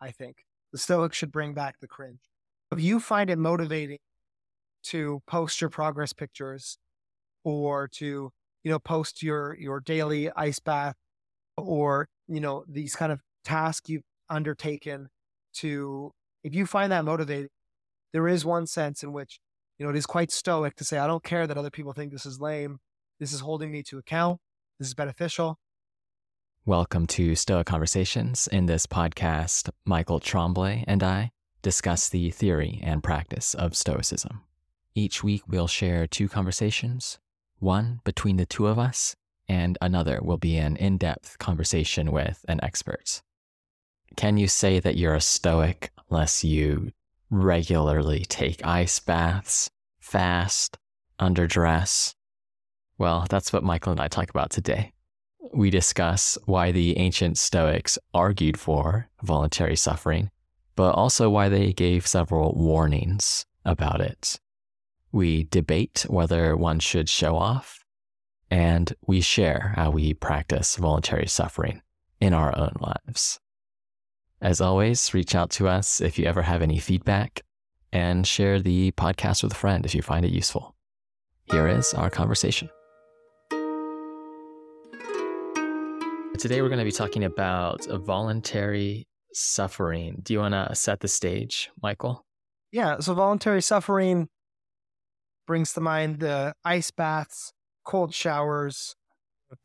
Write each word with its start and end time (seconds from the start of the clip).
I 0.00 0.10
think. 0.10 0.36
The 0.72 0.78
Stoics 0.78 1.16
should 1.16 1.32
bring 1.32 1.54
back 1.54 1.76
the 1.80 1.88
cringe. 1.88 2.20
If 2.70 2.80
you 2.80 3.00
find 3.00 3.30
it 3.30 3.38
motivating 3.38 3.98
to 4.84 5.22
post 5.26 5.60
your 5.60 5.70
progress 5.70 6.12
pictures 6.12 6.78
or 7.44 7.88
to, 7.88 8.30
you 8.64 8.70
know, 8.70 8.78
post 8.78 9.22
your 9.22 9.56
your 9.58 9.80
daily 9.80 10.30
ice 10.36 10.58
bath 10.58 10.94
or, 11.56 12.08
you 12.26 12.40
know, 12.40 12.64
these 12.68 12.94
kind 12.94 13.12
of 13.12 13.20
tasks 13.44 13.88
you've 13.88 14.02
undertaken 14.28 15.08
to 15.54 16.12
if 16.44 16.54
you 16.54 16.66
find 16.66 16.92
that 16.92 17.04
motivating, 17.04 17.48
there 18.12 18.28
is 18.28 18.44
one 18.44 18.66
sense 18.66 19.02
in 19.02 19.12
which, 19.12 19.40
you 19.78 19.84
know, 19.84 19.90
it 19.90 19.96
is 19.96 20.06
quite 20.06 20.30
stoic 20.30 20.76
to 20.76 20.84
say, 20.84 20.98
I 20.98 21.06
don't 21.06 21.24
care 21.24 21.46
that 21.46 21.58
other 21.58 21.70
people 21.70 21.92
think 21.92 22.12
this 22.12 22.26
is 22.26 22.40
lame. 22.40 22.78
This 23.20 23.32
is 23.32 23.40
holding 23.40 23.70
me 23.70 23.82
to 23.84 23.98
account. 23.98 24.38
This 24.78 24.88
is 24.88 24.94
beneficial. 24.94 25.58
Welcome 26.68 27.06
to 27.06 27.34
Stoa 27.34 27.64
Conversations. 27.64 28.46
In 28.46 28.66
this 28.66 28.84
podcast, 28.86 29.70
Michael 29.86 30.20
Tremblay 30.20 30.84
and 30.86 31.02
I 31.02 31.30
discuss 31.62 32.10
the 32.10 32.30
theory 32.30 32.78
and 32.82 33.02
practice 33.02 33.54
of 33.54 33.74
Stoicism. 33.74 34.42
Each 34.94 35.24
week, 35.24 35.44
we'll 35.48 35.66
share 35.66 36.06
two 36.06 36.28
conversations, 36.28 37.18
one 37.58 38.02
between 38.04 38.36
the 38.36 38.44
two 38.44 38.66
of 38.66 38.78
us, 38.78 39.16
and 39.48 39.78
another 39.80 40.20
will 40.22 40.36
be 40.36 40.58
an 40.58 40.76
in 40.76 40.98
depth 40.98 41.38
conversation 41.38 42.12
with 42.12 42.44
an 42.48 42.62
expert. 42.62 43.22
Can 44.16 44.36
you 44.36 44.46
say 44.46 44.78
that 44.78 44.98
you're 44.98 45.14
a 45.14 45.22
Stoic 45.22 45.90
unless 46.10 46.44
you 46.44 46.90
regularly 47.30 48.26
take 48.28 48.62
ice 48.62 49.00
baths, 49.00 49.70
fast, 50.00 50.76
underdress? 51.18 52.14
Well, 52.98 53.24
that's 53.30 53.54
what 53.54 53.64
Michael 53.64 53.92
and 53.92 54.00
I 54.02 54.08
talk 54.08 54.28
about 54.28 54.50
today 54.50 54.92
we 55.52 55.70
discuss 55.70 56.38
why 56.44 56.72
the 56.72 56.96
ancient 56.98 57.38
Stoics 57.38 57.98
argued 58.14 58.58
for 58.58 59.08
voluntary 59.22 59.76
suffering, 59.76 60.30
but 60.76 60.92
also 60.92 61.30
why 61.30 61.48
they 61.48 61.72
gave 61.72 62.06
several 62.06 62.54
warnings 62.54 63.46
about 63.64 64.00
it. 64.00 64.38
We 65.12 65.44
debate 65.44 66.06
whether 66.08 66.56
one 66.56 66.80
should 66.80 67.08
show 67.08 67.36
off, 67.36 67.84
and 68.50 68.92
we 69.06 69.20
share 69.20 69.72
how 69.76 69.90
we 69.90 70.14
practice 70.14 70.76
voluntary 70.76 71.26
suffering 71.26 71.82
in 72.20 72.34
our 72.34 72.56
own 72.56 72.74
lives. 72.80 73.40
As 74.40 74.60
always, 74.60 75.12
reach 75.14 75.34
out 75.34 75.50
to 75.50 75.68
us 75.68 76.00
if 76.00 76.18
you 76.18 76.26
ever 76.26 76.42
have 76.42 76.62
any 76.62 76.78
feedback 76.78 77.42
and 77.92 78.26
share 78.26 78.60
the 78.60 78.92
podcast 78.92 79.42
with 79.42 79.52
a 79.52 79.56
friend 79.56 79.84
if 79.84 79.94
you 79.94 80.02
find 80.02 80.24
it 80.24 80.32
useful. 80.32 80.76
Here 81.50 81.66
is 81.66 81.94
our 81.94 82.10
conversation. 82.10 82.68
Today, 86.38 86.62
we're 86.62 86.68
going 86.68 86.78
to 86.78 86.84
be 86.84 86.92
talking 86.92 87.24
about 87.24 87.84
voluntary 87.86 89.08
suffering. 89.32 90.20
Do 90.22 90.32
you 90.32 90.38
want 90.38 90.54
to 90.54 90.72
set 90.72 91.00
the 91.00 91.08
stage, 91.08 91.68
Michael? 91.82 92.24
Yeah. 92.70 93.00
So, 93.00 93.12
voluntary 93.14 93.60
suffering 93.60 94.28
brings 95.48 95.72
to 95.72 95.80
mind 95.80 96.20
the 96.20 96.54
ice 96.64 96.92
baths, 96.92 97.52
cold 97.84 98.14
showers, 98.14 98.94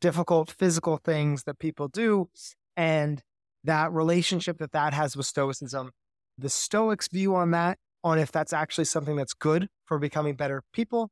difficult 0.00 0.50
physical 0.50 0.96
things 0.96 1.44
that 1.44 1.60
people 1.60 1.86
do, 1.86 2.28
and 2.76 3.22
that 3.62 3.92
relationship 3.92 4.58
that 4.58 4.72
that 4.72 4.94
has 4.94 5.16
with 5.16 5.26
Stoicism. 5.26 5.92
The 6.38 6.50
Stoics' 6.50 7.06
view 7.06 7.36
on 7.36 7.52
that, 7.52 7.78
on 8.02 8.18
if 8.18 8.32
that's 8.32 8.52
actually 8.52 8.86
something 8.86 9.14
that's 9.14 9.34
good 9.34 9.68
for 9.84 10.00
becoming 10.00 10.34
better 10.34 10.64
people, 10.72 11.10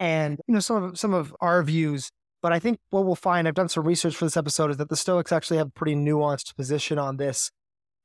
and 0.00 0.40
you 0.48 0.54
know 0.54 0.60
some 0.60 0.82
of 0.82 0.98
some 0.98 1.12
of 1.12 1.36
our 1.42 1.62
views 1.62 2.10
but 2.44 2.52
I 2.52 2.58
think 2.58 2.78
what 2.90 3.06
we'll 3.06 3.14
find, 3.14 3.48
I've 3.48 3.54
done 3.54 3.70
some 3.70 3.86
research 3.86 4.14
for 4.14 4.26
this 4.26 4.36
episode, 4.36 4.70
is 4.70 4.76
that 4.76 4.90
the 4.90 4.96
Stoics 4.96 5.32
actually 5.32 5.56
have 5.56 5.68
a 5.68 5.70
pretty 5.70 5.96
nuanced 5.96 6.54
position 6.56 6.98
on 6.98 7.16
this. 7.16 7.50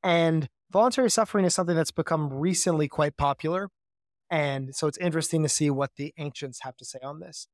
And 0.01 0.47
voluntary 0.71 1.09
suffering 1.09 1.43
is 1.43 1.53
something 1.53 1.75
that's 1.75 1.91
become 1.91 2.31
recently 2.31 2.87
quite 2.87 3.17
popular. 3.17 3.67
And 4.31 4.73
so 4.73 4.87
it's 4.87 4.97
interesting 4.99 5.43
to 5.43 5.49
see 5.49 5.69
what 5.69 5.91
the 5.97 6.13
ancients 6.17 6.61
have 6.61 6.77
to 6.77 6.85
say 6.85 6.99
on 7.03 7.19
this. 7.19 7.49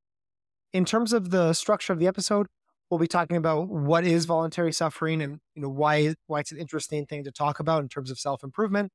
In 0.74 0.86
terms 0.86 1.12
of 1.12 1.32
the 1.32 1.54
structure 1.54 1.92
of 1.92 1.98
the 1.98 2.06
episode, 2.06 2.46
we'll 2.92 3.00
be 3.00 3.08
talking 3.08 3.36
about 3.36 3.68
what 3.68 4.04
is 4.04 4.26
voluntary 4.26 4.72
suffering 4.72 5.24
and 5.24 5.40
you 5.56 5.64
know 5.64 5.70
why 5.70 6.14
why 6.28 6.42
it's 6.42 6.52
an 6.52 6.60
interesting 6.60 7.08
thing 7.08 7.24
to 7.24 7.32
talk 7.32 7.60
about 7.60 7.82
in 7.82 7.90
terms 7.90 8.12
of 8.12 8.20
self-improvement. 8.20 8.92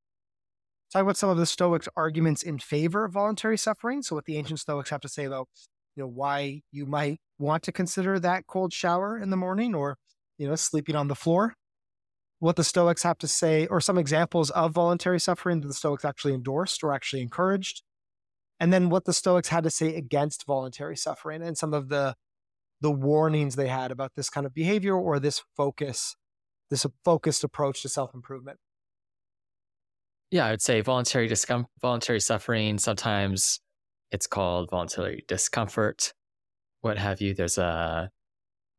Talk 0.92 1.03
about 1.03 1.16
some 1.16 1.31
of 1.31 1.38
the 1.38 1.47
Stoics' 1.47 1.88
arguments 1.97 2.44
in 2.44 2.60
favor 2.60 3.04
of 3.04 3.15
voluntary 3.15 3.59
suffering. 3.59 4.03
So 4.03 4.15
what 4.15 4.26
the 4.26 4.36
ancient 4.36 4.60
Stoics 4.60 4.91
have 4.91 5.00
to 5.00 5.09
say 5.09 5.25
about 5.25 5.48
you 5.97 6.03
know 6.03 6.09
why 6.09 6.62
you 6.71 6.87
might 6.87 7.21
want 7.39 7.62
to 7.65 7.73
consider 7.73 8.19
that 8.21 8.47
cold 8.47 8.73
shower 8.73 9.19
in 9.19 9.31
the 9.31 9.37
morning 9.37 9.75
or, 9.75 9.97
you 10.39 10.49
know, 10.49 10.55
sleeping 10.55 10.97
on 10.97 11.09
the 11.09 11.15
floor. 11.15 11.55
What 12.39 12.56
the 12.56 12.65
Stoics 12.65 13.03
have 13.03 13.19
to 13.19 13.28
say, 13.28 13.67
or 13.67 13.81
some 13.81 13.99
examples 13.99 14.51
of 14.51 14.73
voluntary 14.73 15.21
suffering 15.21 15.61
that 15.61 15.69
the 15.69 15.75
Stoics 15.75 16.05
actually 16.05 16.33
endorsed 16.33 16.83
or 16.83 16.93
actually 16.93 17.21
encouraged. 17.21 17.83
And 18.59 18.73
then 18.73 18.89
what 18.89 19.05
the 19.05 19.12
Stoics 19.12 19.49
had 19.49 19.65
to 19.65 19.71
say 19.71 19.95
against 19.95 20.47
voluntary 20.47 20.97
suffering 20.97 21.43
and 21.43 21.56
some 21.56 21.75
of 21.75 21.89
the 21.89 22.15
the 22.81 22.91
warnings 22.91 23.57
they 23.57 23.69
had 23.69 23.91
about 23.91 24.12
this 24.17 24.31
kind 24.31 24.47
of 24.47 24.55
behavior 24.55 24.95
or 24.95 25.21
this 25.21 25.43
focus, 25.55 26.17
this 26.71 26.87
focused 27.05 27.45
approach 27.45 27.83
to 27.83 27.91
self-improvement. 27.91 28.59
Yeah, 30.31 30.47
I 30.47 30.51
would 30.53 30.62
say 30.62 30.81
voluntary 30.81 31.31
voluntary 31.83 32.21
suffering. 32.21 32.78
Sometimes 32.78 33.61
it's 34.12 34.26
called 34.26 34.71
voluntary 34.71 35.25
discomfort 35.28 36.12
what 36.81 36.98
have 36.98 37.21
you. 37.21 37.34
There's 37.34 37.59
a 37.59 38.10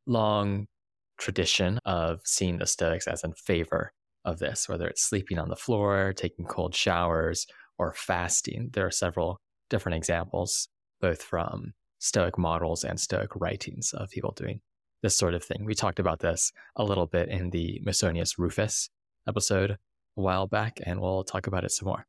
long 0.08 0.68
tradition 1.18 1.80
of 1.86 2.22
seeing 2.25 2.59
Stoics 2.66 3.08
as 3.08 3.24
in 3.24 3.34
favor 3.34 3.94
of 4.25 4.40
this, 4.40 4.68
whether 4.68 4.88
it's 4.88 5.03
sleeping 5.03 5.38
on 5.38 5.50
the 5.50 5.56
floor, 5.56 6.14
taking 6.14 6.46
cold 6.46 6.75
showers, 6.75 7.46
or 7.78 7.94
fasting. 7.94 8.69
There 8.74 8.86
are 8.86 8.92
several 8.92 9.40
different 9.69 9.97
examples, 9.97 10.68
both 11.00 11.22
from 11.22 11.74
Stoic 12.00 12.38
models 12.38 12.84
and 12.84 13.00
Stoic 13.00 13.36
writings 13.36 13.94
of 13.94 14.09
people 14.09 14.34
doing 14.36 14.62
this 15.03 15.18
sort 15.18 15.34
of 15.34 15.44
thing. 15.44 15.66
We 15.66 15.74
talked 15.74 16.00
about 16.00 16.19
this 16.19 16.52
a 16.75 16.84
little 16.84 17.08
bit 17.08 17.30
in 17.30 17.50
the 17.50 17.81
Musonius 17.86 18.38
Rufus 18.38 18.90
episode 19.28 19.72
a 19.72 19.78
while 20.22 20.48
back, 20.48 20.80
and 20.86 21.00
we'll 21.00 21.24
talk 21.24 21.48
about 21.48 21.63
it 21.63 21.72
some 21.72 21.88
more. 21.88 22.06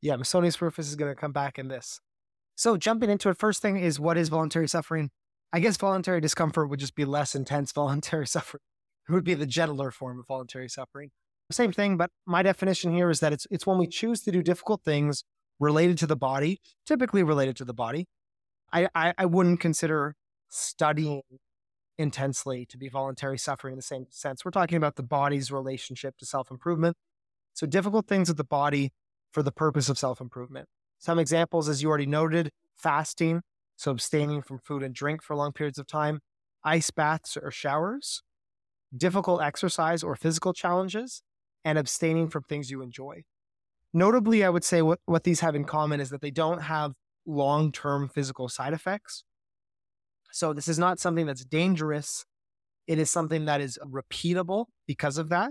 Yeah, 0.00 0.16
Musonius 0.16 0.60
Rufus 0.60 0.88
is 0.88 0.96
going 0.96 1.10
to 1.10 1.18
come 1.18 1.32
back 1.32 1.58
in 1.58 1.68
this. 1.68 2.00
So 2.56 2.76
jumping 2.76 3.10
into 3.10 3.28
it, 3.28 3.38
first 3.38 3.62
thing 3.62 3.76
is 3.76 3.98
what 3.98 4.16
is 4.16 4.28
voluntary 4.28 4.68
suffering? 4.68 5.10
I 5.52 5.60
guess 5.60 5.76
voluntary 5.76 6.20
discomfort 6.20 6.68
would 6.68 6.80
just 6.80 6.94
be 6.94 7.04
less 7.04 7.34
intense 7.34 7.72
voluntary 7.74 8.26
suffering. 8.26 8.62
It 9.08 9.12
would 9.12 9.24
be 9.24 9.34
the 9.34 9.46
gentler 9.46 9.90
form 9.90 10.18
of 10.18 10.26
voluntary 10.26 10.68
suffering. 10.68 11.10
Same 11.50 11.72
thing, 11.72 11.98
but 11.98 12.10
my 12.26 12.42
definition 12.42 12.94
here 12.94 13.10
is 13.10 13.20
that 13.20 13.32
it's 13.32 13.46
it's 13.50 13.66
when 13.66 13.76
we 13.76 13.86
choose 13.86 14.22
to 14.22 14.32
do 14.32 14.42
difficult 14.42 14.82
things 14.82 15.24
related 15.60 15.98
to 15.98 16.06
the 16.06 16.16
body, 16.16 16.60
typically 16.86 17.22
related 17.22 17.54
to 17.56 17.64
the 17.64 17.74
body. 17.74 18.06
I, 18.72 18.88
I, 18.94 19.14
I 19.18 19.26
wouldn't 19.26 19.60
consider 19.60 20.16
studying 20.48 21.22
intensely 21.98 22.66
to 22.66 22.78
be 22.78 22.88
voluntary 22.88 23.38
suffering 23.38 23.72
in 23.72 23.76
the 23.76 23.82
same 23.82 24.06
sense. 24.10 24.44
We're 24.44 24.50
talking 24.50 24.76
about 24.76 24.96
the 24.96 25.02
body's 25.02 25.52
relationship 25.52 26.16
to 26.18 26.26
self 26.26 26.50
improvement. 26.50 26.96
So 27.52 27.66
difficult 27.66 28.08
things 28.08 28.28
with 28.28 28.36
the 28.36 28.44
body 28.44 28.92
for 29.32 29.42
the 29.42 29.52
purpose 29.52 29.88
of 29.88 29.98
self 29.98 30.20
improvement. 30.20 30.66
Some 31.04 31.18
examples, 31.18 31.68
as 31.68 31.82
you 31.82 31.90
already 31.90 32.06
noted, 32.06 32.50
fasting, 32.78 33.42
so 33.76 33.90
abstaining 33.90 34.40
from 34.40 34.58
food 34.58 34.82
and 34.82 34.94
drink 34.94 35.22
for 35.22 35.36
long 35.36 35.52
periods 35.52 35.78
of 35.78 35.86
time, 35.86 36.20
ice 36.64 36.90
baths 36.90 37.36
or 37.36 37.50
showers, 37.50 38.22
difficult 38.96 39.42
exercise 39.42 40.02
or 40.02 40.16
physical 40.16 40.54
challenges, 40.54 41.20
and 41.62 41.76
abstaining 41.76 42.30
from 42.30 42.44
things 42.44 42.70
you 42.70 42.80
enjoy. 42.80 43.22
Notably, 43.92 44.42
I 44.42 44.48
would 44.48 44.64
say 44.64 44.80
what, 44.80 44.98
what 45.04 45.24
these 45.24 45.40
have 45.40 45.54
in 45.54 45.66
common 45.66 46.00
is 46.00 46.08
that 46.08 46.22
they 46.22 46.30
don't 46.30 46.62
have 46.62 46.92
long 47.26 47.70
term 47.70 48.08
physical 48.08 48.48
side 48.48 48.72
effects. 48.72 49.24
So, 50.32 50.54
this 50.54 50.68
is 50.68 50.78
not 50.78 50.98
something 50.98 51.26
that's 51.26 51.44
dangerous. 51.44 52.24
It 52.86 52.98
is 52.98 53.10
something 53.10 53.44
that 53.44 53.60
is 53.60 53.78
repeatable 53.84 54.68
because 54.86 55.18
of 55.18 55.28
that 55.28 55.50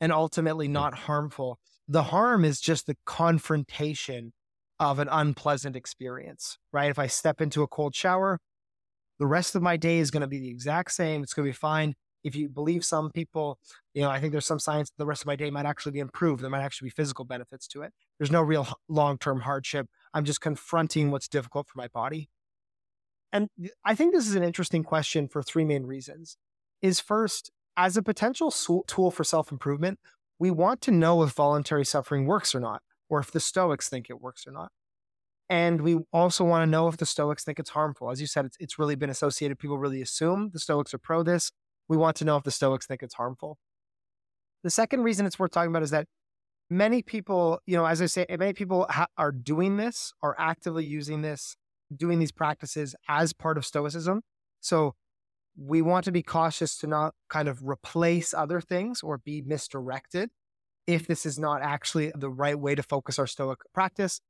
and 0.00 0.10
ultimately 0.10 0.66
not 0.66 0.94
harmful. 0.94 1.60
The 1.86 2.02
harm 2.02 2.44
is 2.44 2.60
just 2.60 2.88
the 2.88 2.96
confrontation 3.06 4.32
of 4.80 4.98
an 4.98 5.08
unpleasant 5.10 5.76
experience, 5.76 6.58
right? 6.72 6.90
If 6.90 6.98
I 6.98 7.06
step 7.06 7.40
into 7.40 7.62
a 7.62 7.66
cold 7.66 7.94
shower, 7.94 8.40
the 9.18 9.26
rest 9.26 9.54
of 9.54 9.62
my 9.62 9.76
day 9.76 9.98
is 9.98 10.10
going 10.10 10.20
to 10.20 10.28
be 10.28 10.38
the 10.38 10.50
exact 10.50 10.92
same. 10.92 11.22
It's 11.22 11.34
going 11.34 11.46
to 11.46 11.50
be 11.50 11.56
fine. 11.56 11.94
If 12.24 12.36
you 12.36 12.48
believe 12.48 12.84
some 12.84 13.10
people, 13.10 13.58
you 13.94 14.02
know, 14.02 14.10
I 14.10 14.20
think 14.20 14.32
there's 14.32 14.46
some 14.46 14.58
science 14.58 14.90
the 14.96 15.06
rest 15.06 15.22
of 15.22 15.26
my 15.26 15.36
day 15.36 15.50
might 15.50 15.66
actually 15.66 15.92
be 15.92 16.00
improved. 16.00 16.42
There 16.42 16.50
might 16.50 16.62
actually 16.62 16.86
be 16.86 16.90
physical 16.90 17.24
benefits 17.24 17.66
to 17.68 17.82
it. 17.82 17.92
There's 18.18 18.30
no 18.30 18.42
real 18.42 18.68
long 18.88 19.18
term 19.18 19.40
hardship. 19.40 19.86
I'm 20.14 20.24
just 20.24 20.40
confronting 20.40 21.10
what's 21.10 21.28
difficult 21.28 21.68
for 21.68 21.78
my 21.78 21.88
body. 21.88 22.28
And 23.32 23.48
I 23.84 23.94
think 23.94 24.14
this 24.14 24.26
is 24.26 24.34
an 24.34 24.42
interesting 24.42 24.82
question 24.82 25.28
for 25.28 25.42
three 25.42 25.64
main 25.64 25.84
reasons. 25.84 26.36
Is 26.80 27.00
first, 27.00 27.50
as 27.76 27.96
a 27.96 28.02
potential 28.02 28.52
tool 28.86 29.10
for 29.10 29.24
self 29.24 29.52
improvement, 29.52 29.98
we 30.38 30.50
want 30.50 30.80
to 30.82 30.90
know 30.90 31.22
if 31.22 31.32
voluntary 31.32 31.84
suffering 31.84 32.26
works 32.26 32.54
or 32.54 32.60
not 32.60 32.82
or 33.08 33.20
if 33.20 33.30
the 33.30 33.40
Stoics 33.40 33.88
think 33.88 34.10
it 34.10 34.20
works 34.20 34.46
or 34.46 34.52
not. 34.52 34.70
And 35.50 35.80
we 35.80 35.98
also 36.12 36.44
want 36.44 36.62
to 36.62 36.70
know 36.70 36.88
if 36.88 36.98
the 36.98 37.06
Stoics 37.06 37.42
think 37.42 37.58
it's 37.58 37.70
harmful. 37.70 38.10
As 38.10 38.20
you 38.20 38.26
said, 38.26 38.44
it's, 38.44 38.56
it's 38.60 38.78
really 38.78 38.96
been 38.96 39.08
associated. 39.10 39.58
People 39.58 39.78
really 39.78 40.02
assume 40.02 40.50
the 40.52 40.58
Stoics 40.58 40.92
are 40.92 40.98
pro 40.98 41.22
this. 41.22 41.50
We 41.88 41.96
want 41.96 42.16
to 42.16 42.24
know 42.24 42.36
if 42.36 42.44
the 42.44 42.50
Stoics 42.50 42.86
think 42.86 43.02
it's 43.02 43.14
harmful. 43.14 43.56
The 44.62 44.70
second 44.70 45.04
reason 45.04 45.24
it's 45.24 45.38
worth 45.38 45.52
talking 45.52 45.70
about 45.70 45.82
is 45.82 45.90
that 45.90 46.06
many 46.68 47.02
people, 47.02 47.60
you 47.66 47.76
know, 47.76 47.86
as 47.86 48.02
I 48.02 48.06
say, 48.06 48.26
many 48.28 48.52
people 48.52 48.86
ha- 48.90 49.06
are 49.16 49.32
doing 49.32 49.78
this, 49.78 50.12
are 50.22 50.36
actively 50.38 50.84
using 50.84 51.22
this, 51.22 51.56
doing 51.96 52.18
these 52.18 52.32
practices 52.32 52.94
as 53.08 53.32
part 53.32 53.56
of 53.56 53.64
Stoicism. 53.64 54.20
So 54.60 54.94
we 55.56 55.80
want 55.80 56.04
to 56.04 56.12
be 56.12 56.22
cautious 56.22 56.76
to 56.78 56.86
not 56.86 57.14
kind 57.30 57.48
of 57.48 57.66
replace 57.66 58.34
other 58.34 58.60
things 58.60 59.02
or 59.02 59.18
be 59.18 59.40
misdirected 59.40 60.30
if 60.88 61.06
this 61.06 61.26
is 61.26 61.38
not 61.38 61.60
actually 61.60 62.10
the 62.16 62.30
right 62.30 62.58
way 62.58 62.74
to 62.74 62.82
focus 62.82 63.18
our 63.18 63.26
Stoic 63.26 63.58
practice. 63.74 64.20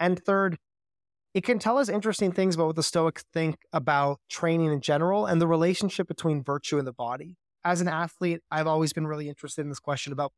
And 0.00 0.18
third, 0.18 0.56
it 1.34 1.44
can 1.44 1.58
tell 1.58 1.76
us 1.76 1.90
interesting 1.90 2.32
things 2.32 2.54
about 2.54 2.68
what 2.68 2.76
the 2.76 2.82
Stoics 2.82 3.22
think 3.34 3.58
about 3.70 4.18
training 4.30 4.72
in 4.72 4.80
general 4.80 5.26
and 5.26 5.40
the 5.40 5.46
relationship 5.46 6.08
between 6.08 6.42
virtue 6.42 6.78
and 6.78 6.86
the 6.86 6.92
body. 6.92 7.36
As 7.64 7.82
an 7.82 7.88
athlete, 7.88 8.40
I've 8.50 8.66
always 8.66 8.94
been 8.94 9.06
really 9.06 9.28
interested 9.28 9.60
in 9.60 9.68
this 9.68 9.78
question 9.78 10.10
about 10.10 10.32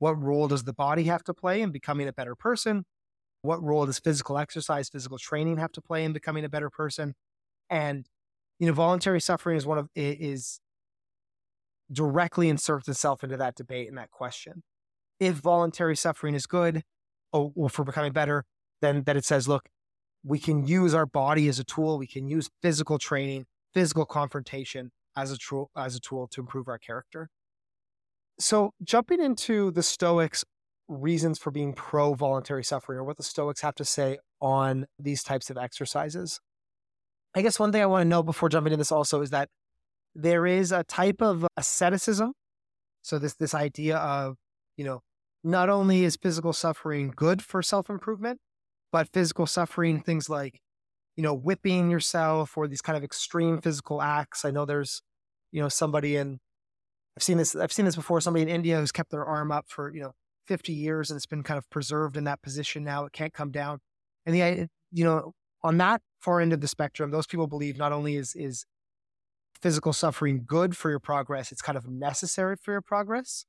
what 0.00 0.20
role 0.20 0.48
does 0.48 0.64
the 0.64 0.72
body 0.72 1.04
have 1.04 1.22
to 1.24 1.34
play 1.34 1.62
in 1.62 1.70
becoming 1.70 2.08
a 2.08 2.12
better 2.12 2.34
person? 2.34 2.84
What 3.42 3.62
role 3.62 3.86
does 3.86 4.00
physical 4.00 4.36
exercise, 4.36 4.88
physical 4.88 5.18
training 5.18 5.58
have 5.58 5.72
to 5.72 5.80
play 5.80 6.04
in 6.04 6.12
becoming 6.12 6.44
a 6.44 6.48
better 6.48 6.70
person? 6.70 7.14
And 7.68 8.06
you 8.58 8.66
know, 8.66 8.72
voluntary 8.72 9.20
suffering 9.20 9.56
is 9.56 9.64
one 9.64 9.78
of 9.78 9.88
is 9.94 10.58
directly 11.92 12.48
inserts 12.48 12.88
itself 12.88 13.22
into 13.22 13.36
that 13.36 13.54
debate 13.54 13.88
and 13.88 13.96
that 13.96 14.10
question. 14.10 14.62
If 15.20 15.36
voluntary 15.36 15.96
suffering 15.96 16.34
is 16.34 16.46
good, 16.46 16.82
oh, 17.32 17.52
or, 17.54 17.66
or 17.66 17.68
for 17.68 17.84
becoming 17.84 18.12
better, 18.12 18.44
then 18.80 19.04
that 19.04 19.16
it 19.16 19.24
says, 19.24 19.46
look, 19.46 19.68
we 20.24 20.38
can 20.38 20.66
use 20.66 20.94
our 20.94 21.06
body 21.06 21.48
as 21.48 21.58
a 21.58 21.64
tool. 21.64 21.98
We 21.98 22.06
can 22.06 22.26
use 22.28 22.50
physical 22.62 22.98
training, 22.98 23.46
physical 23.72 24.06
confrontation 24.06 24.90
as 25.16 25.32
a 25.32 25.38
tool 25.38 25.70
as 25.76 25.94
a 25.94 26.00
tool 26.00 26.26
to 26.28 26.40
improve 26.40 26.68
our 26.68 26.78
character. 26.78 27.28
So 28.38 28.72
jumping 28.82 29.20
into 29.20 29.70
the 29.70 29.82
Stoics' 29.82 30.44
reasons 30.88 31.38
for 31.38 31.50
being 31.50 31.72
pro 31.74 32.14
voluntary 32.14 32.64
suffering, 32.64 32.98
or 32.98 33.04
what 33.04 33.16
the 33.16 33.22
Stoics 33.22 33.60
have 33.60 33.74
to 33.76 33.84
say 33.84 34.18
on 34.40 34.86
these 34.98 35.22
types 35.22 35.50
of 35.50 35.58
exercises. 35.58 36.40
I 37.34 37.42
guess 37.42 37.60
one 37.60 37.70
thing 37.70 37.82
I 37.82 37.86
want 37.86 38.02
to 38.02 38.08
know 38.08 38.22
before 38.22 38.48
jumping 38.48 38.72
into 38.72 38.80
this 38.80 38.90
also 38.90 39.20
is 39.20 39.30
that 39.30 39.48
there 40.14 40.46
is 40.46 40.72
a 40.72 40.84
type 40.84 41.22
of 41.22 41.46
asceticism. 41.56 42.32
So 43.02 43.18
this 43.18 43.34
this 43.34 43.54
idea 43.54 43.98
of, 43.98 44.36
you 44.76 44.84
know, 44.84 45.02
not 45.42 45.68
only 45.68 46.04
is 46.04 46.16
physical 46.16 46.52
suffering 46.52 47.12
good 47.14 47.42
for 47.42 47.62
self-improvement, 47.62 48.40
but 48.92 49.08
physical 49.12 49.46
suffering, 49.46 50.00
things 50.00 50.28
like, 50.28 50.60
you 51.16 51.22
know, 51.22 51.34
whipping 51.34 51.90
yourself 51.90 52.56
or 52.56 52.66
these 52.66 52.82
kind 52.82 52.96
of 52.96 53.04
extreme 53.04 53.60
physical 53.60 54.02
acts. 54.02 54.44
I 54.44 54.50
know 54.50 54.64
there's, 54.64 55.02
you 55.52 55.62
know, 55.62 55.68
somebody 55.68 56.16
in 56.16 56.38
I've 57.16 57.22
seen 57.22 57.38
this 57.38 57.56
I've 57.56 57.72
seen 57.72 57.84
this 57.84 57.96
before, 57.96 58.20
somebody 58.20 58.42
in 58.42 58.48
India 58.48 58.78
who's 58.78 58.92
kept 58.92 59.10
their 59.10 59.24
arm 59.24 59.52
up 59.52 59.66
for, 59.68 59.94
you 59.94 60.02
know, 60.02 60.12
50 60.46 60.72
years 60.72 61.10
and 61.10 61.16
it's 61.16 61.26
been 61.26 61.42
kind 61.42 61.58
of 61.58 61.68
preserved 61.70 62.16
in 62.16 62.24
that 62.24 62.42
position 62.42 62.84
now. 62.84 63.04
It 63.04 63.12
can't 63.12 63.32
come 63.32 63.50
down. 63.50 63.78
And 64.26 64.34
the 64.34 64.68
you 64.92 65.04
know, 65.04 65.32
on 65.62 65.78
that 65.78 66.02
far 66.20 66.40
end 66.40 66.52
of 66.52 66.60
the 66.60 66.68
spectrum, 66.68 67.10
those 67.10 67.26
people 67.26 67.46
believe 67.46 67.78
not 67.78 67.92
only 67.92 68.16
is 68.16 68.34
is 68.34 68.64
physical 69.60 69.92
suffering 69.92 70.42
good 70.46 70.76
for 70.76 70.90
your 70.90 71.00
progress, 71.00 71.52
it's 71.52 71.62
kind 71.62 71.76
of 71.76 71.86
necessary 71.88 72.56
for 72.56 72.72
your 72.72 72.80
progress. 72.80 73.44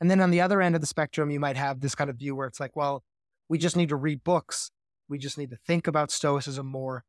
And 0.00 0.10
then 0.10 0.20
on 0.20 0.30
the 0.30 0.40
other 0.40 0.60
end 0.60 0.74
of 0.74 0.80
the 0.80 0.86
spectrum, 0.86 1.30
you 1.30 1.40
might 1.40 1.56
have 1.56 1.80
this 1.80 1.94
kind 1.94 2.10
of 2.10 2.16
view 2.16 2.34
where 2.34 2.46
it's 2.46 2.60
like, 2.60 2.74
well, 2.76 3.02
we 3.48 3.58
just 3.58 3.76
need 3.76 3.90
to 3.90 3.96
read 3.96 4.24
books. 4.24 4.70
We 5.08 5.18
just 5.18 5.38
need 5.38 5.50
to 5.50 5.56
think 5.66 5.86
about 5.86 6.10
Stoicism 6.10 6.66
more. 6.66 7.04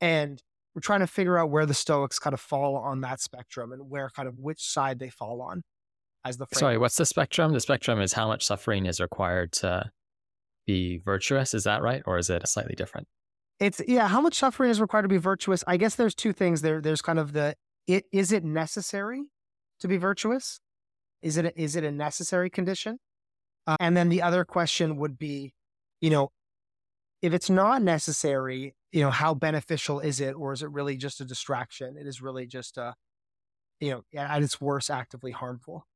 And 0.00 0.42
we're 0.74 0.80
trying 0.80 1.00
to 1.00 1.06
figure 1.06 1.38
out 1.38 1.50
where 1.50 1.66
the 1.66 1.74
Stoics 1.74 2.18
kind 2.18 2.34
of 2.34 2.40
fall 2.40 2.76
on 2.76 3.00
that 3.02 3.20
spectrum 3.20 3.72
and 3.72 3.90
where 3.90 4.08
kind 4.10 4.28
of 4.28 4.38
which 4.38 4.62
side 4.62 4.98
they 4.98 5.10
fall 5.10 5.42
on 5.42 5.62
as 6.24 6.36
the 6.36 6.46
framework. 6.46 6.60
Sorry, 6.60 6.78
what's 6.78 6.96
the 6.96 7.06
spectrum? 7.06 7.52
The 7.52 7.60
spectrum 7.60 8.00
is 8.00 8.12
how 8.12 8.28
much 8.28 8.44
suffering 8.44 8.86
is 8.86 9.00
required 9.00 9.52
to 9.52 9.90
be 10.66 10.98
virtuous. 10.98 11.54
Is 11.54 11.64
that 11.64 11.82
right? 11.82 12.02
Or 12.06 12.18
is 12.18 12.30
it 12.30 12.46
slightly 12.48 12.74
different? 12.74 13.08
It's 13.60 13.80
yeah, 13.86 14.08
how 14.08 14.20
much 14.20 14.34
suffering 14.34 14.70
is 14.70 14.80
required 14.80 15.02
to 15.02 15.08
be 15.08 15.18
virtuous? 15.18 15.62
I 15.66 15.76
guess 15.76 15.94
there's 15.94 16.14
two 16.14 16.32
things 16.32 16.62
there. 16.62 16.80
There's 16.80 17.02
kind 17.02 17.18
of 17.18 17.32
the 17.32 17.54
it 17.86 18.06
is 18.12 18.32
it 18.32 18.44
necessary 18.44 19.24
to 19.80 19.88
be 19.88 19.96
virtuous? 19.96 20.60
Is 21.22 21.36
it 21.36 21.46
a, 21.46 21.60
is 21.60 21.76
it 21.76 21.84
a 21.84 21.90
necessary 21.90 22.50
condition? 22.50 22.98
Uh, 23.66 23.76
and 23.80 23.96
then 23.96 24.08
the 24.08 24.22
other 24.22 24.44
question 24.44 24.96
would 24.96 25.18
be, 25.18 25.54
you 26.00 26.10
know, 26.10 26.30
if 27.22 27.32
it's 27.32 27.48
not 27.48 27.80
necessary, 27.82 28.74
you 28.90 29.00
know, 29.00 29.10
how 29.10 29.34
beneficial 29.34 30.00
is 30.00 30.20
it, 30.20 30.32
or 30.32 30.52
is 30.52 30.62
it 30.62 30.70
really 30.70 30.96
just 30.96 31.20
a 31.20 31.24
distraction? 31.24 31.96
It 31.96 32.06
is 32.06 32.20
really 32.20 32.46
just 32.46 32.76
a, 32.76 32.94
you 33.80 33.90
know, 33.90 34.02
at 34.20 34.42
its 34.42 34.60
worst, 34.60 34.90
actively 34.90 35.30
harmful. 35.30 35.86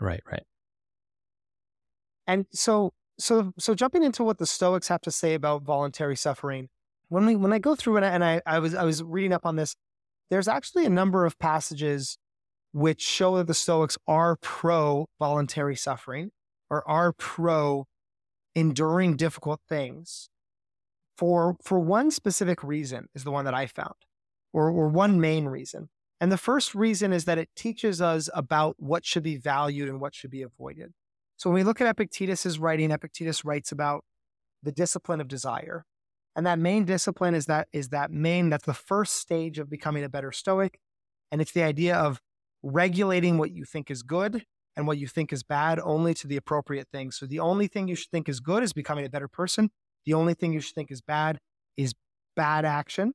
Right, 0.00 0.22
right. 0.26 0.42
And 2.26 2.46
so 2.52 2.92
so 3.18 3.52
so 3.58 3.74
jumping 3.74 4.02
into 4.02 4.24
what 4.24 4.38
the 4.38 4.46
Stoics 4.46 4.88
have 4.88 5.00
to 5.02 5.10
say 5.12 5.34
about 5.34 5.62
voluntary 5.62 6.16
suffering, 6.16 6.68
when 7.08 7.26
we 7.26 7.36
when 7.36 7.52
I 7.52 7.58
go 7.58 7.76
through 7.76 7.98
it 7.98 8.04
and 8.04 8.24
I, 8.24 8.40
I 8.46 8.58
was 8.58 8.74
I 8.74 8.84
was 8.84 9.02
reading 9.02 9.32
up 9.32 9.46
on 9.46 9.56
this, 9.56 9.76
there's 10.30 10.48
actually 10.48 10.86
a 10.86 10.90
number 10.90 11.24
of 11.24 11.38
passages 11.38 12.18
which 12.72 13.02
show 13.02 13.36
that 13.36 13.46
the 13.46 13.54
Stoics 13.54 13.98
are 14.06 14.36
pro 14.36 15.08
voluntary 15.18 15.76
suffering 15.76 16.30
or 16.70 16.88
are 16.88 17.12
pro 17.12 17.86
enduring 18.54 19.16
difficult 19.16 19.60
things 19.68 20.28
for 21.16 21.56
for 21.62 21.78
one 21.78 22.10
specific 22.10 22.62
reason 22.62 23.06
is 23.14 23.24
the 23.24 23.30
one 23.30 23.44
that 23.44 23.54
I 23.54 23.66
found, 23.66 23.94
or 24.52 24.70
or 24.70 24.88
one 24.88 25.20
main 25.20 25.46
reason. 25.46 25.88
And 26.20 26.30
the 26.30 26.38
first 26.38 26.74
reason 26.74 27.12
is 27.12 27.24
that 27.24 27.38
it 27.38 27.48
teaches 27.56 28.00
us 28.00 28.28
about 28.32 28.76
what 28.78 29.04
should 29.04 29.22
be 29.22 29.36
valued 29.36 29.88
and 29.88 30.00
what 30.00 30.14
should 30.14 30.30
be 30.30 30.42
avoided. 30.42 30.92
So 31.36 31.50
when 31.50 31.56
we 31.56 31.64
look 31.64 31.80
at 31.80 31.88
Epictetus's 31.88 32.58
writing, 32.58 32.90
Epictetus 32.92 33.44
writes 33.44 33.72
about 33.72 34.04
the 34.62 34.72
discipline 34.72 35.20
of 35.20 35.28
desire. 35.28 35.84
And 36.36 36.46
that 36.46 36.58
main 36.58 36.84
discipline 36.84 37.34
is 37.34 37.46
that 37.46 37.68
is 37.72 37.90
that 37.90 38.10
main 38.10 38.48
that's 38.48 38.66
the 38.66 38.74
first 38.74 39.16
stage 39.16 39.58
of 39.58 39.68
becoming 39.68 40.04
a 40.04 40.08
better 40.08 40.32
stoic. 40.32 40.78
And 41.30 41.40
it's 41.40 41.52
the 41.52 41.62
idea 41.62 41.96
of 41.96 42.20
regulating 42.62 43.38
what 43.38 43.50
you 43.50 43.64
think 43.64 43.90
is 43.90 44.02
good 44.02 44.44
and 44.76 44.86
what 44.86 44.98
you 44.98 45.06
think 45.06 45.32
is 45.32 45.42
bad 45.42 45.80
only 45.82 46.14
to 46.14 46.26
the 46.26 46.36
appropriate 46.36 46.88
things. 46.92 47.16
So 47.16 47.26
the 47.26 47.40
only 47.40 47.66
thing 47.66 47.88
you 47.88 47.94
should 47.94 48.10
think 48.10 48.28
is 48.28 48.40
good 48.40 48.62
is 48.62 48.72
becoming 48.72 49.04
a 49.04 49.10
better 49.10 49.28
person. 49.28 49.70
The 50.06 50.14
only 50.14 50.34
thing 50.34 50.52
you 50.52 50.60
should 50.60 50.74
think 50.74 50.90
is 50.90 51.02
bad 51.02 51.38
is 51.76 51.94
bad 52.36 52.64
action. 52.64 53.12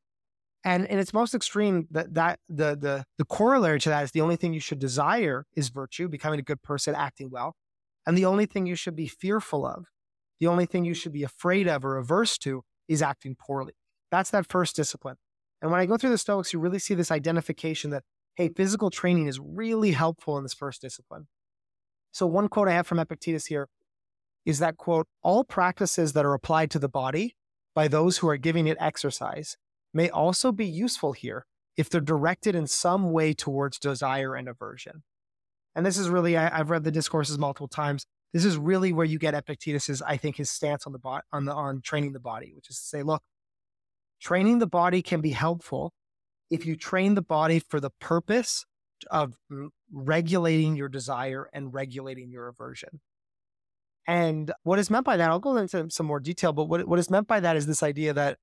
And 0.63 0.85
in 0.85 0.99
its 0.99 1.13
most 1.13 1.33
extreme, 1.33 1.87
that 1.91 2.13
that 2.15 2.39
the 2.49 2.75
the 2.75 3.05
the 3.17 3.25
corollary 3.25 3.79
to 3.79 3.89
that 3.89 4.03
is 4.03 4.11
the 4.11 4.21
only 4.21 4.35
thing 4.35 4.53
you 4.53 4.59
should 4.59 4.79
desire 4.79 5.45
is 5.55 5.69
virtue, 5.69 6.09
becoming 6.09 6.39
a 6.39 6.43
good 6.43 6.61
person, 6.61 6.93
acting 6.95 7.29
well. 7.29 7.55
And 8.05 8.17
the 8.17 8.25
only 8.25 8.45
thing 8.45 8.65
you 8.65 8.75
should 8.75 8.95
be 8.95 9.07
fearful 9.07 9.65
of, 9.65 9.85
the 10.39 10.47
only 10.47 10.65
thing 10.65 10.83
you 10.83 10.93
should 10.93 11.13
be 11.13 11.23
afraid 11.23 11.67
of 11.67 11.85
or 11.85 11.97
averse 11.97 12.37
to 12.39 12.63
is 12.87 13.01
acting 13.01 13.35
poorly. 13.39 13.73
That's 14.11 14.29
that 14.31 14.49
first 14.49 14.75
discipline. 14.75 15.17
And 15.61 15.71
when 15.71 15.79
I 15.79 15.85
go 15.85 15.97
through 15.97 16.11
the 16.11 16.17
Stoics, 16.17 16.53
you 16.53 16.59
really 16.59 16.79
see 16.79 16.93
this 16.93 17.11
identification 17.11 17.91
that, 17.91 18.03
hey, 18.37 18.49
physical 18.49 18.91
training 18.91 19.27
is 19.27 19.39
really 19.39 19.91
helpful 19.91 20.37
in 20.37 20.43
this 20.43 20.53
first 20.53 20.79
discipline. 20.81 21.27
So, 22.11 22.27
one 22.27 22.47
quote 22.47 22.67
I 22.67 22.73
have 22.73 22.87
from 22.87 22.99
Epictetus 22.99 23.47
here 23.47 23.67
is 24.45 24.59
that 24.59 24.77
quote, 24.77 25.07
all 25.23 25.43
practices 25.43 26.13
that 26.13 26.23
are 26.23 26.33
applied 26.33 26.71
to 26.71 26.79
the 26.79 26.87
body 26.87 27.35
by 27.75 27.87
those 27.87 28.19
who 28.19 28.29
are 28.29 28.37
giving 28.37 28.67
it 28.67 28.77
exercise 28.79 29.57
may 29.93 30.09
also 30.09 30.51
be 30.51 30.65
useful 30.65 31.11
here 31.11 31.45
if 31.75 31.89
they're 31.89 31.99
directed 31.99 32.55
in 32.55 32.67
some 32.67 33.11
way 33.11 33.33
towards 33.33 33.77
desire 33.77 34.35
and 34.35 34.47
aversion. 34.47 35.03
And 35.75 35.85
this 35.85 35.97
is 35.97 36.09
really, 36.09 36.37
I, 36.37 36.57
have 36.57 36.69
read 36.69 36.83
the 36.83 36.91
discourses 36.91 37.37
multiple 37.37 37.67
times. 37.67 38.05
This 38.33 38.45
is 38.45 38.57
really 38.57 38.93
where 38.93 39.05
you 39.05 39.19
get 39.19 39.33
Epictetus's, 39.33 40.01
I 40.01 40.17
think, 40.17 40.37
his 40.37 40.49
stance 40.49 40.85
on 40.85 40.93
the 40.93 40.99
bot 40.99 41.23
on 41.31 41.45
the 41.45 41.53
on 41.53 41.81
training 41.81 42.13
the 42.13 42.19
body, 42.19 42.51
which 42.55 42.69
is 42.69 42.77
to 42.77 42.85
say, 42.85 43.03
look, 43.03 43.21
training 44.21 44.59
the 44.59 44.67
body 44.67 45.01
can 45.01 45.21
be 45.21 45.31
helpful 45.31 45.93
if 46.49 46.65
you 46.65 46.75
train 46.75 47.15
the 47.15 47.21
body 47.21 47.59
for 47.59 47.79
the 47.79 47.89
purpose 47.99 48.65
of 49.11 49.35
regulating 49.91 50.75
your 50.75 50.89
desire 50.89 51.49
and 51.53 51.73
regulating 51.73 52.31
your 52.31 52.47
aversion. 52.47 52.99
And 54.07 54.51
what 54.63 54.79
is 54.79 54.89
meant 54.89 55.05
by 55.05 55.17
that, 55.17 55.29
I'll 55.29 55.39
go 55.39 55.57
into 55.57 55.89
some 55.89 56.05
more 56.05 56.19
detail, 56.19 56.53
but 56.53 56.65
what, 56.65 56.87
what 56.87 56.97
is 56.99 57.09
meant 57.09 57.27
by 57.27 57.41
that 57.41 57.57
is 57.57 57.67
this 57.67 57.83
idea 57.83 58.13
that, 58.13 58.37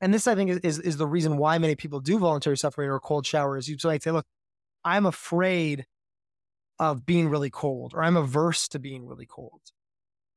and 0.00 0.12
this 0.12 0.26
I 0.26 0.34
think 0.34 0.50
is, 0.50 0.58
is, 0.58 0.78
is 0.78 0.96
the 0.96 1.06
reason 1.06 1.36
why 1.36 1.58
many 1.58 1.74
people 1.74 2.00
do 2.00 2.18
voluntary 2.18 2.56
suffering 2.56 2.88
or 2.88 2.98
cold 2.98 3.26
showers. 3.26 3.68
You 3.68 3.76
might 3.84 4.02
say, 4.02 4.10
look, 4.10 4.26
I'm 4.84 5.06
afraid 5.06 5.86
of 6.78 7.06
being 7.06 7.28
really 7.28 7.50
cold, 7.50 7.92
or 7.94 8.02
I'm 8.02 8.16
averse 8.16 8.68
to 8.68 8.78
being 8.78 9.06
really 9.06 9.26
cold. 9.26 9.60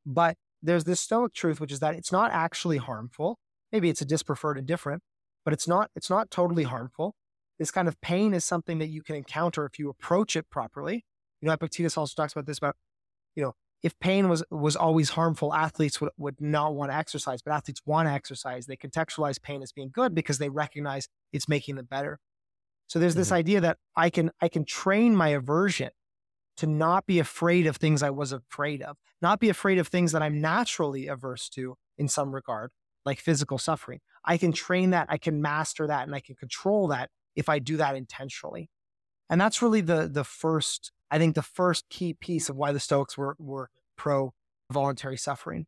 But 0.05 0.37
there's 0.61 0.83
this 0.83 0.99
stoic 0.99 1.33
truth, 1.33 1.59
which 1.59 1.71
is 1.71 1.79
that 1.79 1.95
it's 1.95 2.11
not 2.11 2.31
actually 2.31 2.77
harmful. 2.77 3.39
Maybe 3.71 3.89
it's 3.89 4.01
a 4.01 4.05
dispreferred 4.05 4.57
indifferent, 4.57 5.01
but 5.43 5.53
it's 5.53 5.67
not, 5.67 5.89
it's 5.95 6.09
not 6.09 6.31
totally 6.31 6.63
harmful. 6.63 7.15
This 7.57 7.71
kind 7.71 7.87
of 7.87 7.99
pain 8.01 8.33
is 8.33 8.45
something 8.45 8.79
that 8.79 8.87
you 8.87 9.01
can 9.01 9.15
encounter 9.15 9.65
if 9.65 9.77
you 9.77 9.89
approach 9.89 10.35
it 10.35 10.49
properly. 10.49 11.05
You 11.41 11.47
know, 11.47 11.53
Epictetus 11.53 11.97
also 11.97 12.13
talks 12.15 12.33
about 12.33 12.45
this 12.45 12.57
about, 12.57 12.75
you 13.35 13.43
know, 13.43 13.53
if 13.81 13.97
pain 13.99 14.27
was 14.27 14.43
was 14.51 14.75
always 14.75 15.11
harmful, 15.11 15.53
athletes 15.53 16.01
would, 16.01 16.11
would 16.17 16.41
not 16.41 16.75
want 16.75 16.91
to 16.91 16.97
exercise, 16.97 17.41
but 17.41 17.53
athletes 17.53 17.81
want 17.85 18.07
to 18.07 18.11
exercise. 18.13 18.65
They 18.65 18.75
contextualize 18.75 19.41
pain 19.41 19.61
as 19.61 19.71
being 19.71 19.89
good 19.93 20.13
because 20.13 20.37
they 20.37 20.49
recognize 20.49 21.07
it's 21.31 21.47
making 21.47 21.75
them 21.75 21.85
better. 21.85 22.19
So 22.87 22.99
there's 22.99 23.13
mm-hmm. 23.13 23.21
this 23.21 23.31
idea 23.31 23.61
that 23.61 23.77
I 23.95 24.09
can 24.09 24.31
I 24.41 24.49
can 24.49 24.65
train 24.65 25.15
my 25.15 25.29
aversion 25.29 25.91
to 26.57 26.67
not 26.67 27.05
be 27.05 27.19
afraid 27.19 27.67
of 27.67 27.77
things 27.77 28.03
I 28.03 28.09
was 28.09 28.33
afraid 28.33 28.81
of, 28.81 28.97
not 29.21 29.39
be 29.39 29.47
afraid 29.47 29.77
of 29.77 29.87
things 29.87 30.11
that 30.11 30.21
I'm 30.21 30.41
naturally 30.41 31.07
averse 31.07 31.47
to 31.49 31.77
in 31.97 32.09
some 32.09 32.35
regard, 32.35 32.71
like 33.09 33.19
physical 33.19 33.57
suffering. 33.57 33.99
I 34.23 34.37
can 34.37 34.51
train 34.51 34.91
that, 34.91 35.07
I 35.09 35.17
can 35.17 35.41
master 35.41 35.87
that, 35.87 36.05
and 36.05 36.15
I 36.15 36.19
can 36.19 36.35
control 36.35 36.87
that 36.89 37.09
if 37.35 37.49
I 37.49 37.59
do 37.59 37.77
that 37.77 37.95
intentionally. 37.95 38.69
And 39.29 39.41
that's 39.41 39.61
really 39.61 39.81
the 39.81 40.07
the 40.07 40.23
first, 40.23 40.91
I 41.11 41.17
think 41.17 41.35
the 41.35 41.41
first 41.41 41.89
key 41.89 42.13
piece 42.13 42.49
of 42.49 42.55
why 42.55 42.71
the 42.71 42.79
Stoics 42.79 43.17
were 43.17 43.35
were 43.39 43.69
pro 43.97 44.33
voluntary 44.71 45.17
suffering. 45.17 45.65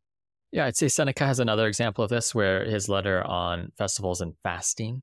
Yeah, 0.52 0.66
I'd 0.66 0.76
say 0.76 0.88
Seneca 0.88 1.26
has 1.26 1.40
another 1.40 1.66
example 1.66 2.04
of 2.04 2.10
this 2.10 2.34
where 2.34 2.64
his 2.64 2.88
letter 2.88 3.24
on 3.24 3.72
festivals 3.76 4.20
and 4.20 4.34
fasting, 4.42 5.02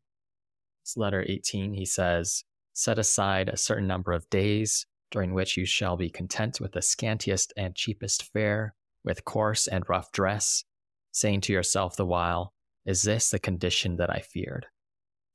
it's 0.83 0.95
letter 0.95 1.25
18, 1.27 1.73
he 1.73 1.85
says, 1.85 2.43
Set 2.73 2.99
aside 2.99 3.49
a 3.49 3.57
certain 3.57 3.87
number 3.87 4.11
of 4.11 4.29
days 4.29 4.85
during 5.11 5.33
which 5.33 5.57
you 5.57 5.65
shall 5.65 5.97
be 5.97 6.09
content 6.09 6.61
with 6.61 6.73
the 6.73 6.81
scantiest 6.81 7.51
and 7.57 7.75
cheapest 7.75 8.31
fare, 8.31 8.75
with 9.03 9.25
coarse 9.25 9.67
and 9.67 9.83
rough 9.89 10.11
dress, 10.11 10.63
saying 11.11 11.41
to 11.41 11.53
yourself 11.53 11.95
the 11.95 12.05
while, 12.05 12.53
Is 12.85 13.03
this 13.03 13.29
the 13.29 13.39
condition 13.39 13.97
that 13.97 14.09
I 14.09 14.19
feared? 14.19 14.67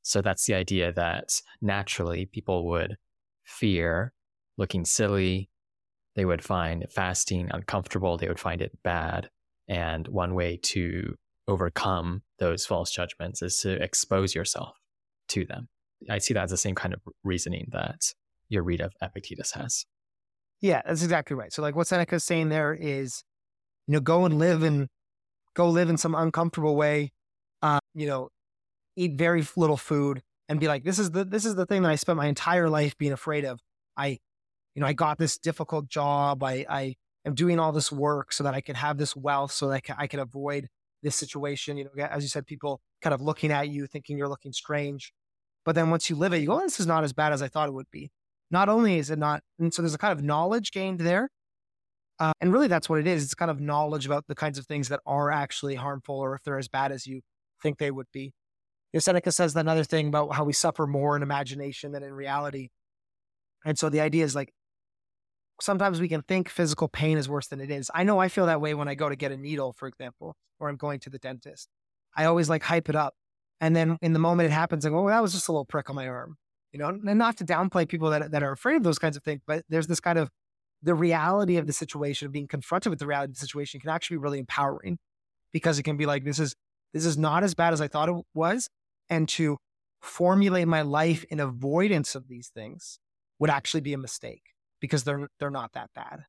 So 0.02 0.21
that's 0.21 0.45
the 0.47 0.54
idea 0.54 0.93
that 0.93 1.40
naturally 1.62 2.26
people 2.26 2.66
would 2.69 2.97
fear 3.45 4.12
looking 4.59 4.85
silly. 4.85 5.50
They 6.14 6.25
would 6.25 6.45
find 6.45 6.85
fasting 6.90 7.49
uncomfortable. 7.50 8.16
They 8.16 8.28
would 8.28 8.38
find 8.38 8.61
it 8.61 8.78
bad. 8.83 9.31
And 9.66 10.07
one 10.09 10.35
way 10.35 10.59
to 10.62 11.14
overcome 11.49 12.23
those 12.38 12.66
false 12.66 12.90
judgments 12.90 13.43
is 13.43 13.59
to 13.61 13.83
expose 13.83 14.35
yourself 14.35 14.76
to 15.28 15.45
them. 15.45 15.69
I 16.11 16.19
see 16.19 16.35
that 16.35 16.45
as 16.45 16.50
the 16.50 16.57
same 16.57 16.75
kind 16.75 16.95
of 16.95 17.00
reasoning 17.23 17.69
that 17.73 18.00
your 18.49 18.62
read 18.62 18.81
of 18.81 18.93
Epictetus 19.02 19.52
has. 19.52 19.87
Yeah, 20.61 20.83
that's 20.87 21.02
exactly 21.02 21.37
right. 21.37 21.52
So 21.52 21.62
like 21.62 21.75
what 21.75 21.87
Seneca 21.87 22.16
is 22.16 22.25
saying 22.25 22.49
there 22.49 22.75
is, 22.75 23.25
you 23.87 23.95
know, 23.95 24.00
go 24.00 24.25
and 24.25 24.38
live 24.38 24.62
and 24.62 24.88
go 25.54 25.68
live 25.68 25.88
in 25.88 25.96
some 25.96 26.14
uncomfortable 26.14 26.76
way, 26.76 27.12
uh, 27.62 27.80
you 27.94 28.06
know, 28.06 28.28
eat 28.96 29.12
very 29.16 29.44
little 29.56 29.76
food 29.76 30.23
and 30.49 30.61
be 30.61 30.68
like, 30.68 30.84
this 30.84 30.99
is 30.99 31.11
the 31.11 31.25
this 31.25 31.44
is 31.44 31.54
the 31.54 31.66
thing 31.66 31.82
that 31.82 31.90
I 31.90 31.96
spent 31.96 32.16
my 32.16 32.26
entire 32.26 32.68
life 32.68 32.96
being 32.99 33.12
afraid 33.12 33.44
of. 33.44 33.61
I, 33.96 34.18
you 34.75 34.80
know, 34.80 34.87
I 34.87 34.92
got 34.92 35.18
this 35.18 35.38
difficult 35.38 35.88
job. 35.88 36.42
I 36.42 36.66
I 36.68 36.94
am 37.25 37.34
doing 37.34 37.58
all 37.58 37.73
this 37.73 37.90
work 37.90 38.32
so 38.32 38.44
that 38.44 38.54
I 38.54 38.61
can 38.61 38.75
have 38.76 38.99
this 38.99 39.16
wealth, 39.16 39.52
so 39.52 39.68
that 39.68 39.75
I 39.75 39.80
can, 39.80 39.96
I 39.99 40.06
can 40.06 40.20
avoid 40.20 40.68
this 41.02 41.16
situation. 41.16 41.76
You 41.76 41.84
know, 41.84 42.04
as 42.04 42.23
you 42.23 42.28
said, 42.28 42.46
people 42.46 42.80
kind 43.02 43.14
of 43.14 43.20
looking 43.20 43.50
at 43.50 43.68
you, 43.68 43.87
thinking 43.87 44.18
you're 44.18 44.28
looking 44.28 44.52
strange. 44.52 45.12
But 45.64 45.75
then 45.75 45.90
once 45.90 46.11
you 46.11 46.16
live 46.16 46.34
it, 46.34 46.38
you 46.38 46.49
go, 46.49 46.56
oh, 46.56 46.61
this 46.61 46.78
is 46.78 46.87
not 46.87 47.04
as 47.04 47.14
bad 47.14 47.32
as 47.32 47.40
I 47.40 47.49
thought 47.49 47.68
it 47.68 47.73
would 47.73 47.90
be. 47.90 48.11
Not 48.50 48.68
only 48.68 48.99
is 48.99 49.11
it 49.11 49.18
not, 49.18 49.42
and 49.58 49.73
so 49.73 49.80
there's 49.80 49.94
a 49.94 49.99
kind 49.99 50.16
of 50.16 50.23
knowledge 50.23 50.73
gained 50.73 51.00
there. 51.00 51.30
Uh, 52.18 52.33
and 52.40 52.52
really, 52.52 52.68
that's 52.68 52.88
what 52.88 53.00
it 53.00 53.06
is. 53.06 53.25
It's 53.25 53.35
kind 53.35 53.50
of 53.50 53.61
knowledge 53.61 54.06
about 54.06 54.26
the 54.28 54.35
kinds 54.35 54.59
of 54.59 54.66
things 54.66 54.88
that 54.88 55.00
are 55.04 55.30
actually 55.30 55.75
harmful 55.75 56.16
or 56.16 56.35
if 56.35 56.42
they're 56.42 56.59
as 56.59 56.68
bad 56.68 56.92
as 56.92 57.06
you 57.06 57.23
think 57.62 57.78
they 57.78 57.90
would 57.90 58.06
be. 58.12 58.33
You 58.92 58.99
know, 58.99 59.00
Seneca 59.00 59.33
says 59.33 59.56
another 59.56 59.85
thing 59.85 60.09
about 60.09 60.35
how 60.35 60.44
we 60.44 60.52
suffer 60.52 60.87
more 60.87 61.16
in 61.16 61.23
imagination 61.23 61.92
than 61.92 62.02
in 62.02 62.12
reality. 62.12 62.68
And 63.64 63.78
so 63.78 63.88
the 63.88 64.00
idea 64.00 64.25
is 64.25 64.35
like 64.35 64.52
sometimes 65.61 66.00
we 66.00 66.09
can 66.09 66.23
think 66.23 66.49
physical 66.49 66.88
pain 66.88 67.18
is 67.18 67.28
worse 67.28 67.49
than 67.49 67.61
it 67.61 67.71
is. 67.71 67.90
I 67.94 68.04
know 68.04 68.21
I 68.21 68.28
feel 68.28 68.47
that 68.47 68.61
way 68.61 68.75
when 68.75 68.88
I 68.88 68.94
go 68.94 69.09
to 69.09 69.16
get 69.16 69.33
a 69.33 69.37
needle, 69.37 69.73
for 69.73 69.88
example, 69.88 70.37
or 70.61 70.68
I'm 70.68 70.76
going 70.76 71.00
to 71.00 71.11
the 71.11 71.18
dentist. 71.18 71.68
I 72.16 72.26
always 72.26 72.49
like 72.49 72.62
hype 72.62 72.88
it 72.88 72.94
up. 72.94 73.14
And 73.61 73.75
then 73.75 73.97
in 74.02 74.12
the 74.12 74.18
moment 74.18 74.49
it 74.49 74.52
happens, 74.52 74.87
I 74.87 74.90
go, 74.90 75.04
oh, 75.04 75.09
that 75.09 75.23
was 75.23 75.33
just 75.33 75.49
a 75.49 75.52
little 75.52 75.64
prick 75.64 75.90
on 75.90 75.97
my 75.97 76.06
arm 76.06 76.37
you 76.75 76.80
know, 76.80 76.88
and 76.88 77.18
not 77.18 77.37
to 77.37 77.44
downplay 77.44 77.88
people 77.88 78.11
that, 78.11 78.33
that 78.33 78.42
are 78.42 78.50
afraid 78.50 78.75
of 78.75 78.83
those 78.83 78.99
kinds 78.99 79.16
of 79.16 79.23
things, 79.23 79.40
but 79.47 79.64
there's 79.68 79.87
this 79.87 80.00
kind 80.00 80.18
of 80.18 80.28
the 80.85 80.95
reality 80.95 81.57
of 81.57 81.67
the 81.67 81.73
situation, 81.73 82.26
of 82.26 82.33
being 82.33 82.47
confronted 82.47 82.91
with 82.91 82.99
the 82.99 83.07
reality 83.07 83.31
of 83.31 83.35
the 83.35 83.41
situation 83.41 83.81
can 83.81 83.91
actually 83.91 84.17
be 84.17 84.23
really 84.23 84.38
empowering 84.38 84.99
because 85.53 85.79
it 85.79 85.83
can 85.83 85.97
be 85.97 86.07
like, 86.07 86.25
this 86.25 86.38
is, 86.38 86.55
this 86.93 87.07
is 87.07 87.17
not 87.17 87.43
as 87.43 87.55
bad 87.55 87.73
as 87.73 87.81
I 87.81 87.88
thought 87.88 88.09
it 88.09 88.25
was. 88.35 88.69
And 89.09 89.29
to 89.31 89.57
formulate 90.00 90.69
my 90.69 90.83
life 90.83 91.25
in 91.31 91.41
avoidance 91.41 92.14
of 92.14 92.29
these 92.29 92.49
things 92.55 92.99
would 93.38 93.50
actually 93.50 93.81
be 93.81 93.95
a 93.95 93.99
mistake 93.99 94.43
because 94.81 95.05
they're, 95.05 95.29
they're 95.41 95.50
not 95.50 95.73
that 95.73 95.91
bad. 95.95 96.25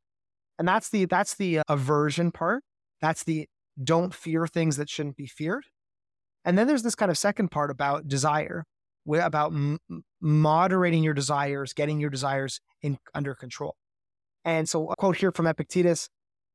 And 0.58 0.68
that's 0.68 0.90
the, 0.90 1.06
that's 1.06 1.36
the 1.36 1.60
uh, 1.60 1.64
aversion 1.68 2.32
part. 2.32 2.64
That's 3.02 3.24
the 3.24 3.48
don't 3.84 4.14
fear 4.14 4.48
things 4.48 4.78
that 4.78 4.90
shouldn't 4.90 5.18
be 5.18 5.28
feared. 5.28 5.66
And 6.46 6.58
then 6.58 6.68
there's 6.68 6.84
this 6.84 6.96
kind 6.96 7.12
of 7.12 7.18
second 7.18 7.50
part 7.50 7.72
about 7.72 8.08
desire, 8.08 8.64
about 9.12 9.52
m- 9.52 9.80
moderating 10.22 11.04
your 11.04 11.14
desires, 11.14 11.74
getting 11.74 12.00
your 12.00 12.10
desires 12.10 12.62
in 12.82 12.98
under 13.14 13.36
control. 13.36 13.76
And 14.46 14.70
so, 14.70 14.90
a 14.90 14.96
quote 14.96 15.18
here 15.18 15.32
from 15.32 15.48
Epictetus 15.48 16.08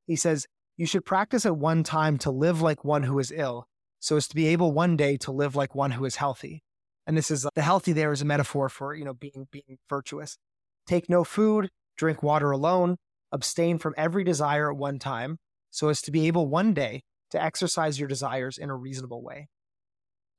he 0.07 0.17
says, 0.17 0.47
You 0.77 0.87
should 0.87 1.05
practice 1.05 1.45
at 1.45 1.57
one 1.57 1.83
time 1.83 2.19
to 2.19 2.31
live 2.31 2.63
like 2.63 2.85
one 2.85 3.03
who 3.03 3.19
is 3.19 3.33
ill, 3.35 3.67
so 3.99 4.17
as 4.17 4.27
to 4.29 4.35
be 4.35 4.47
able 4.49 4.73
one 4.73 4.97
day 4.97 5.17
to 5.19 5.33
live 5.33 5.55
like 5.55 5.75
one 5.75 5.91
who 5.93 6.05
is 6.05 6.17
healthy. 6.17 6.63
And 7.07 7.17
this 7.17 7.31
is 7.31 7.47
the 7.55 7.63
healthy 7.63 7.93
there 7.93 8.13
is 8.13 8.23
a 8.23 8.25
metaphor 8.25 8.69
for, 8.69 8.95
you 8.95 9.05
know, 9.05 9.15
being 9.15 9.49
being 9.51 9.79
virtuous. 9.89 10.39
Take 10.87 11.09
no 11.09 11.25
food, 11.25 11.71
drink 11.97 12.23
water 12.23 12.51
alone, 12.51 12.97
abstain 13.33 13.79
from 13.79 13.95
every 13.97 14.25
desire 14.25 14.71
at 14.71 14.77
one 14.77 14.99
time, 14.99 15.39
so 15.71 15.89
as 15.89 16.01
to 16.03 16.11
be 16.11 16.27
able 16.27 16.47
one 16.47 16.73
day 16.75 17.03
to 17.31 17.43
exercise 17.43 17.99
your 17.99 18.09
desires 18.09 18.59
in 18.59 18.71
a 18.71 18.77
reasonable 18.77 19.23
way. 19.23 19.49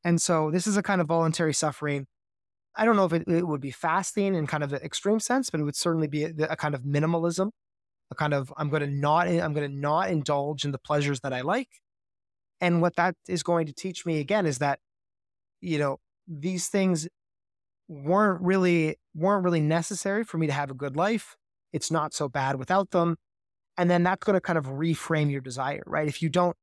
And 0.04 0.22
so 0.22 0.52
this 0.52 0.68
is 0.68 0.78
a 0.78 0.84
kind 0.84 1.00
of 1.00 1.08
voluntary 1.08 1.54
suffering 1.54 2.08
I 2.76 2.86
don't 2.86 2.96
know 2.96 3.06
if 3.06 3.14
it, 3.14 3.28
it, 3.28 3.48
would 3.48 3.62
be 3.62 3.72
fasting 3.72 4.34
in 4.36 4.48
kind 4.48 4.64
of 4.64 4.70
the 4.70 4.84
extreme 4.84 5.20
sense, 5.20 5.50
but 5.50 5.60
it 5.60 5.64
would 5.64 5.76
certainly 5.76 6.08
be 6.08 6.24
a, 6.24 6.32
a 6.50 6.56
kind 6.56 6.74
of 6.74 6.84
minimalism, 6.84 7.52
a 8.12 8.16
kind 8.16 8.34
of 8.34 8.54
I'm 8.58 8.70
going 8.70 8.82
to 8.82 8.90
not 8.90 9.28
I'm 9.28 9.54
going 9.54 9.70
to 9.70 9.76
not 9.76 10.10
indulge 10.10 10.64
in 10.64 10.72
the 10.72 10.78
pleasures 10.78 11.20
that 11.22 11.34
I 11.34 11.42
like. 11.42 11.70
And 12.62 12.82
what 12.82 12.96
that 12.96 13.16
is 13.28 13.44
going 13.44 13.66
to 13.66 13.74
teach 13.74 14.06
me 14.06 14.20
again 14.20 14.46
is 14.46 14.60
that, 14.60 14.80
you 15.60 15.80
know, 15.80 15.98
these 16.28 16.68
things 16.68 17.08
weren't 17.90 18.42
really 18.42 18.96
weren't 19.14 19.44
really 19.44 19.60
necessary 19.60 20.24
for 20.24 20.38
me 20.38 20.48
to 20.48 20.54
have 20.54 20.72
a 20.72 20.76
good 20.76 20.96
life. 20.96 21.36
It's 21.74 21.92
not 21.92 22.14
so 22.14 22.30
bad 22.30 22.58
without 22.58 22.92
them. 22.92 23.18
And 23.78 23.90
then 23.90 24.04
that's 24.04 24.24
going 24.24 24.36
to 24.36 24.42
kind 24.42 24.58
of 24.58 24.66
reframe 24.68 25.32
your 25.32 25.42
desire, 25.42 25.84
right? 25.86 26.08
If 26.08 26.22
you 26.22 26.30
don't 26.30 26.56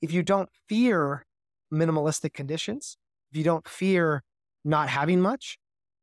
if 0.00 0.12
you 0.12 0.22
don't 0.22 0.50
fear 0.68 1.24
minimalistic 1.72 2.32
conditions, 2.34 2.96
if 3.30 3.38
you 3.38 3.44
don't 3.44 3.66
fear 3.66 4.22
not 4.64 4.88
having 4.88 5.20
much, 5.20 5.58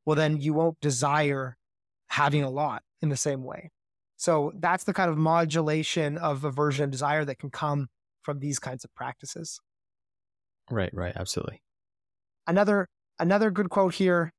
well, 0.06 0.16
then 0.16 0.40
you 0.40 0.54
won't 0.54 0.80
desire 0.82 1.58
having 2.10 2.44
a 2.44 2.50
lot 2.50 2.82
in 3.02 3.10
the 3.10 3.18
same 3.18 3.44
way. 3.44 3.70
So 4.18 4.52
that's 4.56 4.84
the 4.84 4.94
kind 4.94 5.10
of 5.10 5.18
modulation 5.18 6.18
of 6.18 6.44
aversion 6.44 6.84
and 6.84 6.92
desire 6.92 7.24
that 7.26 7.40
can 7.40 7.50
come 7.50 7.88
from 8.24 8.40
these 8.40 8.60
kinds 8.60 8.84
of 8.84 8.94
practices. 8.94 9.60
Right, 10.70 10.94
right, 10.94 11.14
absolutely. 11.16 11.62
Another 12.46 12.88
another 13.20 13.52
good 13.52 13.70
quote 13.70 13.94
here, 13.94 14.32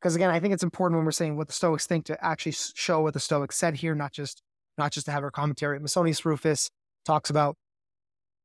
because 0.00 0.16
again, 0.16 0.30
I 0.30 0.40
think 0.40 0.54
it's 0.54 0.62
important 0.62 0.98
when 0.98 1.04
we're 1.04 1.12
saying 1.12 1.36
what 1.36 1.46
the 1.46 1.52
Stoics 1.52 1.86
think 1.86 2.06
to 2.06 2.24
actually 2.24 2.52
show 2.52 3.02
what 3.02 3.14
the 3.14 3.20
Stoics 3.20 3.56
said 3.56 3.76
here, 3.76 3.94
not 3.94 4.12
just 4.12 4.42
not 4.78 4.92
just 4.92 5.06
to 5.06 5.12
have 5.12 5.22
our 5.22 5.30
commentary. 5.30 5.78
Musonius 5.78 6.24
Rufus 6.24 6.70
talks 7.04 7.28
about 7.28 7.56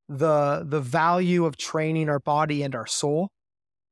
the 0.09 0.63
the 0.65 0.81
value 0.81 1.45
of 1.45 1.55
training 1.55 2.09
our 2.09 2.19
body 2.19 2.61
and 2.61 2.75
our 2.75 2.87
soul 2.87 3.29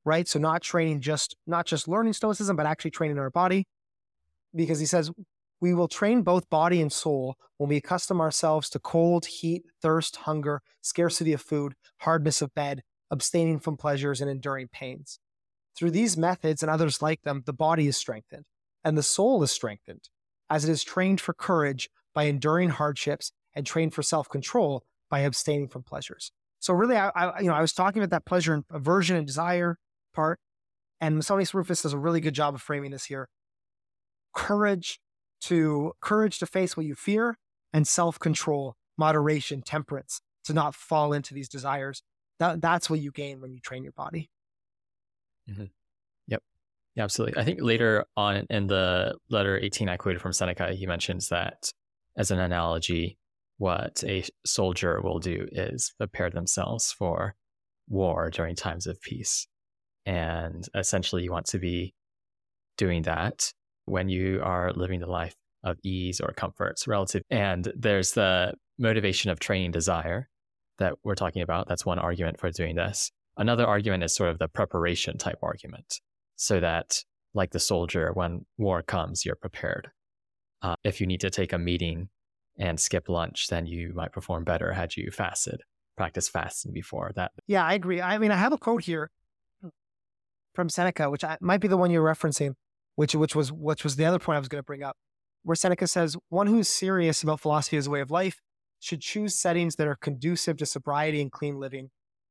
right? 0.04 0.26
So 0.28 0.38
not 0.38 0.62
training 0.62 1.00
just 1.00 1.36
not 1.46 1.66
just 1.66 1.88
learning 1.88 2.12
stoicism, 2.14 2.56
but 2.56 2.66
actually 2.66 2.90
training 2.90 3.18
our 3.18 3.30
body. 3.30 3.66
Because 4.54 4.80
he 4.80 4.86
says, 4.86 5.10
we 5.60 5.74
will 5.74 5.88
train 5.88 6.22
both 6.22 6.50
body 6.50 6.82
and 6.82 6.92
soul 6.92 7.36
when 7.56 7.68
we 7.68 7.76
accustom 7.76 8.20
ourselves 8.20 8.68
to 8.70 8.80
cold, 8.80 9.26
heat, 9.26 9.62
thirst, 9.80 10.16
hunger, 10.16 10.60
scarcity 10.80 11.32
of 11.32 11.40
food, 11.40 11.74
hardness 11.98 12.42
of 12.42 12.54
bed, 12.54 12.82
abstaining 13.10 13.60
from 13.60 13.76
pleasures, 13.76 14.20
and 14.20 14.28
enduring 14.28 14.68
pains. 14.68 15.20
Through 15.76 15.92
these 15.92 16.16
methods 16.16 16.62
and 16.62 16.70
others 16.70 17.00
like 17.00 17.22
them, 17.22 17.44
the 17.46 17.52
body 17.52 17.86
is 17.86 17.96
strengthened, 17.96 18.44
and 18.84 18.98
the 18.98 19.02
soul 19.02 19.42
is 19.42 19.52
strengthened, 19.52 20.08
as 20.50 20.64
it 20.64 20.70
is 20.72 20.82
trained 20.82 21.20
for 21.20 21.32
courage 21.32 21.88
by 22.12 22.24
enduring 22.24 22.70
hardships 22.70 23.32
and 23.54 23.64
trained 23.64 23.94
for 23.94 24.02
self 24.02 24.28
control 24.28 24.82
by 25.08 25.20
abstaining 25.20 25.68
from 25.68 25.82
pleasures. 25.82 26.32
So 26.58 26.74
really, 26.74 26.96
I, 26.96 27.10
I, 27.10 27.40
you 27.40 27.46
know, 27.46 27.54
I 27.54 27.60
was 27.60 27.72
talking 27.72 28.02
about 28.02 28.10
that 28.10 28.24
pleasure 28.26 28.54
and 28.54 28.64
aversion 28.70 29.16
and 29.16 29.26
desire, 29.26 29.78
part. 30.12 30.38
And 31.00 31.16
Musonius 31.16 31.54
Rufus 31.54 31.82
does 31.82 31.92
a 31.92 31.98
really 31.98 32.20
good 32.20 32.34
job 32.34 32.54
of 32.54 32.62
framing 32.62 32.92
this 32.92 33.06
here. 33.06 33.28
Courage 34.34 35.00
to 35.42 35.92
courage 36.00 36.38
to 36.38 36.46
face 36.46 36.76
what 36.76 36.86
you 36.86 36.94
fear 36.94 37.36
and 37.72 37.86
self-control, 37.86 38.76
moderation, 38.96 39.62
temperance, 39.62 40.20
to 40.44 40.52
not 40.52 40.74
fall 40.74 41.12
into 41.12 41.34
these 41.34 41.48
desires. 41.48 42.02
That, 42.38 42.60
that's 42.60 42.88
what 42.88 43.00
you 43.00 43.10
gain 43.10 43.40
when 43.40 43.52
you 43.52 43.60
train 43.60 43.82
your 43.82 43.92
body. 43.92 44.30
Mm-hmm. 45.50 45.64
Yep. 46.28 46.42
Yeah, 46.94 47.04
absolutely. 47.04 47.40
I 47.40 47.44
think 47.44 47.60
later 47.60 48.04
on 48.16 48.46
in 48.50 48.68
the 48.68 49.16
letter 49.30 49.58
18 49.58 49.88
I 49.88 49.96
quoted 49.96 50.20
from 50.20 50.32
Seneca, 50.32 50.72
he 50.72 50.86
mentions 50.86 51.28
that 51.28 51.72
as 52.16 52.30
an 52.30 52.38
analogy, 52.38 53.18
what 53.58 54.02
a 54.04 54.24
soldier 54.44 55.00
will 55.00 55.18
do 55.18 55.46
is 55.52 55.94
prepare 55.98 56.30
themselves 56.30 56.92
for 56.92 57.34
war 57.88 58.30
during 58.30 58.54
times 58.54 58.86
of 58.86 59.00
peace. 59.00 59.46
And 60.06 60.66
essentially, 60.74 61.22
you 61.22 61.30
want 61.30 61.46
to 61.46 61.58
be 61.58 61.94
doing 62.76 63.02
that 63.02 63.52
when 63.84 64.08
you 64.08 64.40
are 64.42 64.72
living 64.72 65.00
the 65.00 65.06
life 65.06 65.34
of 65.64 65.78
ease 65.82 66.20
or 66.20 66.32
comforts 66.32 66.88
relative. 66.88 67.22
And 67.30 67.72
there's 67.76 68.12
the 68.12 68.54
motivation 68.78 69.30
of 69.30 69.38
training 69.38 69.70
desire 69.70 70.28
that 70.78 70.94
we're 71.04 71.14
talking 71.14 71.42
about. 71.42 71.68
That's 71.68 71.86
one 71.86 71.98
argument 71.98 72.40
for 72.40 72.50
doing 72.50 72.74
this. 72.74 73.10
Another 73.36 73.66
argument 73.66 74.02
is 74.02 74.14
sort 74.14 74.30
of 74.30 74.38
the 74.38 74.48
preparation 74.48 75.16
type 75.18 75.38
argument, 75.42 76.00
so 76.36 76.60
that, 76.60 77.02
like 77.32 77.52
the 77.52 77.60
soldier, 77.60 78.12
when 78.12 78.44
war 78.58 78.82
comes, 78.82 79.24
you're 79.24 79.36
prepared. 79.36 79.90
Uh, 80.60 80.76
if 80.84 81.00
you 81.00 81.06
need 81.06 81.20
to 81.20 81.30
take 81.30 81.52
a 81.52 81.58
meeting 81.58 82.08
and 82.58 82.78
skip 82.78 83.08
lunch, 83.08 83.48
then 83.48 83.66
you 83.66 83.92
might 83.94 84.12
perform 84.12 84.44
better 84.44 84.72
had 84.72 84.96
you 84.96 85.10
fasted, 85.10 85.62
practice 85.96 86.28
fasting 86.28 86.72
before 86.72 87.12
that. 87.16 87.32
Yeah, 87.46 87.64
I 87.64 87.74
agree. 87.74 88.02
I 88.02 88.18
mean, 88.18 88.30
I 88.30 88.36
have 88.36 88.52
a 88.52 88.58
quote 88.58 88.84
here 88.84 89.10
from 90.54 90.68
Seneca, 90.68 91.10
which 91.10 91.24
I, 91.24 91.38
might 91.40 91.60
be 91.60 91.68
the 91.68 91.76
one 91.76 91.90
you're 91.90 92.04
referencing, 92.04 92.54
which 92.96 93.14
which 93.14 93.34
was 93.34 93.52
which 93.52 93.84
was 93.84 93.96
the 93.96 94.04
other 94.04 94.18
point 94.18 94.36
I 94.36 94.40
was 94.40 94.48
going 94.48 94.60
to 94.60 94.66
bring 94.66 94.82
up, 94.82 94.96
where 95.42 95.56
Seneca 95.56 95.86
says, 95.86 96.16
"One 96.28 96.46
who 96.46 96.58
is 96.58 96.68
serious 96.68 97.22
about 97.22 97.40
philosophy 97.40 97.76
as 97.76 97.86
a 97.86 97.90
way 97.90 98.00
of 98.00 98.10
life 98.10 98.40
should 98.82 99.00
choose 99.00 99.34
settings 99.34 99.76
that 99.76 99.86
are 99.86 99.96
conducive 99.96 100.56
to 100.58 100.66
sobriety 100.66 101.22
and 101.22 101.30
clean 101.30 101.58
living. 101.58 101.90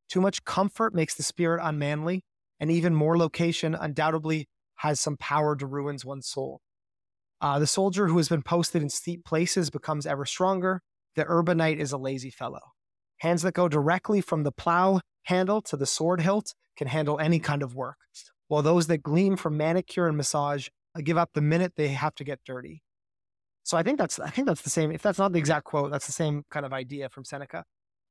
Too 0.10 0.20
much 0.20 0.44
comfort 0.44 0.94
makes 0.94 1.16
the 1.16 1.24
spirit 1.24 1.62
unmanly, 1.64 2.24
and 2.60 2.70
even 2.70 2.94
more 2.94 3.18
location 3.18 3.74
undoubtedly 3.74 4.50
has 4.76 5.00
some 5.00 5.16
power 5.16 5.56
to 5.56 5.66
ruin 5.66 5.98
one's 6.04 6.28
soul. 6.28 6.60
Uh, 7.40 7.58
the 7.58 7.68
soldier 7.68 8.08
who 8.08 8.18
has 8.18 8.28
been 8.28 8.42
posted 8.42 8.82
in 8.82 8.90
steep 8.90 9.24
places 9.24 9.70
becomes 9.70 10.06
ever 10.06 10.26
stronger. 10.26 10.82
The 11.16 11.24
urbanite 11.24 11.80
is 11.80 11.92
a 11.92 11.98
lazy 11.98 12.30
fellow. 12.30 12.60
Hands 13.20 13.42
that 13.42 13.54
go 13.54 13.70
directly 13.70 14.20
from 14.20 14.44
the 14.44 14.52
plow 14.52 15.00
handle 15.24 15.62
to 15.62 15.78
the 15.78 15.86
sword 15.86 16.22
hilt 16.22 16.54
can 16.78 16.88
handle 16.88 17.20
any 17.20 17.40
kind 17.40 17.64
of 17.64 17.76
work, 17.76 17.98
while 18.48 18.62
those 18.62 18.88
that 18.88 19.04
gleam 19.04 19.38
from 19.38 19.58
manicure 19.58 20.08
and 20.08 20.18
massage 20.18 20.70
uh, 20.96 21.02
give 21.04 21.18
up 21.18 21.32
the 21.34 21.42
minute 21.42 21.74
they 21.76 21.90
have 21.90 22.16
to 22.16 22.24
get 22.24 22.40
dirty. 22.46 22.82
So 23.64 23.78
I 23.78 23.84
think 23.84 23.98
that's 23.98 24.20
I 24.20 24.30
think 24.30 24.48
that's 24.48 24.62
the 24.62 24.70
same. 24.70 24.92
If 24.92 25.02
that's 25.02 25.20
not 25.20 25.34
the 25.34 25.40
exact 25.40 25.66
quote, 25.66 25.92
that's 25.92 26.08
the 26.08 26.12
same 26.12 26.44
kind 26.50 26.66
of 26.66 26.74
idea 26.74 27.10
from 27.10 27.24
Seneca. 27.24 27.64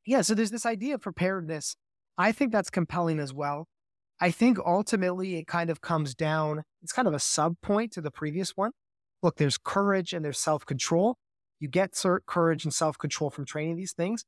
Yeah. 0.07 0.23
So 0.23 0.35
there's 0.35 0.50
this 0.50 0.67
idea 0.67 0.95
of 0.95 1.02
preparedness. 1.02 1.76
I 2.17 2.33
think 2.33 2.52
that's 2.52 2.71
compelling 2.71 3.19
as 3.19 3.35
well. 3.35 3.67
I 4.21 4.31
think 4.31 4.59
ultimately 4.59 5.37
it 5.37 5.47
kind 5.47 5.71
of 5.71 5.81
comes 5.81 6.14
down. 6.14 6.62
It's 6.83 6.93
kind 6.93 7.09
of 7.09 7.14
a 7.14 7.19
sub 7.19 7.57
point 7.62 7.93
to 7.93 8.00
the 8.00 8.11
previous 8.11 8.50
one. 8.57 8.73
Look, 9.23 9.37
there's 9.37 9.59
courage 9.59 10.12
and 10.12 10.25
there's 10.25 10.38
self 10.38 10.64
control. 10.67 11.17
You 11.59 11.69
get 11.69 11.95
courage 12.26 12.64
and 12.64 12.73
self 12.73 12.99
control 12.99 13.31
from 13.31 13.45
training 13.45 13.76
these 13.76 13.93
things. 13.93 14.25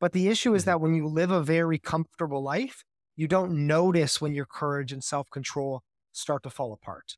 But 0.00 0.12
the 0.12 0.28
issue 0.28 0.54
is 0.54 0.62
mm-hmm. 0.62 0.70
that 0.70 0.80
when 0.80 0.94
you 0.94 1.06
live 1.06 1.30
a 1.30 1.42
very 1.42 1.78
comfortable 1.78 2.42
life, 2.42 2.84
you 3.16 3.28
don't 3.28 3.66
notice 3.66 4.20
when 4.20 4.34
your 4.34 4.46
courage 4.46 4.92
and 4.92 5.02
self 5.02 5.30
control 5.30 5.82
start 6.12 6.42
to 6.44 6.50
fall 6.50 6.72
apart, 6.72 7.16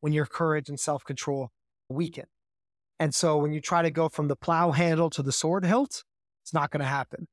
when 0.00 0.12
your 0.12 0.26
courage 0.26 0.68
and 0.68 0.78
self 0.78 1.04
control 1.04 1.50
weaken. 1.88 2.26
And 3.00 3.14
so 3.14 3.36
when 3.36 3.52
you 3.52 3.60
try 3.60 3.82
to 3.82 3.90
go 3.90 4.08
from 4.08 4.28
the 4.28 4.36
plow 4.36 4.70
handle 4.70 5.10
to 5.10 5.22
the 5.22 5.32
sword 5.32 5.64
hilt, 5.64 6.04
it's 6.42 6.54
not 6.54 6.70
going 6.70 6.80
to 6.80 6.86
happen. 6.86 7.26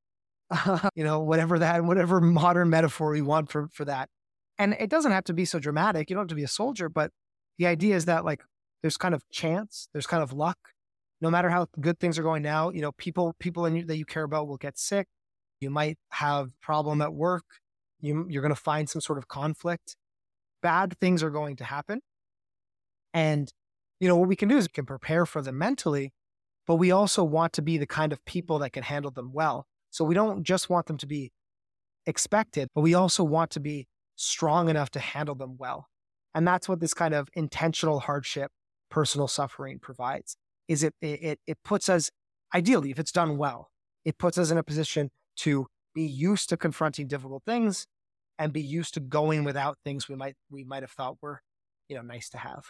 you 0.96 1.04
know, 1.04 1.20
whatever 1.20 1.60
that, 1.60 1.84
whatever 1.84 2.20
modern 2.20 2.70
metaphor 2.70 3.16
you 3.16 3.26
want 3.26 3.52
for, 3.52 3.68
for 3.72 3.86
that. 3.86 4.10
And 4.58 4.76
it 4.80 4.90
doesn't 4.90 5.12
have 5.12 5.24
to 5.26 5.34
be 5.34 5.46
so 5.46 5.60
dramatic. 5.60 6.10
You 6.10 6.16
don't 6.16 6.24
have 6.24 6.30
to 6.30 6.36
be 6.36 6.44
a 6.44 6.48
soldier, 6.48 6.90
but 6.90 7.12
the 7.58 7.68
idea 7.68 7.96
is 7.96 8.06
that 8.06 8.26
like 8.26 8.44
there's 8.82 8.98
kind 8.98 9.14
of 9.14 9.24
chance, 9.32 9.88
there's 9.94 10.08
kind 10.08 10.24
of 10.24 10.34
luck. 10.34 10.58
No 11.22 11.30
matter 11.30 11.50
how 11.50 11.68
good 11.80 12.00
things 12.00 12.18
are 12.18 12.24
going 12.24 12.42
now, 12.42 12.72
you 12.72 12.82
know, 12.82 12.92
people, 12.94 13.36
people 13.40 13.66
in 13.68 13.76
you, 13.76 13.86
that 13.86 13.98
you 13.98 14.06
care 14.06 14.24
about 14.24 14.48
will 14.48 14.58
get 14.58 14.78
sick. 14.78 15.08
You 15.60 15.70
might 15.70 15.98
have 16.10 16.50
problem 16.62 17.02
at 17.02 17.14
work. 17.14 17.44
You, 18.02 18.26
you're 18.30 18.42
going 18.42 18.54
to 18.54 18.60
find 18.60 18.90
some 18.90 19.02
sort 19.02 19.18
of 19.18 19.28
conflict. 19.28 19.96
Bad 20.62 20.98
things 21.00 21.24
are 21.24 21.30
going 21.30 21.56
to 21.58 21.64
happen. 21.64 22.02
And 23.14 23.52
you 24.00 24.08
know, 24.08 24.16
what 24.16 24.28
we 24.28 24.36
can 24.36 24.50
do 24.50 24.58
is 24.58 24.66
we 24.66 24.74
can 24.74 24.86
prepare 24.86 25.28
for 25.28 25.42
them 25.44 25.60
mentally, 25.60 26.12
but 26.66 26.76
we 26.76 26.92
also 26.92 27.24
want 27.24 27.54
to 27.54 27.62
be 27.62 27.78
the 27.78 27.86
kind 27.86 28.12
of 28.12 28.24
people 28.26 28.58
that 28.60 28.72
can 28.72 28.84
handle 28.84 29.12
them 29.12 29.32
well. 29.32 29.68
So 29.92 30.04
we 30.04 30.16
don't 30.16 30.44
just 30.44 30.70
want 30.70 30.88
them 30.88 30.98
to 30.98 31.06
be 31.06 31.32
expected, 32.08 32.70
but 32.74 32.82
we 32.82 32.96
also 32.96 33.24
want 33.24 33.52
to 33.52 33.60
be 33.60 33.88
strong 34.16 34.70
enough 34.70 34.90
to 34.92 35.00
handle 35.00 35.36
them 35.36 35.56
well. 35.58 35.88
And 36.34 36.48
that's 36.48 36.68
what 36.68 36.80
this 36.80 36.96
kind 36.96 37.14
of 37.14 37.30
intentional 37.34 38.00
hardship, 38.00 38.52
personal 38.90 39.28
suffering 39.28 39.80
provides. 39.80 40.36
Is 40.68 40.84
it 40.84 40.96
it 41.02 41.40
it 41.46 41.58
puts 41.64 41.90
us 41.90 42.10
ideally, 42.56 42.90
if 42.92 43.00
it's 43.00 43.12
done 43.12 43.38
well, 43.38 43.70
it 44.06 44.18
puts 44.18 44.38
us 44.38 44.50
in 44.50 44.58
a 44.58 44.64
position 44.64 45.10
to 45.38 45.68
be 45.94 46.06
used 46.06 46.50
to 46.50 46.58
confronting 46.58 47.08
difficult 47.08 47.44
things 47.46 47.88
and 48.40 48.54
be 48.54 48.62
used 48.62 48.94
to 48.96 49.00
going 49.00 49.44
without 49.44 49.78
things 49.84 50.08
we 50.08 50.16
might 50.16 50.36
we 50.50 50.64
might 50.64 50.84
have 50.84 50.92
thought 50.92 51.18
were, 51.22 51.42
you 51.88 51.96
know, 51.96 52.02
nice 52.02 52.30
to 52.30 52.38
have. 52.38 52.66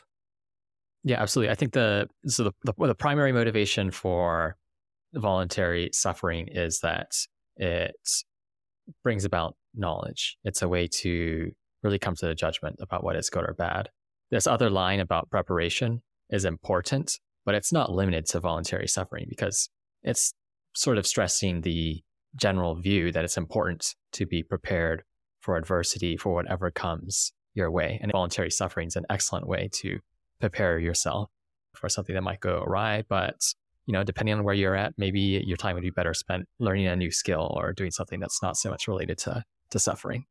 Yeah, 1.03 1.21
absolutely. 1.21 1.51
I 1.51 1.55
think 1.55 1.73
the 1.73 2.07
so 2.27 2.43
the, 2.45 2.51
the, 2.63 2.87
the 2.87 2.95
primary 2.95 3.31
motivation 3.31 3.91
for 3.91 4.57
voluntary 5.13 5.89
suffering 5.93 6.47
is 6.49 6.79
that 6.81 7.11
it 7.57 7.95
brings 9.03 9.25
about 9.25 9.55
knowledge. 9.73 10.37
It's 10.43 10.61
a 10.61 10.69
way 10.69 10.87
to 10.87 11.51
really 11.83 11.99
come 11.99 12.15
to 12.15 12.27
the 12.27 12.35
judgment 12.35 12.77
about 12.79 13.03
what 13.03 13.15
is 13.15 13.29
good 13.29 13.43
or 13.43 13.53
bad. 13.53 13.89
This 14.29 14.47
other 14.47 14.69
line 14.69 14.99
about 14.99 15.29
preparation 15.29 16.01
is 16.29 16.45
important, 16.45 17.19
but 17.45 17.55
it's 17.55 17.73
not 17.73 17.91
limited 17.91 18.25
to 18.27 18.39
voluntary 18.39 18.87
suffering 18.87 19.25
because 19.27 19.69
it's 20.03 20.33
sort 20.73 20.97
of 20.97 21.05
stressing 21.05 21.61
the 21.61 22.01
general 22.35 22.75
view 22.75 23.11
that 23.11 23.23
it's 23.23 23.37
important 23.37 23.95
to 24.13 24.25
be 24.25 24.43
prepared 24.43 25.03
for 25.41 25.57
adversity, 25.57 26.17
for 26.17 26.33
whatever 26.33 26.71
comes 26.71 27.33
your 27.53 27.71
way. 27.71 27.99
And 28.01 28.11
voluntary 28.11 28.51
suffering 28.51 28.87
is 28.87 28.95
an 28.95 29.05
excellent 29.09 29.47
way 29.47 29.69
to 29.73 29.99
prepare 30.39 30.79
yourself 30.79 31.29
for 31.75 31.89
something 31.89 32.15
that 32.15 32.21
might 32.21 32.39
go 32.39 32.63
awry. 32.65 33.03
But, 33.07 33.53
you 33.85 33.93
know, 33.93 34.03
depending 34.03 34.35
on 34.35 34.43
where 34.43 34.53
you're 34.53 34.75
at, 34.75 34.93
maybe 34.97 35.43
your 35.45 35.57
time 35.57 35.75
would 35.75 35.83
be 35.83 35.89
better 35.89 36.13
spent 36.13 36.47
learning 36.59 36.87
a 36.87 36.95
new 36.95 37.11
skill 37.11 37.51
or 37.55 37.73
doing 37.73 37.91
something 37.91 38.19
that's 38.19 38.41
not 38.41 38.55
so 38.55 38.69
much 38.69 38.87
related 38.87 39.17
to, 39.19 39.43
to 39.71 39.79
suffering. 39.79 40.25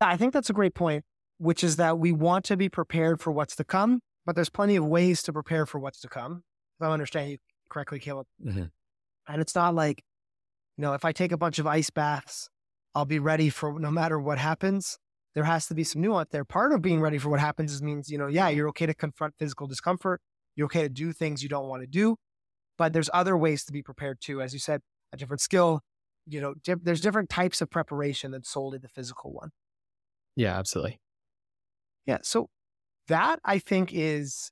I 0.00 0.16
think 0.16 0.32
that's 0.32 0.50
a 0.50 0.54
great 0.54 0.74
point, 0.74 1.04
which 1.38 1.64
is 1.64 1.76
that 1.76 1.98
we 1.98 2.12
want 2.12 2.44
to 2.46 2.56
be 2.56 2.68
prepared 2.68 3.20
for 3.20 3.30
what's 3.30 3.56
to 3.56 3.64
come, 3.64 4.00
but 4.26 4.34
there's 4.34 4.50
plenty 4.50 4.76
of 4.76 4.84
ways 4.84 5.22
to 5.22 5.32
prepare 5.32 5.64
for 5.64 5.78
what's 5.78 6.00
to 6.00 6.08
come. 6.08 6.42
If 6.78 6.86
I 6.86 6.92
understand 6.92 7.30
you 7.30 7.38
correctly, 7.70 7.98
Caleb. 7.98 8.26
Mm-hmm. 8.44 8.64
And 9.28 9.40
it's 9.40 9.54
not 9.54 9.74
like, 9.74 10.02
you 10.76 10.82
know, 10.82 10.94
if 10.94 11.04
I 11.04 11.12
take 11.12 11.32
a 11.32 11.36
bunch 11.36 11.58
of 11.58 11.66
ice 11.66 11.90
baths, 11.90 12.48
I'll 12.94 13.04
be 13.04 13.18
ready 13.18 13.50
for 13.50 13.78
no 13.78 13.90
matter 13.90 14.18
what 14.18 14.38
happens 14.38 14.98
there 15.36 15.44
has 15.44 15.66
to 15.66 15.74
be 15.74 15.84
some 15.84 16.00
nuance 16.00 16.30
there. 16.32 16.46
Part 16.46 16.72
of 16.72 16.80
being 16.80 16.98
ready 16.98 17.18
for 17.18 17.28
what 17.28 17.40
happens 17.40 17.70
is 17.70 17.82
means, 17.82 18.08
you 18.08 18.16
know, 18.16 18.26
yeah, 18.26 18.48
you're 18.48 18.70
okay 18.70 18.86
to 18.86 18.94
confront 18.94 19.34
physical 19.38 19.66
discomfort. 19.66 20.22
You're 20.56 20.64
okay 20.64 20.80
to 20.80 20.88
do 20.88 21.12
things 21.12 21.42
you 21.42 21.50
don't 21.50 21.68
want 21.68 21.82
to 21.82 21.86
do, 21.86 22.16
but 22.78 22.94
there's 22.94 23.10
other 23.12 23.36
ways 23.36 23.62
to 23.66 23.72
be 23.72 23.82
prepared 23.82 24.18
too. 24.18 24.40
As 24.40 24.54
you 24.54 24.58
said, 24.58 24.80
a 25.12 25.18
different 25.18 25.42
skill, 25.42 25.82
you 26.26 26.40
know, 26.40 26.54
di- 26.64 26.80
there's 26.82 27.02
different 27.02 27.28
types 27.28 27.60
of 27.60 27.68
preparation 27.68 28.30
than 28.30 28.44
solely 28.44 28.78
the 28.78 28.88
physical 28.88 29.30
one. 29.30 29.50
Yeah, 30.36 30.58
absolutely. 30.58 31.00
Yeah. 32.06 32.18
So 32.22 32.48
that 33.08 33.38
I 33.44 33.58
think 33.58 33.90
is, 33.92 34.50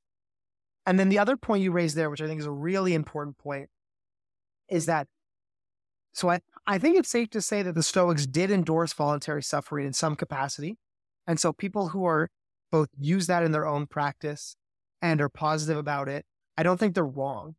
and 0.85 1.01
then 1.01 1.09
the 1.09 1.19
other 1.19 1.39
point 1.39 1.63
you 1.63 1.73
raised 1.73 1.97
there, 1.97 2.11
which 2.11 2.21
I 2.21 2.27
think 2.27 2.41
is 2.41 2.47
a 2.47 2.53
really 2.53 2.93
important 2.93 3.39
point, 3.39 3.71
is 4.69 4.85
that 4.85 5.07
so 6.15 6.31
I, 6.31 6.41
I 6.67 6.79
think 6.79 6.97
it's 6.97 7.11
safe 7.11 7.31
to 7.31 7.43
say 7.43 7.63
that 7.63 7.75
the 7.75 7.83
Stoics 7.83 8.25
did 8.25 8.51
endorse 8.51 8.93
voluntary 8.93 9.43
suffering 9.43 9.87
in 9.87 9.93
some 9.93 10.15
capacity. 10.15 10.77
And 11.27 11.41
so 11.41 11.53
people 11.53 11.89
who 11.89 12.05
are 12.05 12.31
both 12.71 12.89
use 12.99 13.27
that 13.27 13.43
in 13.43 13.51
their 13.53 13.67
own 13.67 13.87
practice 13.87 14.57
and 15.03 15.21
are 15.21 15.29
positive 15.29 15.77
about 15.77 16.09
it, 16.09 16.25
I 16.57 16.63
don't 16.63 16.79
think 16.79 16.95
they're 16.95 17.05
wrong. 17.05 17.57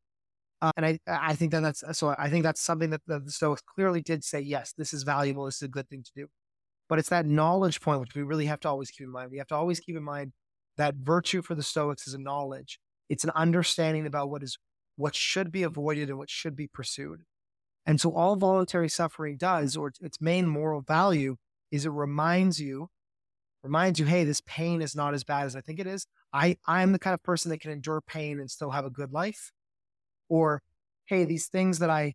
Uh, 0.62 0.72
and 0.78 0.86
I, 0.86 1.00
I 1.06 1.36
think 1.36 1.52
that 1.52 1.60
that's 1.62 1.84
so. 1.98 2.16
I 2.18 2.30
think 2.30 2.44
that's 2.44 2.62
something 2.62 2.90
that 2.92 3.02
the 3.06 3.22
Stoics 3.28 3.62
clearly 3.62 4.02
did 4.02 4.24
say. 4.24 4.40
Yes, 4.40 4.74
this 4.78 4.94
is 4.94 5.04
valuable. 5.04 5.46
This 5.46 5.58
is 5.58 5.64
a 5.64 5.68
good 5.68 5.90
thing 5.90 6.02
to 6.02 6.12
do. 6.16 6.28
But 6.88 6.98
it's 6.98 7.10
that 7.10 7.26
knowledge 7.26 7.82
point 7.82 8.00
which 8.00 8.16
we 8.16 8.24
really 8.24 8.46
have 8.46 8.62
to 8.62 8.70
always 8.70 8.90
keep 8.90 9.06
in 9.06 9.12
mind. 9.12 9.32
We 9.32 9.38
have 9.38 9.48
to 9.48 9.56
always 9.56 9.82
keep 9.82 9.98
in 9.98 10.04
mind 10.04 10.32
that 10.78 10.96
virtue 10.96 11.42
for 11.42 11.56
the 11.56 11.64
Stoics 11.64 12.08
is 12.08 12.14
a 12.14 12.20
knowledge. 12.20 12.80
It's 13.10 13.26
an 13.26 13.32
understanding 13.36 14.08
about 14.08 14.30
what 14.30 14.44
is 14.44 14.58
what 14.96 15.14
should 15.14 15.52
be 15.52 15.64
avoided 15.64 16.10
and 16.10 16.18
what 16.18 16.30
should 16.30 16.56
be 16.56 16.68
pursued. 16.68 17.22
And 17.86 18.02
so 18.02 18.12
all 18.16 18.36
voluntary 18.36 18.90
suffering 18.90 19.38
does, 19.38 19.78
or 19.78 19.92
its 20.02 20.20
main 20.20 20.48
moral 20.48 20.82
value, 20.82 21.36
is 21.72 21.86
it 21.86 21.92
reminds 21.92 22.60
you, 22.60 22.90
reminds 23.64 24.00
you, 24.00 24.06
hey, 24.06 24.24
this 24.24 24.42
pain 24.46 24.82
is 24.82 24.96
not 24.96 25.14
as 25.14 25.24
bad 25.24 25.46
as 25.46 25.56
I 25.56 25.62
think 25.62 25.80
it 25.80 25.88
is. 25.88 26.08
I, 26.34 26.58
I'm 26.66 26.92
the 26.92 27.00
kind 27.00 27.14
of 27.14 27.24
person 27.24 27.52
that 27.52 27.62
can 27.62 27.72
endure 27.72 28.02
pain 28.02 28.40
and 28.40 28.50
still 28.50 28.72
have 28.72 28.86
a 28.86 28.90
good 28.90 29.12
life. 29.12 29.52
Or, 30.30 30.62
hey, 31.06 31.26
these 31.26 31.48
things 31.48 31.80
that 31.80 31.90
I 31.90 32.14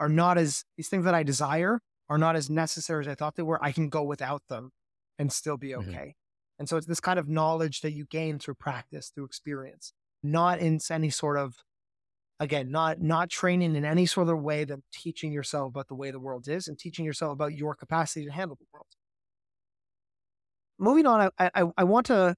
are 0.00 0.08
not 0.08 0.38
as, 0.38 0.64
these 0.76 0.88
things 0.88 1.04
that 1.04 1.14
I 1.14 1.22
desire 1.22 1.80
are 2.08 2.18
not 2.18 2.36
as 2.36 2.50
necessary 2.50 3.04
as 3.04 3.08
I 3.08 3.14
thought 3.14 3.36
they 3.36 3.42
were. 3.42 3.62
I 3.62 3.72
can 3.72 3.88
go 3.88 4.02
without 4.02 4.42
them 4.48 4.70
and 5.18 5.32
still 5.32 5.56
be 5.56 5.70
mm-hmm. 5.70 5.88
okay. 5.90 5.98
Mm-hmm. 5.98 6.10
And 6.58 6.68
so 6.68 6.76
it's 6.76 6.86
this 6.86 7.00
kind 7.00 7.18
of 7.18 7.28
knowledge 7.28 7.80
that 7.80 7.92
you 7.92 8.06
gain 8.06 8.38
through 8.38 8.54
practice, 8.54 9.10
through 9.14 9.24
experience, 9.24 9.92
not 10.22 10.58
in 10.58 10.78
any 10.90 11.10
sort 11.10 11.36
of 11.36 11.56
again 12.42 12.70
not 12.70 13.00
not 13.00 13.30
training 13.30 13.74
in 13.76 13.84
any 13.84 14.06
sort 14.06 14.28
of 14.28 14.38
way 14.40 14.64
than 14.64 14.82
teaching 14.92 15.32
yourself 15.32 15.68
about 15.68 15.88
the 15.88 15.94
way 15.94 16.10
the 16.10 16.20
world 16.20 16.48
is 16.48 16.68
and 16.68 16.78
teaching 16.78 17.04
yourself 17.04 17.32
about 17.32 17.54
your 17.54 17.74
capacity 17.74 18.24
to 18.26 18.32
handle 18.32 18.56
the 18.56 18.66
world 18.72 18.86
moving 20.78 21.06
on 21.06 21.30
i 21.38 21.50
i, 21.54 21.64
I 21.76 21.84
want 21.84 22.06
to 22.06 22.34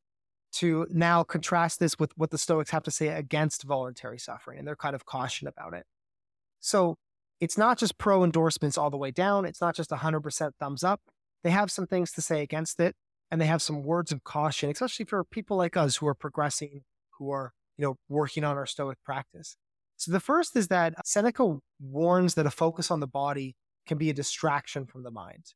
to 0.55 0.87
now 0.91 1.25
contrast 1.25 1.81
this 1.81 1.99
with 1.99 2.13
what 2.17 2.31
the 2.31 2.39
Stoics 2.39 2.71
have 2.71 2.85
to 2.85 2.91
say 2.91 3.09
against 3.09 3.65
voluntary 3.65 4.19
suffering 4.19 4.59
and 4.59 4.67
their 4.67 4.77
kind 4.77 4.95
of 4.95 5.05
caution 5.05 5.49
about 5.49 5.75
it. 5.75 5.85
So 6.61 6.97
it's 7.41 7.59
not 7.59 7.77
just 7.77 7.99
pro 7.99 8.23
endorsements 8.23 8.79
all 8.79 8.89
the 8.89 8.97
way 8.97 9.11
down. 9.11 9.45
It's 9.45 9.61
not 9.61 9.75
just 9.75 9.91
100% 9.91 10.51
thumbs 10.61 10.85
up. 10.85 11.01
They 11.43 11.51
have 11.51 11.71
some 11.71 11.87
things 11.87 12.13
to 12.13 12.23
say 12.23 12.41
against 12.41 12.79
it 12.79 12.95
and 13.31 13.41
they 13.41 13.47
have 13.47 13.63
some 13.63 13.83
words 13.83 14.13
of 14.13 14.23
caution, 14.23 14.71
especially 14.71 15.07
for 15.07 15.25
people 15.25 15.57
like 15.57 15.77
us 15.77 15.97
who 15.97 16.07
are 16.07 16.15
progressing, 16.15 16.83
who 17.19 17.31
are, 17.33 17.53
you 17.77 17.85
know, 17.85 17.97
working 18.09 18.45
on 18.45 18.57
our 18.57 18.67
Stoic 18.67 18.99
practice. 19.05 19.57
So 19.97 20.13
the 20.13 20.21
first 20.21 20.57
is 20.57 20.69
that 20.69 20.95
Seneca 21.07 21.59
warns 21.81 22.35
that 22.35 22.47
a 22.47 22.51
focus 22.51 22.91
on 22.91 23.01
the 23.01 23.07
body 23.07 23.57
can 23.87 23.99
be 23.99 24.11
a 24.11 24.15
distraction 24.15 24.87
from 24.87 25.03
the 25.03 25.11
mind. 25.11 25.55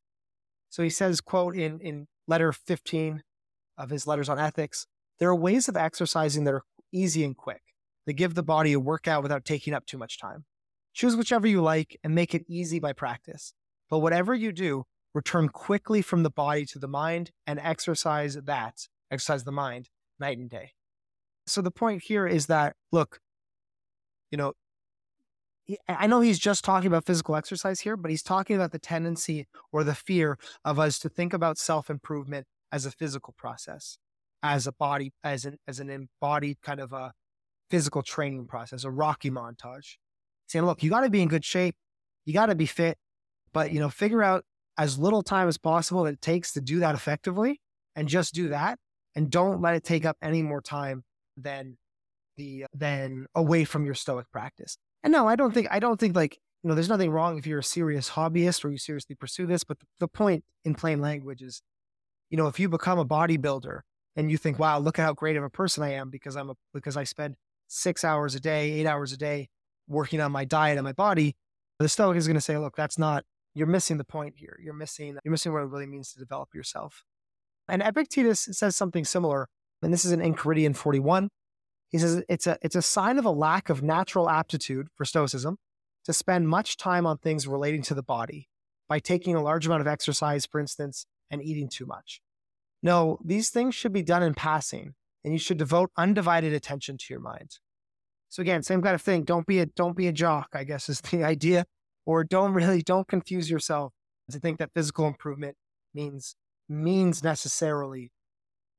So 0.71 0.83
he 0.83 0.91
says, 0.91 1.21
quote, 1.21 1.57
in, 1.57 1.81
in 1.81 2.07
letter 2.27 2.53
15 2.53 3.23
of 3.77 3.91
his 3.91 4.07
letters 4.07 4.29
on 4.29 4.39
ethics, 4.39 4.87
there 5.19 5.29
are 5.29 5.37
ways 5.37 5.69
of 5.69 5.77
exercising 5.77 6.45
that 6.45 6.55
are 6.55 6.65
easy 6.93 7.25
and 7.25 7.37
quick. 7.37 7.63
They 8.07 8.13
give 8.13 8.35
the 8.35 8.43
body 8.43 8.73
a 8.73 8.81
workout 8.81 9.23
without 9.23 9.45
taking 9.45 9.75
up 9.75 9.87
too 9.87 9.99
much 9.99 10.19
time. 10.19 10.45
Choose 10.95 11.17
whichever 11.17 11.47
you 11.47 11.63
like 11.63 11.99
and 12.03 12.15
make 12.15 12.35
it 12.35 12.45
easy 12.49 12.79
by 12.79 12.93
practice. 12.93 13.53
But 13.91 13.99
whatever 13.99 14.35
you 14.35 14.53
do, 14.53 14.85
return 15.15 15.49
quickly 15.49 16.03
from 16.03 16.23
the 16.23 16.31
body 16.31 16.65
to 16.67 16.79
the 16.79 16.89
mind 16.89 17.31
and 17.47 17.59
exercise 17.59 18.35
that, 18.35 18.89
exercise 19.11 19.45
the 19.45 19.53
mind 19.53 19.89
night 20.21 20.39
and 20.39 20.51
day. 20.51 20.73
So 21.47 21.63
the 21.63 21.71
point 21.71 22.03
here 22.05 22.27
is 22.27 22.47
that, 22.47 22.77
look, 22.93 23.21
you 24.31 24.39
know, 24.39 24.53
I 25.87 26.07
know 26.07 26.21
he's 26.21 26.39
just 26.39 26.65
talking 26.65 26.87
about 26.87 27.05
physical 27.05 27.37
exercise 27.37 27.81
here, 27.81 27.97
but 27.97 28.11
he's 28.11 28.23
talking 28.23 28.57
about 28.57 28.73
the 28.73 28.79
tendency 28.79 29.47
or 29.71 29.85
the 29.85 29.95
fear 29.95 30.39
of 30.65 30.79
us 30.79 30.99
to 31.01 31.09
think 31.11 31.35
about 31.35 31.59
self 31.59 31.91
improvement 31.91 32.47
as 32.73 32.87
a 32.87 32.91
physical 32.91 33.35
process, 33.37 33.99
as 34.43 34.67
a 34.67 34.73
body, 34.73 35.13
as 35.23 35.45
an 35.45 35.59
as 35.67 35.79
an 35.79 35.91
embodied 35.91 36.63
kind 36.63 36.81
of 36.81 36.93
a 36.93 37.13
physical 37.71 38.03
training 38.03 38.47
process, 38.47 38.85
a 38.85 38.91
Rocky 38.91 39.31
montage. 39.31 39.97
Saying, 40.47 40.65
look, 40.65 40.83
you 40.83 40.89
got 40.89 41.03
to 41.03 41.11
be 41.11 41.21
in 41.21 41.29
good 41.29 41.45
shape, 41.45 41.77
you 42.25 42.33
got 42.33 42.47
to 42.47 42.55
be 42.55 42.65
fit, 42.65 42.97
but 43.53 43.71
you 43.71 43.79
know, 43.79 43.91
figure 43.91 44.23
out 44.23 44.45
as 44.79 44.99
little 44.99 45.23
time 45.23 45.49
as 45.49 45.59
possible 45.59 46.05
that 46.05 46.15
it 46.15 46.23
takes 46.23 46.53
to 46.53 46.63
do 46.63 46.79
that 46.79 46.95
effectively, 46.95 47.61
and 47.95 48.09
just 48.09 48.33
do 48.35 48.49
that, 48.49 48.79
and 49.15 49.31
don't 49.31 49.61
let 49.61 49.75
it 49.75 49.85
take 49.85 50.07
up 50.07 50.17
any 50.23 50.41
more 50.41 50.63
time 50.63 51.05
than 51.37 51.77
the 52.39 52.65
uh, 52.65 52.67
than 52.73 53.27
away 53.35 53.65
from 53.65 53.85
your 53.85 53.95
Stoic 53.95 54.31
practice. 54.33 54.79
And 55.03 55.13
no, 55.13 55.29
I 55.29 55.37
don't 55.37 55.53
think 55.53 55.69
I 55.71 55.79
don't 55.79 56.01
think 56.01 56.17
like 56.17 56.39
you 56.63 56.69
know, 56.69 56.75
there's 56.75 56.89
nothing 56.89 57.11
wrong 57.11 57.39
if 57.39 57.47
you're 57.47 57.61
a 57.61 57.65
serious 57.65 58.11
hobbyist 58.11 58.65
or 58.65 58.71
you 58.71 58.79
seriously 58.79 59.15
pursue 59.15 59.47
this. 59.47 59.63
But 59.63 59.79
the 60.01 60.09
point 60.09 60.45
in 60.65 60.75
plain 60.75 61.01
language 61.01 61.43
is, 61.43 61.63
you 62.31 62.37
know, 62.37 62.49
if 62.49 62.59
you 62.59 62.69
become 62.69 62.99
a 62.99 63.05
bodybuilder 63.05 63.81
and 64.17 64.31
you 64.31 64.37
think, 64.39 64.59
wow, 64.59 64.79
look 64.79 64.99
at 64.99 65.05
how 65.05 65.13
great 65.13 65.37
of 65.37 65.45
a 65.45 65.51
person 65.51 65.83
I 65.83 65.93
am 65.93 66.11
because 66.11 66.37
I'm 66.37 66.51
a 66.51 66.55
because 66.73 66.97
I 66.97 67.05
spend 67.05 67.37
six 67.69 68.03
hours 68.03 68.35
a 68.35 68.41
day, 68.41 68.73
eight 68.73 68.87
hours 68.87 69.13
a 69.13 69.17
day 69.17 69.49
working 69.87 70.21
on 70.21 70.33
my 70.33 70.45
diet 70.45 70.79
and 70.79 70.85
my 70.85 70.93
body, 70.93 71.37
the 71.79 71.89
Stoic 71.89 72.17
is 72.17 72.27
going 72.27 72.35
to 72.35 72.41
say, 72.41 72.59
look, 72.59 72.77
that's 72.77 72.99
not 72.99 73.25
you're 73.55 73.67
missing 73.67 73.97
the 73.97 74.05
point 74.05 74.35
here. 74.37 74.59
You're 74.63 74.75
missing 74.75 75.17
you're 75.25 75.33
missing 75.33 75.53
what 75.53 75.63
it 75.63 75.67
really 75.67 75.87
means 75.87 76.13
to 76.13 76.19
develop 76.19 76.55
yourself. 76.55 77.05
And 77.69 77.83
Epictetus 77.83 78.49
says 78.53 78.77
something 78.77 79.05
similar, 79.05 79.49
and 79.83 79.93
this 79.93 80.05
is 80.05 80.13
in 80.13 80.21
Enchiridion 80.21 80.75
41. 80.75 81.29
He 81.91 81.99
says 81.99 82.23
it's 82.29 82.47
a 82.47 82.59
it's 82.63 82.77
a 82.77 82.83
sign 82.83 83.19
of 83.19 83.25
a 83.25 83.31
lack 83.31 83.71
of 83.71 83.83
natural 83.83 84.29
aptitude 84.29 84.89
for 84.95 85.05
stoicism 85.05 85.59
to 86.05 86.13
spend 86.13 86.49
much 86.49 86.77
time 86.77 87.07
on 87.07 87.19
things 87.19 87.47
relating 87.47 87.83
to 87.83 87.95
the 87.95 88.03
body 88.03 88.49
by 88.89 88.99
taking 88.99 89.35
a 89.35 89.43
large 89.43 89.67
amount 89.67 89.81
of 89.81 89.87
exercise, 89.87 90.47
for 90.47 90.61
instance, 90.61 91.07
and 91.31 91.43
eating 91.43 91.69
too 91.69 91.87
much. 91.87 92.21
No, 92.83 93.19
these 93.25 93.51
things 93.51 93.75
should 93.75 93.93
be 93.93 94.03
done 94.03 94.23
in 94.23 94.35
passing, 94.35 94.95
and 95.25 95.33
you 95.33 95.39
should 95.39 95.59
devote 95.59 95.91
undivided 95.97 96.53
attention 96.53 96.97
to 96.99 97.07
your 97.11 97.21
mind. 97.21 97.59
So 98.29 98.43
again, 98.43 98.63
same 98.63 98.83
kind 98.83 98.95
of 98.95 99.03
thing. 99.03 99.25
Don't 99.25 99.47
be 99.47 99.59
a 99.61 99.67
don't 99.67 99.97
be 99.97 100.07
a 100.07 100.13
jock, 100.13 100.49
I 100.53 100.65
guess 100.65 100.89
is 100.89 101.01
the 101.11 101.25
idea. 101.25 101.65
Or 102.07 102.25
don't 102.25 102.55
really 102.55 102.81
don't 102.81 103.07
confuse 103.07 103.51
yourself 103.51 103.93
to 104.31 104.39
think 104.39 104.59
that 104.59 104.71
physical 104.75 105.07
improvement 105.07 105.57
means 105.95 106.37
means 106.69 107.23
necessarily 107.23 108.13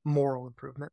moral 0.03 0.47
improvement. 0.47 0.91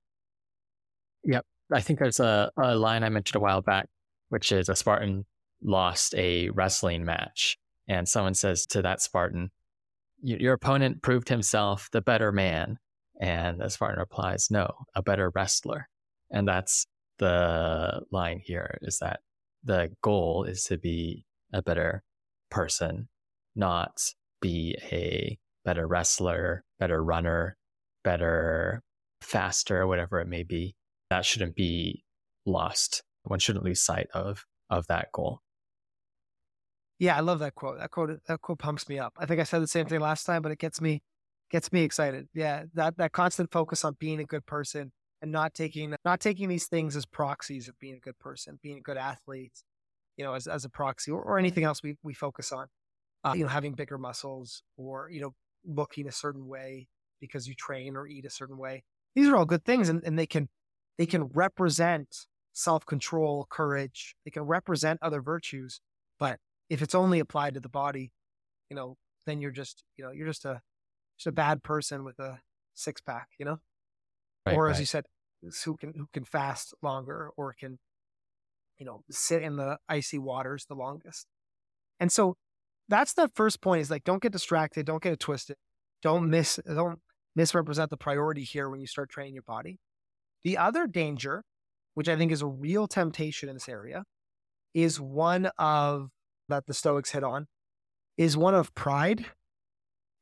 Yep. 1.24 1.44
I 1.72 1.80
think 1.80 1.98
there's 1.98 2.20
a, 2.20 2.50
a 2.56 2.76
line 2.76 3.02
I 3.02 3.08
mentioned 3.08 3.36
a 3.36 3.42
while 3.42 3.62
back, 3.62 3.88
which 4.28 4.52
is 4.52 4.68
a 4.68 4.76
Spartan 4.76 5.24
lost 5.62 6.14
a 6.14 6.50
wrestling 6.50 7.04
match. 7.04 7.58
And 7.88 8.08
someone 8.08 8.34
says 8.34 8.66
to 8.66 8.82
that 8.82 9.00
Spartan, 9.00 9.50
Your 10.22 10.54
opponent 10.54 11.02
proved 11.02 11.28
himself 11.28 11.88
the 11.92 12.02
better 12.02 12.32
man. 12.32 12.78
And 13.20 13.60
the 13.60 13.70
Spartan 13.70 13.98
replies, 13.98 14.48
No, 14.50 14.70
a 14.94 15.02
better 15.02 15.30
wrestler. 15.34 15.88
And 16.30 16.46
that's 16.46 16.86
the 17.18 18.02
line 18.10 18.40
here 18.44 18.78
is 18.82 18.98
that 18.98 19.20
the 19.64 19.90
goal 20.02 20.44
is 20.44 20.64
to 20.64 20.76
be 20.76 21.24
a 21.52 21.62
better 21.62 22.02
person, 22.50 23.08
not 23.54 24.12
be 24.40 24.76
a 24.92 25.38
better 25.64 25.86
wrestler, 25.86 26.64
better 26.78 27.02
runner, 27.02 27.56
better 28.04 28.82
faster, 29.20 29.86
whatever 29.86 30.20
it 30.20 30.28
may 30.28 30.42
be 30.42 30.76
that 31.10 31.24
shouldn't 31.24 31.54
be 31.54 32.04
lost. 32.44 33.02
One 33.24 33.38
shouldn't 33.38 33.64
lose 33.64 33.82
sight 33.82 34.08
of 34.14 34.44
of 34.70 34.86
that 34.88 35.12
goal. 35.12 35.40
Yeah, 36.98 37.16
I 37.16 37.20
love 37.20 37.40
that 37.40 37.54
quote. 37.54 37.78
That 37.78 37.90
quote 37.90 38.10
that 38.26 38.40
quote 38.40 38.58
pumps 38.58 38.88
me 38.88 38.98
up. 38.98 39.14
I 39.18 39.26
think 39.26 39.40
I 39.40 39.44
said 39.44 39.62
the 39.62 39.68
same 39.68 39.86
thing 39.86 40.00
last 40.00 40.24
time, 40.24 40.42
but 40.42 40.52
it 40.52 40.58
gets 40.58 40.80
me 40.80 41.02
gets 41.50 41.72
me 41.72 41.82
excited. 41.82 42.28
Yeah, 42.34 42.64
that 42.74 42.96
that 42.96 43.12
constant 43.12 43.52
focus 43.52 43.84
on 43.84 43.96
being 43.98 44.20
a 44.20 44.24
good 44.24 44.46
person 44.46 44.92
and 45.22 45.30
not 45.30 45.54
taking 45.54 45.94
not 46.04 46.20
taking 46.20 46.48
these 46.48 46.66
things 46.66 46.96
as 46.96 47.04
proxies 47.04 47.68
of 47.68 47.78
being 47.78 47.96
a 47.96 48.00
good 48.00 48.18
person, 48.18 48.58
being 48.62 48.78
a 48.78 48.82
good 48.82 48.96
athlete, 48.96 49.62
you 50.16 50.24
know, 50.24 50.34
as 50.34 50.46
as 50.46 50.64
a 50.64 50.70
proxy 50.70 51.10
or, 51.10 51.22
or 51.22 51.38
anything 51.38 51.64
else 51.64 51.82
we 51.82 51.96
we 52.02 52.14
focus 52.14 52.52
on. 52.52 52.66
Uh, 53.24 53.32
you 53.34 53.42
know, 53.42 53.48
having 53.48 53.72
bigger 53.72 53.98
muscles 53.98 54.62
or 54.76 55.10
you 55.10 55.20
know 55.20 55.34
looking 55.64 56.06
a 56.06 56.12
certain 56.12 56.46
way 56.46 56.86
because 57.20 57.48
you 57.48 57.54
train 57.54 57.96
or 57.96 58.06
eat 58.06 58.24
a 58.24 58.30
certain 58.30 58.56
way. 58.56 58.84
These 59.14 59.28
are 59.28 59.36
all 59.36 59.46
good 59.46 59.64
things, 59.64 59.88
and, 59.88 60.02
and 60.04 60.18
they 60.18 60.26
can 60.26 60.48
they 60.98 61.06
can 61.06 61.24
represent 61.24 62.26
self 62.52 62.86
control, 62.86 63.46
courage. 63.50 64.16
They 64.24 64.30
can 64.30 64.42
represent 64.42 64.98
other 65.02 65.20
virtues. 65.20 65.80
But 66.18 66.38
if 66.70 66.82
it's 66.82 66.94
only 66.94 67.20
applied 67.20 67.54
to 67.54 67.60
the 67.60 67.68
body, 67.68 68.12
you 68.70 68.76
know, 68.76 68.96
then 69.26 69.40
you're 69.40 69.50
just, 69.50 69.84
you 69.96 70.04
know, 70.04 70.10
you're 70.10 70.26
just 70.26 70.44
a, 70.44 70.62
just 71.18 71.26
a 71.26 71.32
bad 71.32 71.62
person 71.62 72.04
with 72.04 72.18
a 72.18 72.40
six 72.74 73.00
pack, 73.00 73.28
you 73.38 73.44
know? 73.44 73.58
Right, 74.46 74.56
or 74.56 74.68
as 74.68 74.74
right. 74.74 74.80
you 74.80 74.86
said, 74.86 75.04
who 75.64 75.76
can, 75.76 75.92
who 75.94 76.06
can 76.12 76.24
fast 76.24 76.74
longer 76.82 77.30
or 77.36 77.54
can, 77.58 77.78
you 78.78 78.86
know, 78.86 79.02
sit 79.10 79.42
in 79.42 79.56
the 79.56 79.78
icy 79.88 80.18
waters 80.18 80.66
the 80.66 80.74
longest. 80.74 81.26
And 82.00 82.10
so 82.10 82.36
that's 82.88 83.14
the 83.14 83.28
first 83.34 83.60
point 83.60 83.82
is 83.82 83.90
like, 83.90 84.04
don't 84.04 84.22
get 84.22 84.32
distracted. 84.32 84.86
Don't 84.86 85.02
get 85.02 85.12
it 85.12 85.20
twisted. 85.20 85.56
Don't 86.02 86.30
miss, 86.30 86.58
don't 86.66 87.00
misrepresent 87.34 87.90
the 87.90 87.96
priority 87.96 88.44
here 88.44 88.70
when 88.70 88.80
you 88.80 88.86
start 88.86 89.10
training 89.10 89.34
your 89.34 89.42
body. 89.42 89.78
The 90.46 90.58
other 90.58 90.86
danger, 90.86 91.42
which 91.94 92.08
I 92.08 92.14
think 92.14 92.30
is 92.30 92.40
a 92.40 92.46
real 92.46 92.86
temptation 92.86 93.48
in 93.48 93.56
this 93.56 93.68
area, 93.68 94.04
is 94.74 95.00
one 95.00 95.50
of 95.58 96.10
that 96.48 96.66
the 96.66 96.72
Stoics 96.72 97.10
hit 97.10 97.24
on, 97.24 97.48
is 98.16 98.36
one 98.36 98.54
of 98.54 98.72
pride 98.72 99.26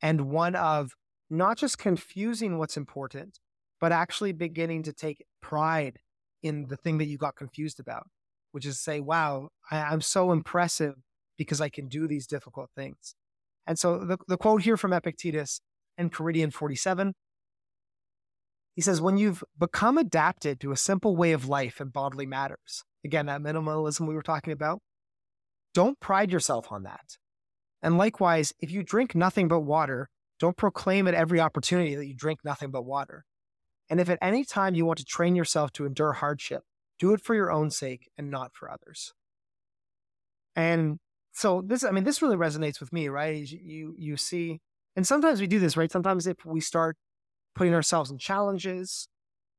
and 0.01 0.31
one 0.31 0.57
of 0.57 0.93
not 1.29 1.59
just 1.59 1.77
confusing 1.77 2.57
what's 2.57 2.79
important, 2.79 3.39
but 3.83 3.93
actually 3.93 4.33
beginning 4.33 4.83
to 4.85 4.95
take 4.95 5.27
pride 5.43 5.99
in 6.43 6.69
the 6.69 6.79
thing 6.79 6.97
that 6.97 7.07
you 7.07 7.19
got 7.19 7.37
confused 7.37 7.79
about, 7.79 8.07
which 8.53 8.65
is 8.65 8.81
say, 8.81 9.01
wow, 9.01 9.51
I, 9.71 9.93
am 9.93 10.01
so 10.01 10.33
impressive 10.33 10.95
because 11.37 11.61
I 11.61 11.69
can 11.69 11.87
do 11.87 12.09
these 12.09 12.27
difficult 12.27 12.71
things. 12.75 13.15
And 13.67 13.79
so 13.79 13.99
the, 13.99 14.17
the 14.27 14.39
quote 14.39 14.63
here 14.63 14.79
from 14.79 14.95
Epictetus 14.95 15.61
Enchiridion 16.01 16.51
47 16.51 17.13
he 18.75 18.83
says, 18.83 19.01
when 19.01 19.17
you've 19.17 19.45
become 19.59 19.99
adapted 19.99 20.61
to 20.61 20.73
a 20.73 20.77
simple 20.77 21.17
way 21.17 21.33
of 21.33 21.49
life 21.49 21.81
and 21.81 21.93
bodily 21.93 22.27
matters, 22.27 22.85
again, 23.05 23.27
that 23.27 23.41
minimalism 23.41 24.09
we 24.09 24.15
were 24.15 24.23
talking 24.23 24.53
about, 24.53 24.81
don't 25.73 26.01
pride 26.01 26.33
yourself 26.33 26.71
on 26.71 26.83
that. 26.83 27.17
And 27.83 27.99
likewise, 27.99 28.53
if 28.61 28.71
you 28.71 28.83
drink 28.83 29.15
nothing 29.15 29.47
but 29.47 29.61
water, 29.61 30.09
don't 30.41 30.57
proclaim 30.57 31.07
at 31.07 31.15
every 31.15 31.39
opportunity 31.39 31.95
that 31.95 32.07
you 32.07 32.15
drink 32.15 32.41
nothing 32.45 32.71
but 32.71 32.85
water. 32.85 33.25
And 33.89 34.01
if 34.01 34.09
at 34.09 34.19
any 34.21 34.45
time 34.45 34.75
you 34.75 34.87
want 34.87 34.99
to 34.99 35.05
train 35.05 35.37
yourself 35.37 35.73
to 35.73 35.87
endure 35.87 36.15
hardship, 36.15 36.63
do 36.99 37.13
it 37.13 37.21
for 37.21 37.35
your 37.35 37.53
own 37.53 37.71
sake 37.71 38.11
and 38.17 38.31
not 38.31 38.53
for 38.55 38.71
others. 38.71 39.13
And 40.57 40.99
so 41.33 41.63
this, 41.65 41.85
I 41.85 41.91
mean, 41.91 42.05
this 42.05 42.23
really 42.23 42.37
resonates 42.37 42.81
with 42.81 42.93
me, 42.93 43.09
right? 43.09 43.49
You, 43.49 43.95
you 43.99 44.17
see, 44.17 44.61
and 44.97 45.07
sometimes 45.07 45.41
we 45.41 45.47
do 45.47 45.59
this, 45.59 45.77
right? 45.77 45.91
Sometimes 45.93 46.27
if 46.27 46.45
we 46.45 46.61
start 46.61 46.97
putting 47.55 47.75
ourselves 47.75 48.11
in 48.11 48.19
challenges. 48.19 49.09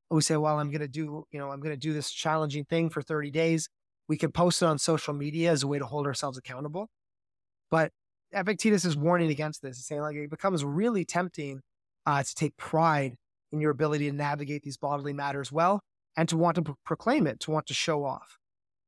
We 0.10 0.22
say, 0.22 0.38
well, 0.38 0.60
I'm 0.60 0.70
going 0.70 0.82
to 0.82 0.88
do, 0.88 1.26
you 1.32 1.40
know, 1.40 1.52
I'm 1.52 1.60
going 1.60 1.74
to 1.74 1.80
do 1.80 1.94
this 1.94 2.12
challenging 2.12 2.66
thing 2.66 2.90
for 2.90 3.02
30 3.02 3.32
days. 3.32 3.70
We 4.08 4.18
can 4.18 4.32
post 4.32 4.62
it 4.62 4.66
on 4.66 4.78
social 4.78 5.14
media 5.14 5.52
as 5.52 5.64
a 5.64 5.68
way 5.68 5.80
to 5.80 5.86
hold 5.86 6.06
ourselves 6.06 6.38
accountable. 6.38 6.90
But 7.72 7.92
Epictetus 8.32 8.86
is 8.86 8.96
warning 8.96 9.32
against 9.32 9.62
this, 9.62 9.78
He's 9.78 9.86
saying 9.86 10.02
like 10.02 10.16
it 10.16 10.30
becomes 10.30 10.64
really 10.64 11.06
tempting 11.06 11.62
uh, 12.06 12.22
to 12.22 12.36
take 12.36 12.56
pride 12.58 13.16
in 13.52 13.62
your 13.62 13.72
ability 13.72 14.10
to 14.10 14.16
navigate 14.16 14.64
these 14.64 14.78
bodily 14.78 15.14
matters 15.14 15.52
well 15.52 15.82
and 16.18 16.30
to 16.30 16.38
want 16.38 16.56
to 16.56 16.76
proclaim 16.86 17.28
it, 17.28 17.40
to 17.42 17.52
want 17.52 17.66
to 17.68 17.74
show 17.74 18.04
off. 18.04 18.38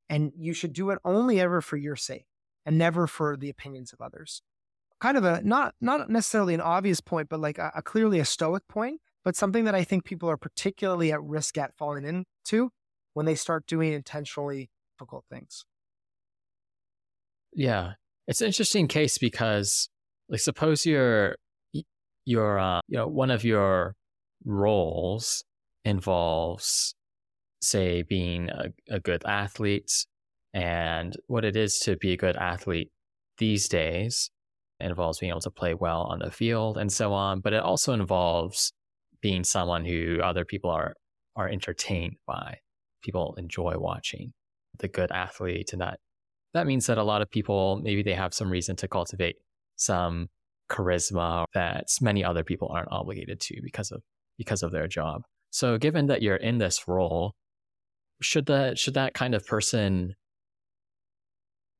And 0.08 0.32
you 0.36 0.52
should 0.52 0.72
do 0.72 0.90
it 0.90 0.98
only 1.04 1.40
ever 1.40 1.60
for 1.60 1.76
your 1.76 1.96
sake 1.96 2.26
and 2.64 2.78
never 2.78 3.06
for 3.06 3.36
the 3.36 3.50
opinions 3.50 3.92
of 3.92 4.00
others. 4.00 4.42
Kind 5.00 5.16
of 5.16 5.24
a 5.24 5.40
not 5.42 5.74
not 5.80 6.10
necessarily 6.10 6.54
an 6.54 6.60
obvious 6.60 7.00
point, 7.00 7.28
but 7.28 7.38
like 7.38 7.58
a, 7.58 7.70
a 7.76 7.82
clearly 7.82 8.18
a 8.18 8.24
stoic 8.24 8.66
point, 8.68 9.00
but 9.24 9.36
something 9.36 9.64
that 9.64 9.74
I 9.74 9.84
think 9.84 10.04
people 10.04 10.28
are 10.28 10.36
particularly 10.36 11.12
at 11.12 11.22
risk 11.22 11.56
at 11.56 11.76
falling 11.76 12.04
into 12.04 12.70
when 13.14 13.24
they 13.24 13.36
start 13.36 13.66
doing 13.66 13.92
intentionally 13.92 14.70
difficult 14.98 15.24
things. 15.30 15.64
Yeah, 17.52 17.92
it's 18.26 18.40
an 18.40 18.48
interesting 18.48 18.88
case 18.88 19.18
because, 19.18 19.88
like, 20.28 20.40
suppose 20.40 20.84
you're 20.84 21.36
you're 22.24 22.58
uh, 22.58 22.80
you 22.88 22.98
know 22.98 23.06
one 23.06 23.30
of 23.30 23.44
your 23.44 23.94
roles 24.44 25.44
involves, 25.84 26.94
say, 27.62 28.02
being 28.02 28.50
a, 28.50 28.70
a 28.90 28.98
good 28.98 29.24
athlete, 29.24 30.06
and 30.52 31.16
what 31.28 31.44
it 31.44 31.54
is 31.54 31.78
to 31.80 31.96
be 31.96 32.12
a 32.12 32.16
good 32.16 32.36
athlete 32.36 32.90
these 33.38 33.68
days 33.68 34.30
involves 34.80 35.18
being 35.18 35.30
able 35.30 35.40
to 35.40 35.50
play 35.50 35.74
well 35.74 36.02
on 36.02 36.20
the 36.20 36.30
field 36.30 36.78
and 36.78 36.92
so 36.92 37.12
on, 37.12 37.40
but 37.40 37.52
it 37.52 37.62
also 37.62 37.92
involves 37.92 38.72
being 39.20 39.44
someone 39.44 39.84
who 39.84 40.20
other 40.22 40.44
people 40.44 40.70
are 40.70 40.94
are 41.36 41.48
entertained 41.48 42.16
by. 42.26 42.58
People 43.02 43.34
enjoy 43.38 43.74
watching 43.76 44.32
the 44.78 44.88
good 44.88 45.10
athlete 45.10 45.72
and 45.72 45.80
that 45.80 45.98
that 46.54 46.66
means 46.66 46.86
that 46.86 46.98
a 46.98 47.02
lot 47.02 47.22
of 47.22 47.30
people 47.30 47.80
maybe 47.82 48.02
they 48.02 48.14
have 48.14 48.34
some 48.34 48.50
reason 48.50 48.76
to 48.76 48.88
cultivate 48.88 49.36
some 49.76 50.28
charisma 50.70 51.44
that 51.54 51.86
many 52.00 52.24
other 52.24 52.44
people 52.44 52.68
aren't 52.72 52.90
obligated 52.90 53.40
to 53.40 53.60
because 53.62 53.90
of 53.90 54.02
because 54.36 54.62
of 54.62 54.70
their 54.70 54.86
job. 54.86 55.22
So 55.50 55.78
given 55.78 56.06
that 56.06 56.22
you're 56.22 56.36
in 56.36 56.58
this 56.58 56.86
role, 56.86 57.34
should 58.20 58.46
that 58.46 58.78
should 58.78 58.94
that 58.94 59.14
kind 59.14 59.34
of 59.34 59.46
person 59.46 60.14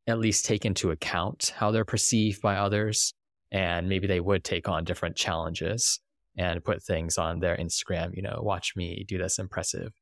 at 0.09 0.19
least 0.19 0.47
take 0.47 0.65
into 0.65 0.91
account 0.91 1.53
how 1.57 1.71
they're 1.71 1.85
perceived 1.85 2.41
by 2.41 2.57
others 2.57 3.13
and 3.53 3.89
maybe 3.89 4.07
they 4.07 4.21
would 4.21 4.43
take 4.43 4.69
on 4.69 4.85
different 4.85 5.17
challenges 5.17 6.01
and 6.37 6.65
put 6.65 6.83
things 6.83 7.19
on 7.19 7.41
their 7.41 7.57
Instagram, 7.57 8.17
you 8.17 8.23
know, 8.23 8.41
watch 8.43 8.75
me 8.75 9.05
do 9.07 9.19
this 9.19 9.39
impressive 9.39 9.93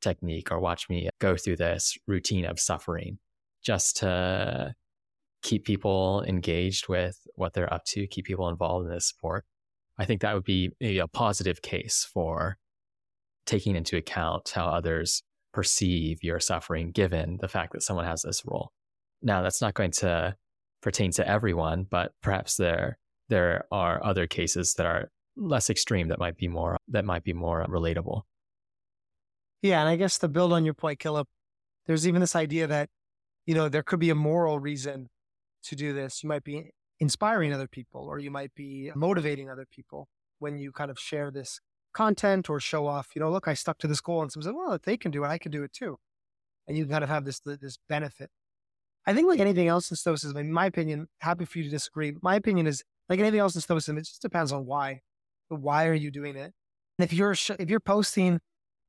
technique 0.00 0.52
or 0.52 0.60
watch 0.60 0.88
me 0.88 1.08
go 1.20 1.36
through 1.36 1.56
this 1.56 1.98
routine 2.06 2.44
of 2.44 2.60
suffering 2.60 3.18
just 3.62 3.96
to 3.96 4.74
keep 5.42 5.64
people 5.64 6.22
engaged 6.28 6.88
with 6.88 7.18
what 7.34 7.54
they're 7.54 7.72
up 7.72 7.84
to, 7.84 8.06
keep 8.06 8.24
people 8.24 8.48
involved 8.48 8.86
in 8.86 8.92
this 8.92 9.06
sport. 9.06 9.44
I 9.98 10.04
think 10.04 10.20
that 10.20 10.34
would 10.34 10.44
be 10.44 10.70
maybe 10.80 10.98
a 10.98 11.08
positive 11.08 11.62
case 11.62 12.08
for 12.12 12.58
taking 13.46 13.74
into 13.74 13.96
account 13.96 14.50
how 14.54 14.66
others 14.66 15.22
perceive 15.52 16.22
your 16.22 16.38
suffering 16.38 16.90
given 16.90 17.38
the 17.40 17.48
fact 17.48 17.72
that 17.72 17.82
someone 17.82 18.04
has 18.04 18.22
this 18.22 18.42
role. 18.44 18.72
Now, 19.22 19.42
that's 19.42 19.60
not 19.60 19.74
going 19.74 19.92
to 19.92 20.36
pertain 20.82 21.10
to 21.12 21.28
everyone, 21.28 21.86
but 21.90 22.12
perhaps 22.22 22.56
there 22.56 22.98
there 23.28 23.64
are 23.72 24.04
other 24.04 24.26
cases 24.26 24.74
that 24.74 24.86
are 24.86 25.10
less 25.36 25.68
extreme 25.68 26.08
that 26.08 26.18
might 26.18 26.36
be 26.36 26.48
more 26.48 26.76
that 26.88 27.04
might 27.04 27.24
be 27.24 27.32
more 27.32 27.64
relatable. 27.66 28.22
Yeah, 29.62 29.80
and 29.80 29.88
I 29.88 29.96
guess 29.96 30.18
to 30.18 30.28
build 30.28 30.52
on 30.52 30.64
your 30.64 30.74
point, 30.74 30.98
Caleb, 30.98 31.26
there's 31.86 32.06
even 32.06 32.20
this 32.20 32.36
idea 32.36 32.66
that 32.66 32.88
you 33.46 33.54
know, 33.54 33.68
there 33.68 33.82
could 33.82 34.00
be 34.00 34.10
a 34.10 34.14
moral 34.14 34.58
reason 34.58 35.08
to 35.64 35.76
do 35.76 35.92
this. 35.92 36.22
You 36.22 36.28
might 36.28 36.44
be 36.44 36.70
inspiring 36.98 37.52
other 37.52 37.68
people 37.68 38.02
or 38.02 38.18
you 38.18 38.30
might 38.30 38.54
be 38.54 38.90
motivating 38.94 39.48
other 39.48 39.66
people 39.70 40.08
when 40.38 40.58
you 40.58 40.72
kind 40.72 40.90
of 40.90 40.98
share 40.98 41.30
this 41.30 41.60
content 41.94 42.50
or 42.50 42.60
show 42.60 42.86
off, 42.86 43.08
you 43.14 43.20
know, 43.20 43.30
look, 43.30 43.48
I 43.48 43.54
stuck 43.54 43.78
to 43.78 43.86
this 43.86 44.00
goal 44.00 44.20
and 44.20 44.30
someone 44.30 44.44
said, 44.44 44.54
well, 44.54 44.72
if 44.74 44.82
they 44.82 44.96
can 44.96 45.10
do 45.10 45.24
it, 45.24 45.28
I 45.28 45.38
can 45.38 45.50
do 45.50 45.62
it 45.62 45.72
too. 45.72 45.96
And 46.66 46.76
you 46.76 46.84
kind 46.86 47.04
of 47.04 47.08
have 47.08 47.24
this, 47.24 47.40
this 47.40 47.78
benefit. 47.88 48.28
I 49.06 49.14
think 49.14 49.28
like 49.28 49.40
anything 49.40 49.68
else 49.68 49.90
in 49.90 49.96
Stoicism, 49.96 50.36
in 50.36 50.52
my 50.52 50.66
opinion, 50.66 51.06
happy 51.20 51.44
for 51.44 51.58
you 51.58 51.64
to 51.64 51.70
disagree. 51.70 52.14
My 52.22 52.34
opinion 52.36 52.66
is 52.66 52.82
like 53.08 53.20
anything 53.20 53.40
else 53.40 53.54
in 53.54 53.60
Stoicism, 53.60 53.98
it 53.98 54.02
just 54.02 54.22
depends 54.22 54.52
on 54.52 54.66
why. 54.66 55.00
Why 55.48 55.86
are 55.86 55.94
you 55.94 56.10
doing 56.10 56.36
it? 56.36 56.52
And 56.98 57.04
if 57.04 57.12
you're, 57.12 57.32
if 57.32 57.70
you're 57.70 57.80
posting 57.80 58.40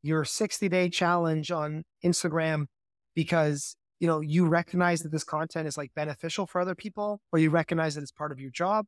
your 0.02 0.26
60 0.26 0.70
day 0.70 0.90
challenge 0.90 1.52
on 1.52 1.84
Instagram 2.04 2.66
because 3.14 3.76
you 4.00 4.08
know, 4.08 4.22
you 4.22 4.46
recognize 4.46 5.02
that 5.02 5.12
this 5.12 5.24
content 5.24 5.68
is 5.68 5.78
like 5.78 5.92
beneficial 5.96 6.46
for 6.46 6.62
other 6.62 6.76
people, 6.76 7.20
or 7.32 7.40
you 7.40 7.50
recognize 7.50 7.96
that 7.96 8.02
it's 8.02 8.12
part 8.12 8.32
of 8.32 8.40
your 8.40 8.52
job. 8.52 8.86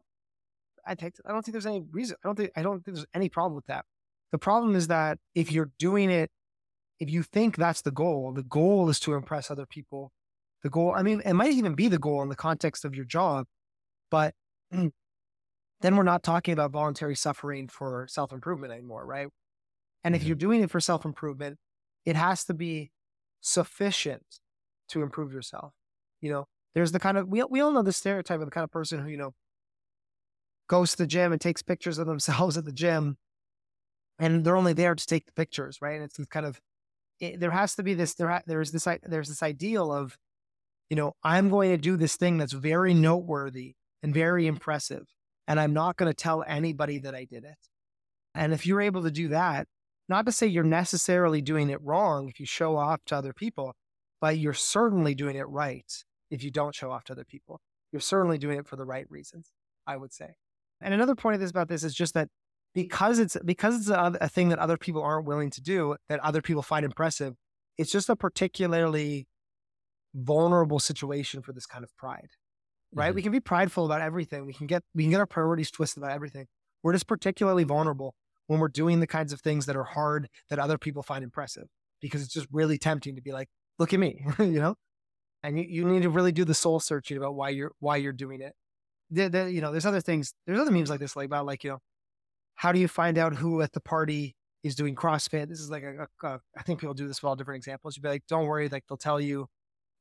I 0.85 0.95
take, 0.95 1.15
I 1.25 1.31
don't 1.31 1.43
think 1.43 1.53
there's 1.53 1.65
any 1.65 1.83
reason. 1.91 2.17
I 2.23 2.27
don't 2.27 2.35
think, 2.35 2.51
I 2.55 2.61
don't 2.61 2.83
think 2.83 2.95
there's 2.95 3.07
any 3.13 3.29
problem 3.29 3.55
with 3.55 3.65
that. 3.67 3.85
The 4.31 4.37
problem 4.37 4.75
is 4.75 4.87
that 4.87 5.17
if 5.33 5.51
you're 5.51 5.71
doing 5.79 6.11
it, 6.11 6.29
if 6.99 7.09
you 7.09 7.23
think 7.23 7.55
that's 7.55 7.81
the 7.81 7.91
goal, 7.91 8.33
the 8.33 8.43
goal 8.43 8.89
is 8.89 8.99
to 9.01 9.13
impress 9.13 9.49
other 9.49 9.65
people. 9.65 10.11
The 10.63 10.69
goal, 10.69 10.93
I 10.95 11.03
mean, 11.03 11.21
it 11.25 11.33
might 11.33 11.53
even 11.53 11.75
be 11.75 11.87
the 11.87 11.97
goal 11.97 12.21
in 12.21 12.29
the 12.29 12.35
context 12.35 12.83
of 12.83 12.95
your 12.95 13.05
job, 13.05 13.45
but 14.11 14.33
then 14.71 14.91
we're 15.81 16.03
not 16.03 16.23
talking 16.23 16.53
about 16.53 16.71
voluntary 16.71 17.15
suffering 17.15 17.67
for 17.67 18.07
self 18.09 18.31
improvement 18.31 18.73
anymore, 18.73 19.05
right? 19.05 19.27
And 20.03 20.15
if 20.15 20.21
mm-hmm. 20.21 20.27
you're 20.27 20.35
doing 20.35 20.61
it 20.61 20.71
for 20.71 20.79
self 20.79 21.05
improvement, 21.05 21.57
it 22.05 22.15
has 22.15 22.43
to 22.45 22.53
be 22.53 22.91
sufficient 23.41 24.23
to 24.89 25.01
improve 25.01 25.31
yourself. 25.31 25.73
You 26.21 26.31
know, 26.31 26.45
there's 26.75 26.91
the 26.91 26.99
kind 26.99 27.17
of 27.17 27.27
we 27.27 27.43
we 27.43 27.61
all 27.61 27.71
know 27.71 27.81
the 27.81 27.93
stereotype 27.93 28.39
of 28.39 28.45
the 28.45 28.51
kind 28.51 28.63
of 28.63 28.71
person 28.71 28.99
who 28.99 29.09
you 29.09 29.17
know 29.17 29.33
goes 30.67 30.91
to 30.91 30.97
the 30.97 31.07
gym 31.07 31.31
and 31.31 31.41
takes 31.41 31.61
pictures 31.61 31.97
of 31.97 32.07
themselves 32.07 32.57
at 32.57 32.65
the 32.65 32.71
gym, 32.71 33.17
and 34.19 34.43
they're 34.43 34.57
only 34.57 34.73
there 34.73 34.95
to 34.95 35.05
take 35.05 35.25
the 35.25 35.31
pictures, 35.31 35.81
right? 35.81 35.95
And 35.95 36.03
it's 36.03 36.19
kind 36.27 36.45
of 36.45 36.59
it, 37.19 37.39
there 37.39 37.51
has 37.51 37.75
to 37.75 37.83
be 37.83 37.93
this 37.93 38.13
there 38.15 38.41
there's 38.45 38.71
this 38.71 38.87
there's 39.03 39.29
this 39.29 39.43
ideal 39.43 39.91
of 39.91 40.17
you 40.89 40.95
know 40.95 41.13
I'm 41.23 41.49
going 41.49 41.71
to 41.71 41.77
do 41.77 41.97
this 41.97 42.15
thing 42.15 42.37
that's 42.37 42.53
very 42.53 42.93
noteworthy 42.93 43.75
and 44.03 44.13
very 44.13 44.47
impressive, 44.47 45.05
and 45.47 45.59
I'm 45.59 45.73
not 45.73 45.97
going 45.97 46.09
to 46.09 46.15
tell 46.15 46.43
anybody 46.47 46.99
that 46.99 47.15
I 47.15 47.25
did 47.25 47.43
it. 47.43 47.57
And 48.35 48.53
if 48.53 48.65
you're 48.65 48.81
able 48.81 49.03
to 49.03 49.11
do 49.11 49.29
that, 49.29 49.67
not 50.07 50.25
to 50.25 50.31
say 50.31 50.47
you're 50.47 50.63
necessarily 50.63 51.41
doing 51.41 51.69
it 51.69 51.81
wrong 51.81 52.29
if 52.29 52.39
you 52.39 52.45
show 52.45 52.77
off 52.77 52.99
to 53.07 53.15
other 53.15 53.33
people, 53.33 53.75
but 54.21 54.37
you're 54.37 54.53
certainly 54.53 55.15
doing 55.15 55.35
it 55.35 55.47
right 55.47 55.91
if 56.31 56.43
you 56.43 56.51
don't 56.51 56.75
show 56.75 56.91
off 56.91 57.03
to 57.05 57.13
other 57.13 57.25
people. 57.25 57.61
You're 57.91 57.99
certainly 58.01 58.37
doing 58.37 58.59
it 58.59 58.67
for 58.67 58.75
the 58.75 58.85
right 58.85 59.05
reasons, 59.09 59.51
I 59.87 59.97
would 59.97 60.13
say. 60.13 60.35
And 60.81 60.93
another 60.93 61.15
point 61.15 61.35
of 61.35 61.41
this 61.41 61.51
about 61.51 61.67
this 61.67 61.83
is 61.83 61.93
just 61.93 62.13
that 62.13 62.29
because 62.73 63.19
it's 63.19 63.35
because 63.43 63.75
it's 63.75 63.89
a, 63.89 64.17
a 64.21 64.29
thing 64.29 64.49
that 64.49 64.59
other 64.59 64.77
people 64.77 65.01
aren't 65.01 65.25
willing 65.25 65.49
to 65.51 65.61
do, 65.61 65.95
that 66.07 66.19
other 66.19 66.41
people 66.41 66.61
find 66.61 66.85
impressive, 66.85 67.33
it's 67.77 67.91
just 67.91 68.09
a 68.09 68.15
particularly 68.15 69.27
vulnerable 70.19 70.79
situation 70.79 71.41
for 71.41 71.53
this 71.53 71.65
kind 71.65 71.83
of 71.83 71.95
pride. 71.97 72.29
Right? 72.93 73.07
Mm-hmm. 73.07 73.15
We 73.15 73.21
can 73.21 73.31
be 73.31 73.39
prideful 73.39 73.85
about 73.85 74.01
everything. 74.01 74.45
We 74.45 74.53
can 74.53 74.67
get 74.67 74.83
we 74.95 75.03
can 75.03 75.11
get 75.11 75.19
our 75.19 75.27
priorities 75.27 75.71
twisted 75.71 76.01
about 76.01 76.13
everything. 76.13 76.47
We're 76.81 76.93
just 76.93 77.07
particularly 77.07 77.63
vulnerable 77.63 78.15
when 78.47 78.59
we're 78.59 78.67
doing 78.67 78.99
the 78.99 79.07
kinds 79.07 79.31
of 79.31 79.41
things 79.41 79.67
that 79.67 79.75
are 79.75 79.83
hard 79.83 80.27
that 80.49 80.57
other 80.57 80.77
people 80.77 81.03
find 81.03 81.23
impressive 81.23 81.67
because 82.01 82.23
it's 82.23 82.33
just 82.33 82.47
really 82.51 82.77
tempting 82.77 83.15
to 83.15 83.21
be 83.21 83.31
like, 83.31 83.47
look 83.77 83.93
at 83.93 83.99
me, 83.99 84.25
you 84.39 84.59
know? 84.59 84.75
And 85.43 85.57
you, 85.57 85.65
you 85.69 85.85
need 85.85 86.01
to 86.01 86.09
really 86.09 86.31
do 86.31 86.43
the 86.43 86.53
soul 86.53 86.79
searching 86.79 87.17
about 87.17 87.35
why 87.35 87.49
you're 87.49 87.71
why 87.79 87.97
you're 87.97 88.11
doing 88.11 88.41
it. 88.41 88.53
The, 89.11 89.29
the, 89.29 89.51
you 89.51 89.61
know, 89.61 89.71
there's 89.71 89.85
other 89.85 90.01
things, 90.01 90.33
there's 90.45 90.59
other 90.59 90.71
memes 90.71 90.89
like 90.89 90.99
this, 90.99 91.15
like 91.15 91.25
about 91.25 91.45
like, 91.45 91.63
you 91.63 91.71
know, 91.71 91.79
how 92.55 92.71
do 92.71 92.79
you 92.79 92.87
find 92.87 93.17
out 93.17 93.35
who 93.35 93.61
at 93.61 93.71
the 93.71 93.79
party 93.79 94.35
is 94.63 94.75
doing 94.75 94.95
CrossFit? 94.95 95.47
This 95.47 95.59
is 95.59 95.69
like 95.69 95.83
a, 95.83 96.07
a, 96.23 96.27
a 96.27 96.39
I 96.57 96.63
think 96.63 96.79
people 96.79 96.93
do 96.93 97.07
this 97.07 97.21
with 97.21 97.29
all 97.29 97.35
different 97.35 97.57
examples. 97.57 97.95
You'd 97.95 98.03
be 98.03 98.09
like, 98.09 98.23
don't 98.27 98.45
worry, 98.45 98.67
like 98.67 98.83
they'll 98.89 98.97
tell 98.97 99.21
you. 99.21 99.47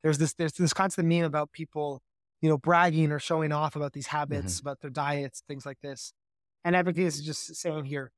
There's 0.03 0.17
this 0.17 0.33
there's 0.33 0.53
this 0.53 0.73
constant 0.73 1.07
meme 1.07 1.25
about 1.25 1.51
people, 1.51 2.01
you 2.41 2.49
know, 2.49 2.57
bragging 2.57 3.11
or 3.11 3.19
showing 3.19 3.51
off 3.51 3.75
about 3.75 3.93
these 3.93 4.07
habits, 4.07 4.57
mm-hmm. 4.57 4.67
about 4.67 4.81
their 4.81 4.91
diets, 4.91 5.43
things 5.47 5.65
like 5.65 5.79
this. 5.81 6.13
And 6.63 6.75
everything 6.75 7.05
is 7.05 7.23
just 7.23 7.55
saying 7.55 7.85
here, 7.85 8.11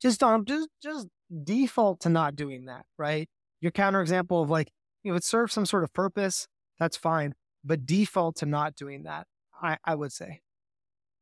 just 0.00 0.20
don't 0.20 0.46
just 0.46 0.68
just 0.82 1.08
default 1.44 2.00
to 2.00 2.08
not 2.08 2.36
doing 2.36 2.66
that, 2.66 2.84
right? 2.98 3.28
your 3.62 3.72
counterexample 3.72 4.42
of 4.42 4.50
like, 4.50 4.70
you 5.02 5.10
know, 5.10 5.16
it 5.16 5.24
serves 5.24 5.54
some 5.54 5.64
sort 5.64 5.84
of 5.84 5.94
purpose, 5.94 6.48
that's 6.78 6.96
fine. 6.96 7.34
But 7.64 7.86
default 7.86 8.36
to 8.36 8.46
not 8.46 8.74
doing 8.74 9.04
that, 9.04 9.26
I, 9.62 9.78
I 9.84 9.94
would 9.94 10.12
say. 10.12 10.40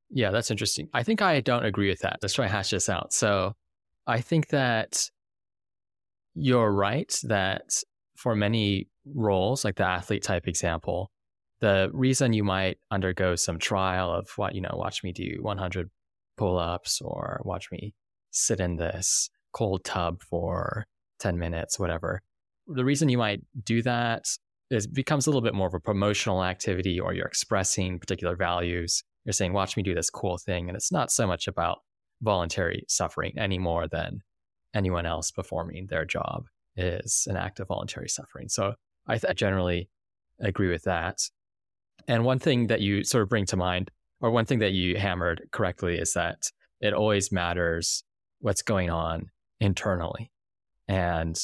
Yeah, 0.09 0.31
that's 0.31 0.51
interesting. 0.51 0.89
I 0.93 1.05
think 1.05 1.23
I 1.23 1.41
don't 1.41 1.65
agree 1.65 1.89
with 1.89 2.01
that. 2.01 2.19
Let's 2.21 2.35
try 2.35 2.47
to 2.47 2.53
hash 2.53 2.71
this 2.71 2.89
out. 2.89 3.13
So 3.13 3.53
I 4.07 4.23
think 4.23 4.49
that 4.49 5.09
you're 6.35 6.73
right 6.73 7.15
that 7.25 7.63
for 8.17 8.35
many 8.35 8.89
roles, 9.05 9.65
like 9.65 9.77
the 9.77 9.87
athlete 9.87 10.23
type 10.23 10.47
example, 10.49 11.11
the 11.61 11.91
reason 11.93 12.33
you 12.33 12.45
might 12.45 12.79
undergo 12.91 13.37
some 13.37 13.59
trial 13.59 14.13
of 14.13 14.31
what, 14.37 14.55
you 14.55 14.61
know, 14.61 14.75
watch 14.75 15.03
me 15.03 15.13
do 15.13 15.39
100 15.41 15.91
pull 16.37 16.59
ups 16.59 17.01
or 17.03 17.41
watch 17.45 17.71
me 17.71 17.95
sit 18.31 18.61
in 18.61 18.77
this 18.77 19.29
cold 19.53 19.85
tub 19.85 20.23
for 20.23 20.87
10 21.19 21.39
minutes, 21.39 21.79
whatever, 21.79 22.23
the 22.67 22.85
reason 22.85 23.09
you 23.09 23.19
might 23.19 23.43
do 23.65 23.83
that 23.83 24.25
is 24.71 24.87
becomes 24.87 25.27
a 25.27 25.31
little 25.31 25.43
bit 25.43 25.55
more 25.55 25.67
of 25.67 25.75
a 25.75 25.81
promotional 25.81 26.45
activity 26.45 27.01
or 27.01 27.13
you're 27.13 27.27
expressing 27.27 27.99
particular 27.99 28.37
values. 28.37 29.03
You're 29.25 29.33
saying, 29.33 29.53
watch 29.53 29.77
me 29.77 29.83
do 29.83 29.95
this 29.95 30.11
cool 30.11 30.39
thing. 30.39 30.69
And 30.69 30.77
it's 30.77 30.93
not 30.93 31.11
so 31.11 31.27
much 31.27 31.49
about 31.49 31.79
voluntary 32.23 32.85
suffering 32.89 33.35
any 33.37 33.59
more 33.59 33.89
than 33.89 34.21
anyone 34.75 35.07
else 35.07 35.31
performing 35.31 35.89
their 35.89 36.05
job 36.05 36.47
is 36.77 37.27
an 37.29 37.37
act 37.37 37.59
of 37.61 37.69
voluntary 37.69 38.09
suffering. 38.09 38.49
So 38.49 38.75
I 39.11 39.19
th- 39.19 39.37
generally 39.37 39.89
agree 40.41 40.69
with 40.69 40.85
that. 40.85 41.19
And 42.09 42.25
one 42.25 42.39
thing 42.39 42.69
that 42.69 42.81
you 42.81 43.05
sort 43.05 43.23
of 43.23 43.29
bring 43.29 43.47
to 43.47 43.57
mind, 43.57 43.91
or 44.21 44.31
one 44.31 44.47
thing 44.47 44.61
that 44.61 44.73
you 44.73 44.97
hammered 44.97 45.49
correctly, 45.53 45.99
is 45.99 46.15
that 46.15 46.51
it 46.81 46.95
always 46.95 47.31
matters 47.33 48.05
what's 48.41 48.63
going 48.63 48.91
on 48.91 49.31
internally. 49.61 50.31
And 50.89 51.39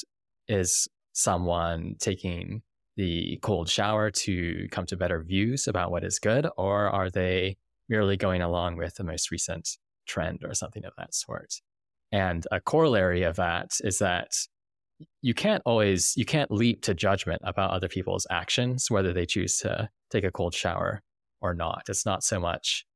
is 0.48 0.88
someone 1.12 1.96
taking 1.98 2.62
the 2.96 3.38
cold 3.42 3.68
shower 3.68 4.11
to 4.11 4.68
come 4.70 4.87
to 4.87 4.96
better 4.96 5.22
views 5.22 5.68
about 5.68 5.90
what 5.90 6.05
is 6.05 6.18
good, 6.18 6.46
or 6.57 6.88
are 6.88 7.11
they 7.11 7.59
merely 7.88 8.16
going 8.16 8.42
along 8.42 8.76
with 8.76 8.94
the 8.94 9.05
most 9.05 9.31
recent 9.31 9.68
trend 10.07 10.42
or 10.44 10.55
something 10.55 10.85
of 10.85 10.92
that 10.96 11.14
sort? 11.14 11.55
And 12.12 12.46
a 12.50 12.61
corollary 12.61 13.24
of 13.24 13.37
that 13.37 13.72
is 13.81 13.98
that 13.98 14.33
you 15.22 15.35
can't 15.35 15.62
always 15.66 16.14
you 16.16 16.24
can't 16.24 16.50
leap 16.50 16.82
to 16.82 16.94
judgment 16.94 17.42
about 17.44 17.70
other 17.70 17.88
people's 17.88 18.26
actions 18.30 18.90
whether 18.90 19.12
they 19.12 19.26
choose 19.26 19.59
to 19.59 19.88
take 20.11 20.24
a 20.24 20.30
cold 20.30 20.54
shower 20.54 21.02
or 21.40 21.54
not. 21.54 21.82
It's 21.88 22.06
not 22.06 22.22
so 22.22 22.40
much 22.40 22.87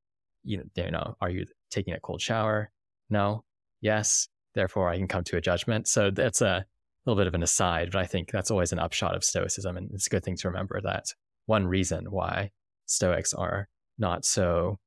you 0.42 0.58
know, 0.58 0.64
you 0.76 0.90
know 0.90 1.16
are 1.20 1.30
you 1.30 1.44
taking 1.70 1.94
a 1.94 2.00
cold 2.00 2.20
shower? 2.20 2.70
No. 3.10 3.44
Yes. 3.80 4.28
Therefore 4.54 4.88
i 4.88 4.96
can 4.96 5.08
come 5.08 5.24
to 5.24 5.36
a 5.36 5.40
judgment. 5.40 5.88
So 5.88 6.10
that's 6.10 6.40
a 6.40 6.64
little 7.06 7.20
bit 7.20 7.26
of 7.26 7.34
an 7.34 7.42
aside 7.42 7.90
but 7.90 8.00
i 8.00 8.06
think 8.06 8.30
that's 8.30 8.50
always 8.50 8.72
an 8.72 8.78
upshot 8.78 9.16
of 9.16 9.24
stoicism 9.24 9.76
and 9.76 9.90
it's 9.92 10.06
a 10.06 10.10
good 10.10 10.22
thing 10.22 10.36
to 10.36 10.48
remember 10.48 10.80
that 10.82 11.06
one 11.46 11.66
reason 11.66 12.06
why 12.10 12.50
stoics 12.86 13.32
are 13.32 13.68
not 13.98 14.24
so 14.24 14.78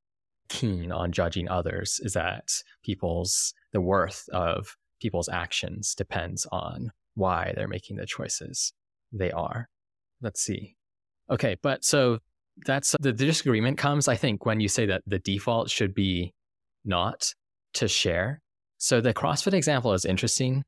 keen 0.48 0.92
on 0.92 1.12
judging 1.12 1.48
others 1.48 2.00
is 2.02 2.12
that 2.12 2.50
people's 2.82 3.52
the 3.72 3.80
worth 3.80 4.28
of 4.32 4.76
people's 5.00 5.28
actions 5.28 5.94
depends 5.94 6.46
on 6.52 6.92
why 7.14 7.52
they're 7.56 7.68
making 7.68 7.96
the 7.96 8.06
choices 8.06 8.72
they 9.12 9.30
are. 9.30 9.68
Let's 10.20 10.40
see. 10.40 10.76
Okay, 11.30 11.56
but 11.62 11.84
so 11.84 12.18
that's 12.66 12.94
the 13.00 13.12
disagreement 13.12 13.78
comes, 13.78 14.08
I 14.08 14.16
think, 14.16 14.46
when 14.46 14.60
you 14.60 14.68
say 14.68 14.86
that 14.86 15.02
the 15.06 15.18
default 15.18 15.70
should 15.70 15.94
be 15.94 16.34
not 16.84 17.32
to 17.74 17.88
share. 17.88 18.40
So 18.78 19.00
the 19.00 19.14
CrossFit 19.14 19.54
example 19.54 19.92
is 19.92 20.04
interesting. 20.04 20.64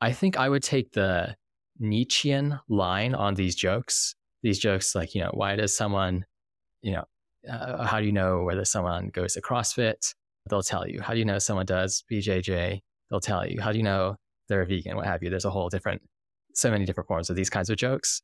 I 0.00 0.12
think 0.12 0.36
I 0.36 0.48
would 0.48 0.62
take 0.62 0.92
the 0.92 1.36
Nietzschean 1.78 2.60
line 2.68 3.14
on 3.14 3.34
these 3.34 3.54
jokes. 3.54 4.14
These 4.42 4.58
jokes, 4.58 4.94
like, 4.94 5.14
you 5.14 5.22
know, 5.22 5.30
why 5.32 5.56
does 5.56 5.76
someone, 5.76 6.24
you 6.82 6.92
know, 6.92 7.04
uh, 7.50 7.84
how 7.84 8.00
do 8.00 8.06
you 8.06 8.12
know 8.12 8.42
whether 8.42 8.64
someone 8.64 9.08
goes 9.08 9.34
to 9.34 9.40
CrossFit? 9.40 10.14
They'll 10.48 10.62
tell 10.62 10.86
you. 10.88 11.00
How 11.00 11.12
do 11.12 11.18
you 11.18 11.24
know 11.24 11.38
someone 11.38 11.66
does 11.66 12.04
BJJ? 12.10 12.80
They'll 13.10 13.20
tell 13.20 13.46
you. 13.46 13.60
How 13.60 13.72
do 13.72 13.78
you 13.78 13.84
know 13.84 14.16
they're 14.48 14.62
a 14.62 14.66
vegan, 14.66 14.96
what 14.96 15.06
have 15.06 15.22
you. 15.22 15.30
There's 15.30 15.44
a 15.44 15.50
whole 15.50 15.68
different, 15.68 16.02
so 16.54 16.70
many 16.70 16.84
different 16.84 17.08
forms 17.08 17.30
of 17.30 17.36
these 17.36 17.50
kinds 17.50 17.70
of 17.70 17.76
jokes. 17.76 18.22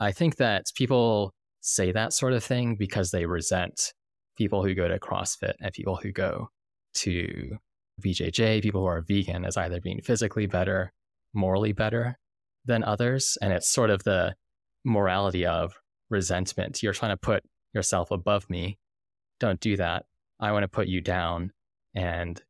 I 0.00 0.12
think 0.12 0.36
that 0.36 0.66
people 0.74 1.34
say 1.60 1.92
that 1.92 2.12
sort 2.12 2.32
of 2.32 2.44
thing 2.44 2.76
because 2.76 3.10
they 3.10 3.26
resent 3.26 3.92
people 4.36 4.64
who 4.64 4.74
go 4.74 4.88
to 4.88 4.98
CrossFit 4.98 5.54
and 5.60 5.72
people 5.72 5.96
who 5.96 6.12
go 6.12 6.50
to 6.94 7.56
BJJ, 8.04 8.62
people 8.62 8.82
who 8.82 8.86
are 8.86 9.02
vegan 9.02 9.44
as 9.44 9.56
either 9.56 9.80
being 9.80 10.00
physically 10.02 10.46
better, 10.46 10.92
morally 11.32 11.72
better 11.72 12.18
than 12.64 12.82
others. 12.84 13.38
And 13.40 13.52
it's 13.52 13.68
sort 13.68 13.90
of 13.90 14.04
the 14.04 14.34
morality 14.84 15.46
of 15.46 15.74
resentment. 16.10 16.82
You're 16.82 16.92
trying 16.92 17.12
to 17.12 17.16
put 17.16 17.44
yourself 17.72 18.10
above 18.10 18.50
me. 18.50 18.78
Don't 19.40 19.60
do 19.60 19.76
that. 19.76 20.06
I 20.40 20.52
want 20.52 20.64
to 20.64 20.68
put 20.68 20.88
you 20.88 21.00
down 21.00 21.52
and 21.94 22.42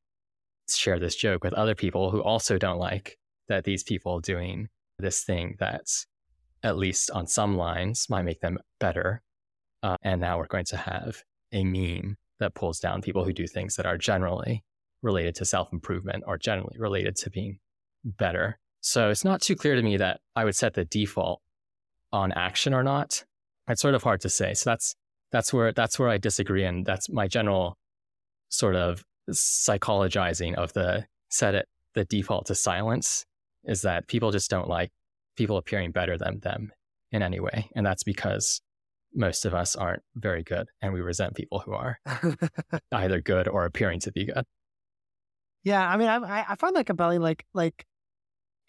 share 0.68 0.98
this 0.98 1.16
joke 1.16 1.44
with 1.44 1.55
other 1.55 1.74
people 1.74 2.11
who 2.11 2.22
also 2.22 2.59
don't 2.59 2.79
like 2.79 3.18
that 3.48 3.64
these 3.64 3.83
people 3.83 4.20
doing 4.20 4.68
this 4.98 5.22
thing 5.22 5.57
that's 5.59 6.07
at 6.62 6.79
least 6.79 7.11
on 7.11 7.27
some 7.27 7.57
lines 7.57 8.07
might 8.09 8.24
make 8.24 8.40
them 8.40 8.59
better. 8.81 9.22
Uh, 9.83 9.96
and 10.03 10.20
now 10.20 10.38
we're 10.38 10.46
going 10.46 10.64
to 10.64 10.77
have 10.77 11.22
a 11.53 11.62
meme 11.64 12.16
that 12.40 12.55
pulls 12.55 12.81
down 12.81 13.03
people 13.03 13.24
who 13.24 13.33
do 13.33 13.46
things 13.46 13.77
that 13.77 13.87
are 13.87 13.98
generally 13.98 14.64
related 15.03 15.35
to 15.37 15.44
self 15.44 15.72
improvement 15.72 16.24
or 16.27 16.38
generally 16.38 16.77
related 16.79 17.16
to 17.16 17.31
being 17.31 17.59
better. 18.05 18.59
So 18.81 19.11
it's 19.11 19.24
not 19.24 19.42
too 19.42 19.57
clear 19.57 19.77
to 19.77 19.83
me 19.83 19.96
that 19.98 20.20
I 20.35 20.44
would 20.44 20.57
set 20.57 20.74
the 20.74 20.85
default 20.85 21.40
on 22.12 22.33
action 22.33 22.74
or 22.74 22.83
not. 22.83 23.24
It's 23.68 23.81
sort 23.83 23.94
of 23.94 24.03
hard 24.03 24.20
to 24.22 24.29
say. 24.29 24.55
So 24.55 24.70
that's 24.70 24.94
that's 25.33 25.53
where 25.53 25.72
that's 25.72 25.98
where 25.98 26.09
I 26.09 26.18
disagree, 26.18 26.64
and 26.64 26.85
that's 26.85 27.09
my 27.09 27.27
general 27.27 27.77
sort 28.48 28.77
of 28.77 29.05
psychologizing 29.30 30.54
of 30.54 30.72
the 30.72 31.06
set 31.30 31.54
it 31.54 31.68
the 31.94 32.04
default 32.04 32.46
to 32.46 32.54
silence 32.54 33.24
is 33.64 33.82
that 33.82 34.08
people 34.08 34.30
just 34.30 34.50
don't 34.50 34.68
like 34.68 34.90
people 35.37 35.56
appearing 35.56 35.92
better 35.92 36.18
than 36.18 36.40
them 36.40 36.72
in 37.12 37.22
any 37.22 37.40
way. 37.40 37.70
And 37.74 37.87
that's 37.87 38.02
because 38.02 38.60
most 39.14 39.46
of 39.46 39.54
us 39.54 39.76
aren't 39.76 40.02
very 40.16 40.42
good 40.42 40.66
and 40.82 40.92
we 40.92 41.00
resent 41.00 41.34
people 41.34 41.60
who 41.60 41.72
are 41.72 41.98
either 42.92 43.20
good 43.20 43.48
or 43.48 43.64
appearing 43.64 44.00
to 44.00 44.12
be 44.12 44.26
good. 44.26 44.44
Yeah, 45.62 45.88
I 45.88 45.96
mean, 45.96 46.08
I 46.08 46.44
I 46.46 46.56
find 46.56 46.76
that 46.76 46.84
compelling. 46.84 47.22
Like 47.22 47.46
like 47.54 47.87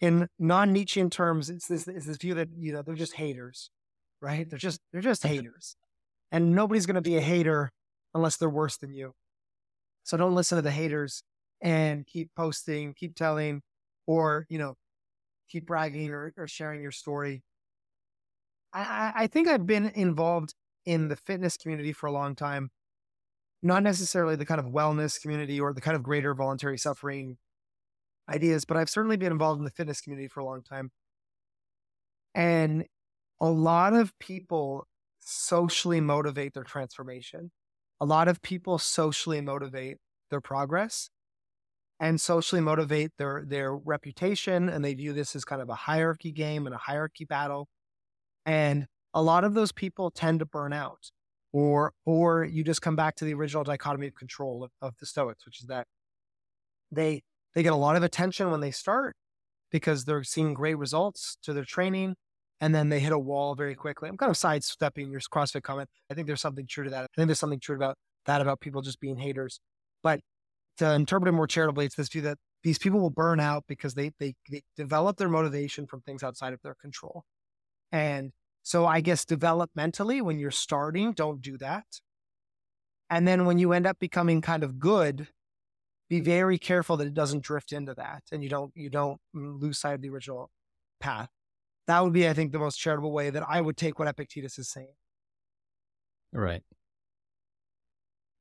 in 0.00 0.28
non 0.38 0.72
Nietzschean 0.72 1.10
terms, 1.10 1.50
it's 1.50 1.68
this 1.68 1.86
it's 1.86 2.06
this 2.06 2.16
view 2.16 2.34
that 2.34 2.48
you 2.56 2.72
know 2.72 2.80
they're 2.80 2.94
just 2.94 3.14
haters, 3.14 3.70
right? 4.22 4.48
They're 4.48 4.58
just 4.58 4.80
they're 4.92 5.02
just 5.02 5.22
haters, 5.26 5.76
and 6.32 6.54
nobody's 6.54 6.86
going 6.86 6.94
to 6.94 7.02
be 7.02 7.18
a 7.18 7.20
hater 7.20 7.70
unless 8.14 8.38
they're 8.38 8.48
worse 8.48 8.78
than 8.78 8.94
you. 8.94 9.12
So 10.06 10.16
don't 10.16 10.36
listen 10.36 10.54
to 10.54 10.62
the 10.62 10.70
haters 10.70 11.24
and 11.60 12.06
keep 12.06 12.30
posting, 12.36 12.94
keep 12.94 13.16
telling, 13.16 13.62
or, 14.06 14.46
you 14.48 14.56
know, 14.56 14.76
keep 15.50 15.66
bragging 15.66 16.10
or, 16.10 16.32
or 16.36 16.46
sharing 16.46 16.80
your 16.80 16.92
story. 16.92 17.42
I, 18.72 19.12
I 19.16 19.26
think 19.26 19.48
I've 19.48 19.66
been 19.66 19.90
involved 19.96 20.54
in 20.84 21.08
the 21.08 21.16
fitness 21.16 21.56
community 21.56 21.92
for 21.92 22.06
a 22.06 22.12
long 22.12 22.36
time, 22.36 22.70
not 23.64 23.82
necessarily 23.82 24.36
the 24.36 24.46
kind 24.46 24.60
of 24.60 24.66
wellness 24.66 25.20
community 25.20 25.58
or 25.60 25.72
the 25.72 25.80
kind 25.80 25.96
of 25.96 26.04
greater 26.04 26.34
voluntary 26.34 26.78
suffering 26.78 27.36
ideas, 28.28 28.64
but 28.64 28.76
I've 28.76 28.90
certainly 28.90 29.16
been 29.16 29.32
involved 29.32 29.58
in 29.58 29.64
the 29.64 29.72
fitness 29.72 30.00
community 30.00 30.28
for 30.28 30.38
a 30.38 30.44
long 30.44 30.62
time. 30.62 30.92
And 32.32 32.84
a 33.40 33.50
lot 33.50 33.92
of 33.92 34.16
people 34.20 34.86
socially 35.18 36.00
motivate 36.00 36.54
their 36.54 36.62
transformation 36.62 37.50
a 38.00 38.04
lot 38.04 38.28
of 38.28 38.42
people 38.42 38.78
socially 38.78 39.40
motivate 39.40 39.98
their 40.30 40.40
progress 40.40 41.10
and 41.98 42.20
socially 42.20 42.60
motivate 42.60 43.12
their 43.18 43.44
their 43.46 43.74
reputation 43.74 44.68
and 44.68 44.84
they 44.84 44.94
view 44.94 45.12
this 45.12 45.34
as 45.34 45.44
kind 45.44 45.62
of 45.62 45.68
a 45.68 45.74
hierarchy 45.74 46.30
game 46.30 46.66
and 46.66 46.74
a 46.74 46.78
hierarchy 46.78 47.24
battle. 47.24 47.68
And 48.44 48.86
a 49.14 49.22
lot 49.22 49.44
of 49.44 49.54
those 49.54 49.72
people 49.72 50.10
tend 50.10 50.40
to 50.40 50.46
burn 50.46 50.72
out 50.72 51.10
or 51.52 51.92
or 52.04 52.44
you 52.44 52.62
just 52.62 52.82
come 52.82 52.96
back 52.96 53.14
to 53.16 53.24
the 53.24 53.34
original 53.34 53.64
dichotomy 53.64 54.08
of 54.08 54.14
control 54.14 54.62
of, 54.62 54.70
of 54.82 54.94
the 55.00 55.06
stoics 55.06 55.46
which 55.46 55.60
is 55.60 55.66
that 55.68 55.86
they 56.92 57.22
they 57.54 57.62
get 57.62 57.72
a 57.72 57.76
lot 57.76 57.96
of 57.96 58.02
attention 58.02 58.50
when 58.50 58.60
they 58.60 58.70
start 58.70 59.16
because 59.70 60.04
they're 60.04 60.24
seeing 60.24 60.54
great 60.54 60.76
results 60.76 61.38
to 61.42 61.52
their 61.52 61.64
training 61.64 62.14
and 62.60 62.74
then 62.74 62.88
they 62.88 63.00
hit 63.00 63.12
a 63.12 63.18
wall 63.18 63.54
very 63.54 63.74
quickly. 63.74 64.08
I'm 64.08 64.16
kind 64.16 64.30
of 64.30 64.36
sidestepping 64.36 65.10
your 65.10 65.20
CrossFit 65.20 65.62
comment. 65.62 65.88
I 66.10 66.14
think 66.14 66.26
there's 66.26 66.40
something 66.40 66.66
true 66.66 66.84
to 66.84 66.90
that. 66.90 67.04
I 67.04 67.06
think 67.16 67.28
there's 67.28 67.38
something 67.38 67.60
true 67.60 67.76
about 67.76 67.96
that 68.26 68.40
about 68.40 68.60
people 68.60 68.82
just 68.82 69.00
being 69.00 69.18
haters. 69.18 69.60
But 70.02 70.20
to 70.78 70.92
interpret 70.92 71.28
it 71.28 71.32
more 71.32 71.46
charitably, 71.46 71.86
it's 71.86 71.94
this 71.94 72.08
view 72.08 72.22
that 72.22 72.38
these 72.62 72.78
people 72.78 73.00
will 73.00 73.10
burn 73.10 73.40
out 73.40 73.64
because 73.68 73.94
they, 73.94 74.10
they, 74.18 74.34
they 74.50 74.62
develop 74.76 75.16
their 75.16 75.28
motivation 75.28 75.86
from 75.86 76.00
things 76.00 76.22
outside 76.22 76.52
of 76.52 76.60
their 76.62 76.74
control. 76.74 77.24
And 77.92 78.32
so 78.62 78.86
I 78.86 79.00
guess 79.00 79.24
developmentally, 79.24 80.22
when 80.22 80.38
you're 80.38 80.50
starting, 80.50 81.12
don't 81.12 81.40
do 81.40 81.56
that. 81.58 81.84
And 83.08 83.28
then 83.28 83.44
when 83.46 83.58
you 83.58 83.72
end 83.72 83.86
up 83.86 83.98
becoming 84.00 84.40
kind 84.40 84.64
of 84.64 84.78
good, 84.78 85.28
be 86.08 86.20
very 86.20 86.58
careful 86.58 86.96
that 86.96 87.06
it 87.06 87.14
doesn't 87.14 87.42
drift 87.42 87.72
into 87.72 87.94
that 87.94 88.22
and 88.30 88.42
you 88.42 88.48
don't 88.48 88.72
you 88.76 88.88
don't 88.88 89.20
mm, 89.34 89.60
lose 89.60 89.78
sight 89.78 89.94
of 89.94 90.02
the 90.02 90.08
original 90.08 90.50
path. 91.00 91.28
That 91.86 92.02
would 92.02 92.12
be, 92.12 92.28
I 92.28 92.34
think, 92.34 92.52
the 92.52 92.58
most 92.58 92.78
charitable 92.78 93.12
way 93.12 93.30
that 93.30 93.44
I 93.48 93.60
would 93.60 93.76
take 93.76 93.98
what 93.98 94.08
Epictetus 94.08 94.58
is 94.58 94.68
saying. 94.68 94.94
Right. 96.32 96.62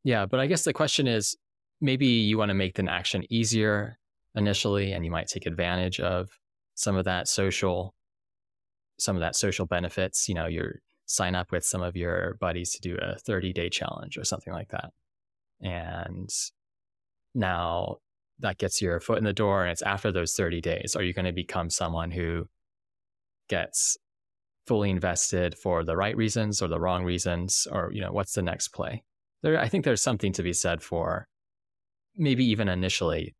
Yeah, 0.03 0.25
but 0.25 0.39
I 0.39 0.47
guess 0.47 0.63
the 0.63 0.73
question 0.73 1.07
is 1.07 1.35
maybe 1.81 2.07
you 2.07 2.37
want 2.37 2.49
to 2.49 2.55
make 2.55 2.75
the 2.75 2.89
action 2.89 3.25
easier 3.29 3.97
initially, 4.35 4.91
and 4.91 5.05
you 5.05 5.11
might 5.11 5.27
take 5.27 5.45
advantage 5.45 5.99
of 5.99 6.29
some 6.75 6.95
of 6.95 7.05
that 7.05 7.27
social, 7.27 7.93
some 8.99 9.15
of 9.15 9.21
that 9.21 9.35
social 9.35 9.65
benefits. 9.65 10.27
You 10.27 10.35
know, 10.35 10.47
you 10.47 10.73
sign 11.05 11.35
up 11.35 11.51
with 11.51 11.63
some 11.63 11.81
of 11.81 11.95
your 11.95 12.37
buddies 12.39 12.71
to 12.71 12.81
do 12.81 12.97
a 13.01 13.17
30 13.17 13.53
day 13.53 13.69
challenge 13.69 14.17
or 14.17 14.23
something 14.23 14.53
like 14.53 14.69
that. 14.69 14.91
And 15.61 16.29
now 17.33 17.97
that 18.39 18.57
gets 18.57 18.81
your 18.81 18.99
foot 18.99 19.17
in 19.17 19.23
the 19.23 19.33
door, 19.33 19.63
and 19.63 19.71
it's 19.71 19.81
after 19.81 20.11
those 20.11 20.33
30 20.33 20.61
days. 20.61 20.95
Are 20.95 21.03
you 21.03 21.13
going 21.13 21.25
to 21.25 21.31
become 21.31 21.69
someone 21.69 22.11
who 22.11 22.47
gets 23.49 23.97
fully 24.67 24.89
invested 24.89 25.55
for 25.55 25.83
the 25.83 25.95
right 25.95 26.17
reasons 26.17 26.61
or 26.61 26.67
the 26.67 26.79
wrong 26.79 27.03
reasons 27.03 27.67
or 27.71 27.91
you 27.93 28.01
know 28.01 28.11
what's 28.11 28.33
the 28.33 28.41
next 28.41 28.69
play 28.69 29.03
there 29.43 29.59
i 29.59 29.67
think 29.67 29.85
there's 29.85 30.01
something 30.01 30.33
to 30.33 30.41
be 30.43 30.53
said 30.53 30.81
for 30.81 31.27
maybe 32.17 32.45
even 32.45 32.67
initially 32.67 33.35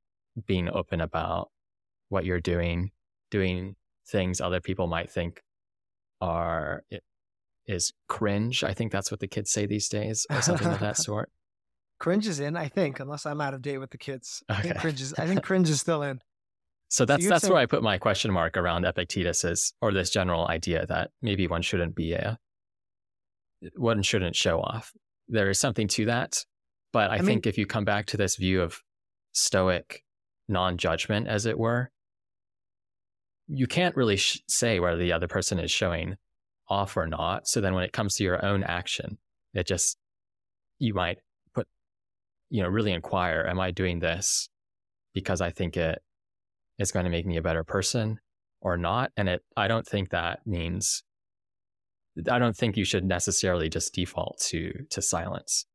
being 0.45 0.69
open 0.69 1.01
about 1.01 1.49
what 2.09 2.25
you're 2.25 2.41
doing, 2.41 2.91
doing 3.31 3.75
things 4.07 4.41
other 4.41 4.61
people 4.61 4.87
might 4.87 5.09
think 5.09 5.41
are 6.21 6.83
is 7.67 7.93
cringe. 8.07 8.63
I 8.63 8.73
think 8.73 8.91
that's 8.91 9.09
what 9.09 9.19
the 9.19 9.27
kids 9.27 9.51
say 9.51 9.65
these 9.65 9.89
days, 9.89 10.27
or 10.29 10.41
something 10.41 10.67
of 10.67 10.79
that 10.79 10.97
sort. 11.09 11.31
Cringe 11.97 12.27
is 12.27 12.39
in, 12.39 12.57
I 12.57 12.67
think, 12.67 12.99
unless 12.99 13.25
I'm 13.25 13.41
out 13.41 13.53
of 13.53 13.61
date 13.61 13.77
with 13.77 13.89
the 13.89 13.97
kids. 13.97 14.43
I 14.49 14.61
think 14.61 14.77
cringe 14.77 15.01
is. 15.01 15.13
I 15.17 15.25
think 15.25 15.43
cringe 15.49 15.69
is 15.69 15.79
still 15.79 16.03
in. 16.03 16.19
So 16.89 17.05
that's 17.05 17.23
so 17.23 17.29
that's 17.29 17.41
saying... 17.43 17.53
where 17.53 17.61
I 17.61 17.65
put 17.65 17.83
my 17.83 17.97
question 17.97 18.31
mark 18.31 18.57
around 18.57 18.85
Epictetus 18.85 19.43
is, 19.43 19.73
or 19.81 19.91
this 19.91 20.09
general 20.09 20.47
idea 20.47 20.85
that 20.85 21.11
maybe 21.21 21.47
one 21.47 21.61
shouldn't 21.61 21.95
be 21.95 22.13
a 22.13 22.37
one 23.75 24.01
shouldn't 24.01 24.35
show 24.35 24.59
off. 24.59 24.93
There 25.27 25.49
is 25.49 25.59
something 25.59 25.87
to 25.89 26.05
that, 26.05 26.45
but 26.93 27.09
I, 27.09 27.15
I 27.15 27.17
think 27.17 27.45
mean, 27.45 27.49
if 27.49 27.57
you 27.57 27.65
come 27.65 27.85
back 27.85 28.05
to 28.07 28.17
this 28.17 28.35
view 28.35 28.61
of 28.61 28.81
stoic 29.31 30.03
non-judgment, 30.47 31.27
as 31.27 31.45
it 31.45 31.57
were, 31.57 31.91
you 33.47 33.67
can't 33.67 33.95
really 33.95 34.17
sh- 34.17 34.41
say 34.47 34.79
whether 34.79 34.97
the 34.97 35.13
other 35.13 35.27
person 35.27 35.59
is 35.59 35.71
showing 35.71 36.17
off 36.69 36.95
or 36.95 37.07
not. 37.07 37.47
So 37.47 37.61
then 37.61 37.73
when 37.73 37.83
it 37.83 37.93
comes 37.93 38.15
to 38.15 38.23
your 38.23 38.43
own 38.45 38.63
action, 38.63 39.17
it 39.53 39.67
just, 39.67 39.97
you 40.79 40.93
might 40.93 41.17
put, 41.53 41.67
you 42.49 42.61
know, 42.61 42.69
really 42.69 42.91
inquire, 42.91 43.45
am 43.49 43.59
I 43.59 43.71
doing 43.71 43.99
this 43.99 44.49
because 45.13 45.41
I 45.41 45.49
think 45.49 45.77
it 45.77 46.01
is 46.77 46.91
going 46.91 47.05
to 47.05 47.09
make 47.09 47.25
me 47.25 47.37
a 47.37 47.41
better 47.41 47.63
person 47.63 48.19
or 48.61 48.77
not? 48.77 49.11
And 49.15 49.29
it, 49.29 49.41
I 49.55 49.67
don't 49.67 49.87
think 49.87 50.09
that 50.09 50.39
means, 50.45 51.03
I 52.29 52.39
don't 52.39 52.55
think 52.55 52.77
you 52.77 52.85
should 52.85 53.05
necessarily 53.05 53.69
just 53.69 53.93
default 53.93 54.39
to, 54.47 54.71
to 54.89 55.01
silence. 55.01 55.65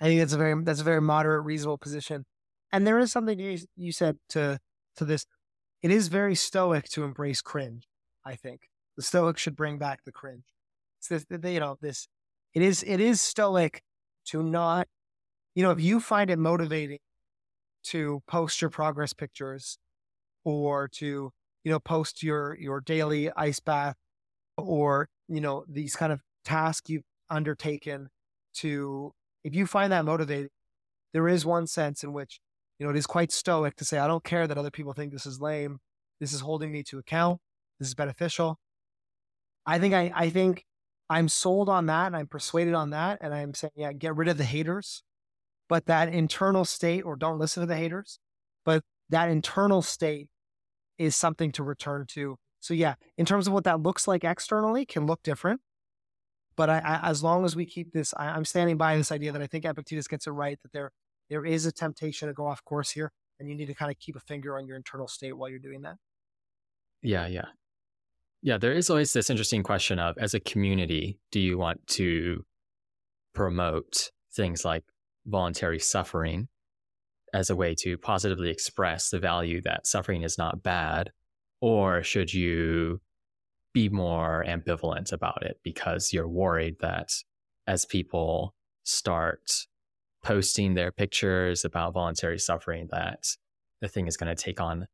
I 0.00 0.04
think 0.04 0.20
that's 0.20 0.32
a 0.32 0.38
very, 0.38 0.62
that's 0.62 0.80
a 0.80 0.84
very 0.84 1.00
moderate, 1.00 1.44
reasonable 1.44 1.78
position. 1.78 2.24
And 2.72 2.86
there 2.86 2.98
is 2.98 3.12
something 3.12 3.38
you, 3.38 3.58
you 3.76 3.92
said 3.92 4.18
to, 4.30 4.58
to 4.96 5.04
this. 5.04 5.24
It 5.82 5.90
is 5.90 6.08
very 6.08 6.34
stoic 6.34 6.88
to 6.90 7.04
embrace 7.04 7.40
cringe, 7.40 7.88
I 8.24 8.34
think. 8.34 8.62
The 8.96 9.02
Stoics 9.02 9.42
should 9.42 9.56
bring 9.56 9.78
back 9.78 10.04
the 10.04 10.12
cringe. 10.12 10.44
It's 10.98 11.08
this, 11.08 11.26
you 11.30 11.60
know, 11.60 11.76
this. 11.80 12.08
It 12.54 12.62
is 12.62 12.82
it 12.82 12.98
is 12.98 13.20
Stoic 13.20 13.82
to 14.28 14.42
not, 14.42 14.88
you 15.54 15.62
know, 15.62 15.70
if 15.70 15.80
you 15.80 16.00
find 16.00 16.30
it 16.30 16.38
motivating 16.38 16.98
to 17.84 18.22
post 18.26 18.62
your 18.62 18.70
progress 18.70 19.12
pictures, 19.12 19.78
or 20.46 20.86
to 20.86 21.32
you 21.64 21.72
know 21.72 21.80
post 21.80 22.22
your 22.22 22.56
your 22.58 22.80
daily 22.80 23.30
ice 23.36 23.60
bath, 23.60 23.96
or 24.56 25.08
you 25.28 25.40
know 25.40 25.64
these 25.68 25.96
kind 25.96 26.12
of 26.12 26.20
tasks 26.44 26.88
you've 26.88 27.02
undertaken 27.28 28.08
to 28.54 29.12
if 29.44 29.54
you 29.54 29.66
find 29.66 29.92
that 29.92 30.04
motivating, 30.04 30.48
there 31.12 31.28
is 31.28 31.44
one 31.44 31.66
sense 31.66 32.04
in 32.04 32.12
which 32.12 32.40
you 32.78 32.86
know 32.86 32.90
it 32.90 32.96
is 32.96 33.06
quite 33.06 33.32
stoic 33.32 33.74
to 33.76 33.84
say 33.84 33.98
I 33.98 34.06
don't 34.06 34.24
care 34.24 34.46
that 34.46 34.56
other 34.56 34.70
people 34.70 34.92
think 34.92 35.12
this 35.12 35.26
is 35.26 35.40
lame. 35.40 35.80
This 36.20 36.32
is 36.32 36.40
holding 36.40 36.70
me 36.72 36.82
to 36.84 36.98
account. 36.98 37.40
This 37.80 37.88
is 37.88 37.94
beneficial. 37.94 38.58
I 39.66 39.80
think 39.80 39.94
I, 39.94 40.12
I 40.14 40.30
think 40.30 40.64
I'm 41.10 41.28
sold 41.28 41.68
on 41.68 41.86
that 41.86 42.06
and 42.06 42.16
I'm 42.16 42.28
persuaded 42.28 42.74
on 42.74 42.90
that. 42.90 43.18
And 43.20 43.34
I'm 43.34 43.52
saying, 43.52 43.72
yeah, 43.74 43.92
get 43.92 44.16
rid 44.16 44.28
of 44.28 44.38
the 44.38 44.44
haters, 44.44 45.02
but 45.68 45.86
that 45.86 46.08
internal 46.08 46.64
state, 46.64 47.02
or 47.02 47.16
don't 47.16 47.38
listen 47.38 47.62
to 47.62 47.66
the 47.66 47.76
haters, 47.76 48.20
but 48.64 48.82
that 49.10 49.28
internal 49.28 49.82
state 49.82 50.28
is 50.98 51.16
something 51.16 51.52
to 51.52 51.62
return 51.62 52.06
to. 52.10 52.36
So 52.60 52.74
yeah, 52.74 52.94
in 53.16 53.26
terms 53.26 53.46
of 53.46 53.52
what 53.52 53.64
that 53.64 53.80
looks 53.80 54.08
like 54.08 54.24
externally, 54.24 54.84
can 54.86 55.06
look 55.06 55.22
different. 55.22 55.60
But 56.56 56.70
I, 56.70 56.78
I, 56.78 57.10
as 57.10 57.22
long 57.22 57.44
as 57.44 57.54
we 57.54 57.66
keep 57.66 57.92
this, 57.92 58.14
I, 58.16 58.28
I'm 58.28 58.44
standing 58.44 58.76
by 58.76 58.96
this 58.96 59.12
idea 59.12 59.32
that 59.32 59.42
I 59.42 59.46
think 59.46 59.64
Epictetus 59.64 60.08
gets 60.08 60.26
it 60.26 60.30
right 60.30 60.58
that 60.62 60.72
there 60.72 60.90
there 61.28 61.44
is 61.44 61.66
a 61.66 61.72
temptation 61.72 62.28
to 62.28 62.34
go 62.34 62.46
off 62.46 62.64
course 62.64 62.90
here, 62.90 63.12
and 63.38 63.48
you 63.48 63.54
need 63.54 63.66
to 63.66 63.74
kind 63.74 63.90
of 63.90 63.98
keep 63.98 64.16
a 64.16 64.20
finger 64.20 64.56
on 64.56 64.66
your 64.66 64.76
internal 64.76 65.08
state 65.08 65.36
while 65.36 65.50
you're 65.50 65.58
doing 65.58 65.82
that. 65.82 65.96
Yeah, 67.02 67.26
yeah. 67.26 67.46
Yeah, 68.42 68.58
there 68.58 68.72
is 68.72 68.90
always 68.90 69.12
this 69.12 69.28
interesting 69.28 69.62
question 69.62 69.98
of 69.98 70.16
as 70.18 70.34
a 70.34 70.40
community, 70.40 71.18
do 71.32 71.40
you 71.40 71.58
want 71.58 71.86
to 71.88 72.44
promote 73.34 74.10
things 74.34 74.64
like 74.64 74.84
voluntary 75.26 75.78
suffering 75.78 76.48
as 77.36 77.50
a 77.50 77.56
way 77.56 77.74
to 77.74 77.98
positively 77.98 78.48
express 78.48 79.10
the 79.10 79.18
value 79.18 79.60
that 79.60 79.86
suffering 79.86 80.22
is 80.22 80.38
not 80.38 80.62
bad? 80.62 81.12
Or 81.60 82.02
should 82.02 82.32
you 82.32 83.00
be 83.74 83.90
more 83.90 84.42
ambivalent 84.48 85.12
about 85.12 85.42
it 85.42 85.58
because 85.62 86.14
you're 86.14 86.28
worried 86.28 86.76
that 86.80 87.10
as 87.66 87.84
people 87.84 88.54
start 88.84 89.66
posting 90.24 90.72
their 90.72 90.90
pictures 90.90 91.62
about 91.62 91.92
voluntary 91.92 92.38
suffering, 92.38 92.88
that 92.90 93.24
the 93.82 93.88
thing 93.88 94.06
is 94.06 94.16
going 94.16 94.34
to 94.34 94.42
take 94.42 94.60
on 94.60 94.86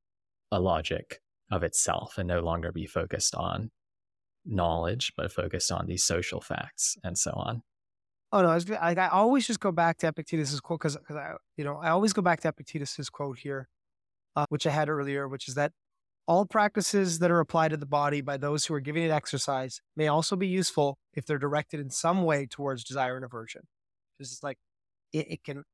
a 0.50 0.58
logic 0.58 1.20
of 1.52 1.62
itself 1.62 2.18
and 2.18 2.26
no 2.26 2.40
longer 2.40 2.72
be 2.72 2.86
focused 2.86 3.36
on 3.36 3.70
knowledge, 4.44 5.12
but 5.16 5.30
focused 5.30 5.70
on 5.70 5.86
these 5.86 6.02
social 6.02 6.40
facts 6.40 6.96
and 7.04 7.16
so 7.16 7.30
on. 7.36 7.62
Oh 8.32 8.42
no, 8.42 8.48
I, 8.80 8.94
I 8.94 9.08
always 9.08 9.46
just 9.46 9.60
go 9.60 9.72
back 9.72 9.98
to 9.98 10.06
Epictetus's 10.06 10.60
quote 10.60 10.80
because 10.80 10.96
I, 10.96 11.34
you 11.56 11.64
know, 11.64 11.76
I 11.76 11.90
always 11.90 12.12
go 12.12 12.22
back 12.22 12.40
to 12.40 12.48
Epictetus's 12.48 13.10
quote 13.10 13.38
here, 13.38 13.68
uh, 14.36 14.46
which 14.48 14.66
I 14.66 14.70
had 14.70 14.88
earlier, 14.88 15.28
which 15.28 15.48
is 15.48 15.54
that 15.54 15.72
all 16.26 16.46
practices 16.46 17.18
that 17.18 17.30
are 17.30 17.40
applied 17.40 17.72
to 17.72 17.76
the 17.76 17.86
body 17.86 18.20
by 18.20 18.36
those 18.36 18.64
who 18.64 18.74
are 18.74 18.80
giving 18.80 19.02
it 19.02 19.10
exercise 19.10 19.80
may 19.96 20.08
also 20.08 20.36
be 20.36 20.46
useful 20.46 20.96
if 21.14 21.26
they're 21.26 21.38
directed 21.38 21.80
in 21.80 21.90
some 21.90 22.24
way 22.24 22.46
towards 22.46 22.84
desire 22.84 23.16
and 23.16 23.24
aversion. 23.24 23.62
Just 24.20 24.42
like 24.42 24.56
it, 25.12 25.26
it 25.32 25.44
can, 25.44 25.64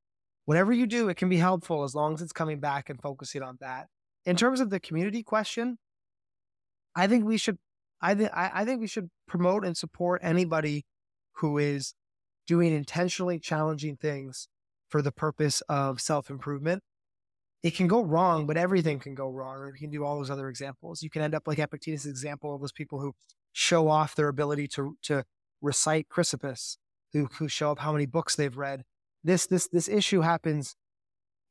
whatever 0.46 0.72
you 0.72 0.86
do, 0.86 1.08
it 1.08 1.16
can 1.16 1.28
be 1.28 1.36
helpful 1.36 1.84
as 1.84 1.94
long 1.94 2.14
as 2.14 2.22
it's 2.22 2.32
coming 2.32 2.60
back 2.60 2.90
and 2.90 3.00
focusing 3.00 3.42
on 3.42 3.58
that 3.60 3.86
in 4.28 4.36
terms 4.36 4.60
of 4.60 4.68
the 4.68 4.78
community 4.78 5.22
question, 5.22 5.78
I 6.94 7.06
think 7.06 7.24
we 7.24 7.38
should 7.38 7.56
I 8.00 8.14
think 8.14 8.30
I 8.34 8.64
think 8.66 8.80
we 8.80 8.86
should 8.86 9.08
promote 9.26 9.64
and 9.64 9.76
support 9.76 10.20
anybody 10.22 10.84
who 11.36 11.56
is 11.56 11.94
doing 12.48 12.74
intentionally 12.74 13.38
challenging 13.38 13.96
things 13.96 14.48
for 14.88 15.02
the 15.02 15.12
purpose 15.12 15.60
of 15.68 16.00
self 16.00 16.30
improvement. 16.30 16.82
It 17.62 17.74
can 17.74 17.86
go 17.86 18.02
wrong, 18.02 18.46
but 18.46 18.56
everything 18.56 18.98
can 18.98 19.14
go 19.14 19.28
wrong. 19.28 19.66
You 19.66 19.78
can 19.78 19.90
do 19.90 20.04
all 20.04 20.16
those 20.16 20.30
other 20.30 20.48
examples. 20.48 21.02
You 21.02 21.10
can 21.10 21.22
end 21.22 21.34
up 21.34 21.46
like 21.46 21.58
Epictetus' 21.58 22.06
example 22.06 22.54
of 22.54 22.60
those 22.60 22.72
people 22.72 23.00
who 23.00 23.14
show 23.52 23.88
off 23.88 24.14
their 24.14 24.28
ability 24.28 24.66
to 24.68 24.96
to 25.02 25.24
recite 25.60 26.08
Chrysippus, 26.08 26.78
who 27.12 27.28
who 27.38 27.48
show 27.48 27.70
up 27.70 27.80
how 27.80 27.92
many 27.92 28.06
books 28.06 28.34
they've 28.34 28.56
read. 28.56 28.84
This 29.22 29.46
this 29.46 29.68
this 29.68 29.88
issue 29.88 30.22
happens 30.22 30.74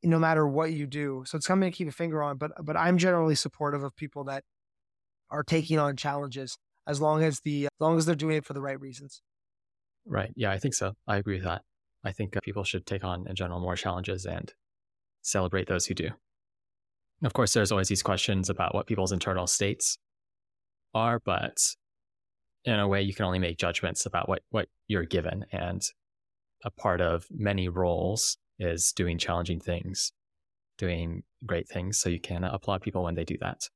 no 0.02 0.18
matter 0.18 0.46
what 0.46 0.72
you 0.72 0.86
do. 0.86 1.24
So 1.26 1.36
it's 1.36 1.46
something 1.46 1.70
to 1.70 1.76
keep 1.76 1.88
a 1.88 1.92
finger 1.92 2.22
on. 2.22 2.38
But 2.38 2.52
but 2.64 2.76
I'm 2.76 2.98
generally 2.98 3.34
supportive 3.34 3.84
of 3.84 3.94
people 3.94 4.24
that 4.24 4.44
are 5.30 5.42
taking 5.44 5.78
on 5.78 5.96
challenges 5.96 6.56
as 6.86 7.00
long 7.00 7.22
as 7.22 7.40
the 7.40 7.66
as 7.66 7.80
long 7.80 7.98
as 7.98 8.06
they're 8.06 8.14
doing 8.16 8.38
it 8.38 8.46
for 8.46 8.54
the 8.54 8.62
right 8.62 8.80
reasons. 8.80 9.22
Right. 10.06 10.32
Yeah, 10.36 10.50
I 10.50 10.58
think 10.58 10.74
so. 10.74 10.92
I 11.06 11.16
agree 11.16 11.36
with 11.36 11.44
that. 11.44 11.62
I 12.04 12.12
think 12.12 12.36
uh, 12.36 12.40
people 12.40 12.64
should 12.64 12.86
take 12.86 13.04
on 13.04 13.26
in 13.28 13.34
general 13.34 13.60
more 13.60 13.76
challenges 13.76 14.24
and 14.24 14.52
celebrate 15.22 15.66
those 15.66 15.86
who 15.86 15.94
do. 15.94 16.10
Of 17.22 17.32
course, 17.32 17.52
there's 17.52 17.72
always 17.72 17.88
these 17.88 18.02
questions 18.02 18.48
about 18.48 18.74
what 18.74 18.86
people's 18.86 19.12
internal 19.12 19.46
states 19.46 19.98
are, 20.94 21.20
but 21.24 21.58
in 22.64 22.78
a 22.78 22.86
way, 22.86 23.02
you 23.02 23.14
can 23.14 23.24
only 23.24 23.38
make 23.38 23.58
judgments 23.58 24.06
about 24.06 24.28
what, 24.28 24.42
what 24.50 24.68
you're 24.86 25.04
given. 25.04 25.44
And 25.52 25.82
a 26.64 26.70
part 26.70 27.00
of 27.00 27.26
many 27.30 27.68
roles 27.68 28.38
is 28.58 28.92
doing 28.92 29.18
challenging 29.18 29.60
things, 29.60 30.12
doing 30.76 31.22
great 31.44 31.68
things. 31.68 31.98
So 31.98 32.08
you 32.08 32.20
can 32.20 32.44
applaud 32.44 32.82
people 32.82 33.02
when 33.02 33.14
they 33.14 33.24
do 33.24 33.36
that, 33.40 33.68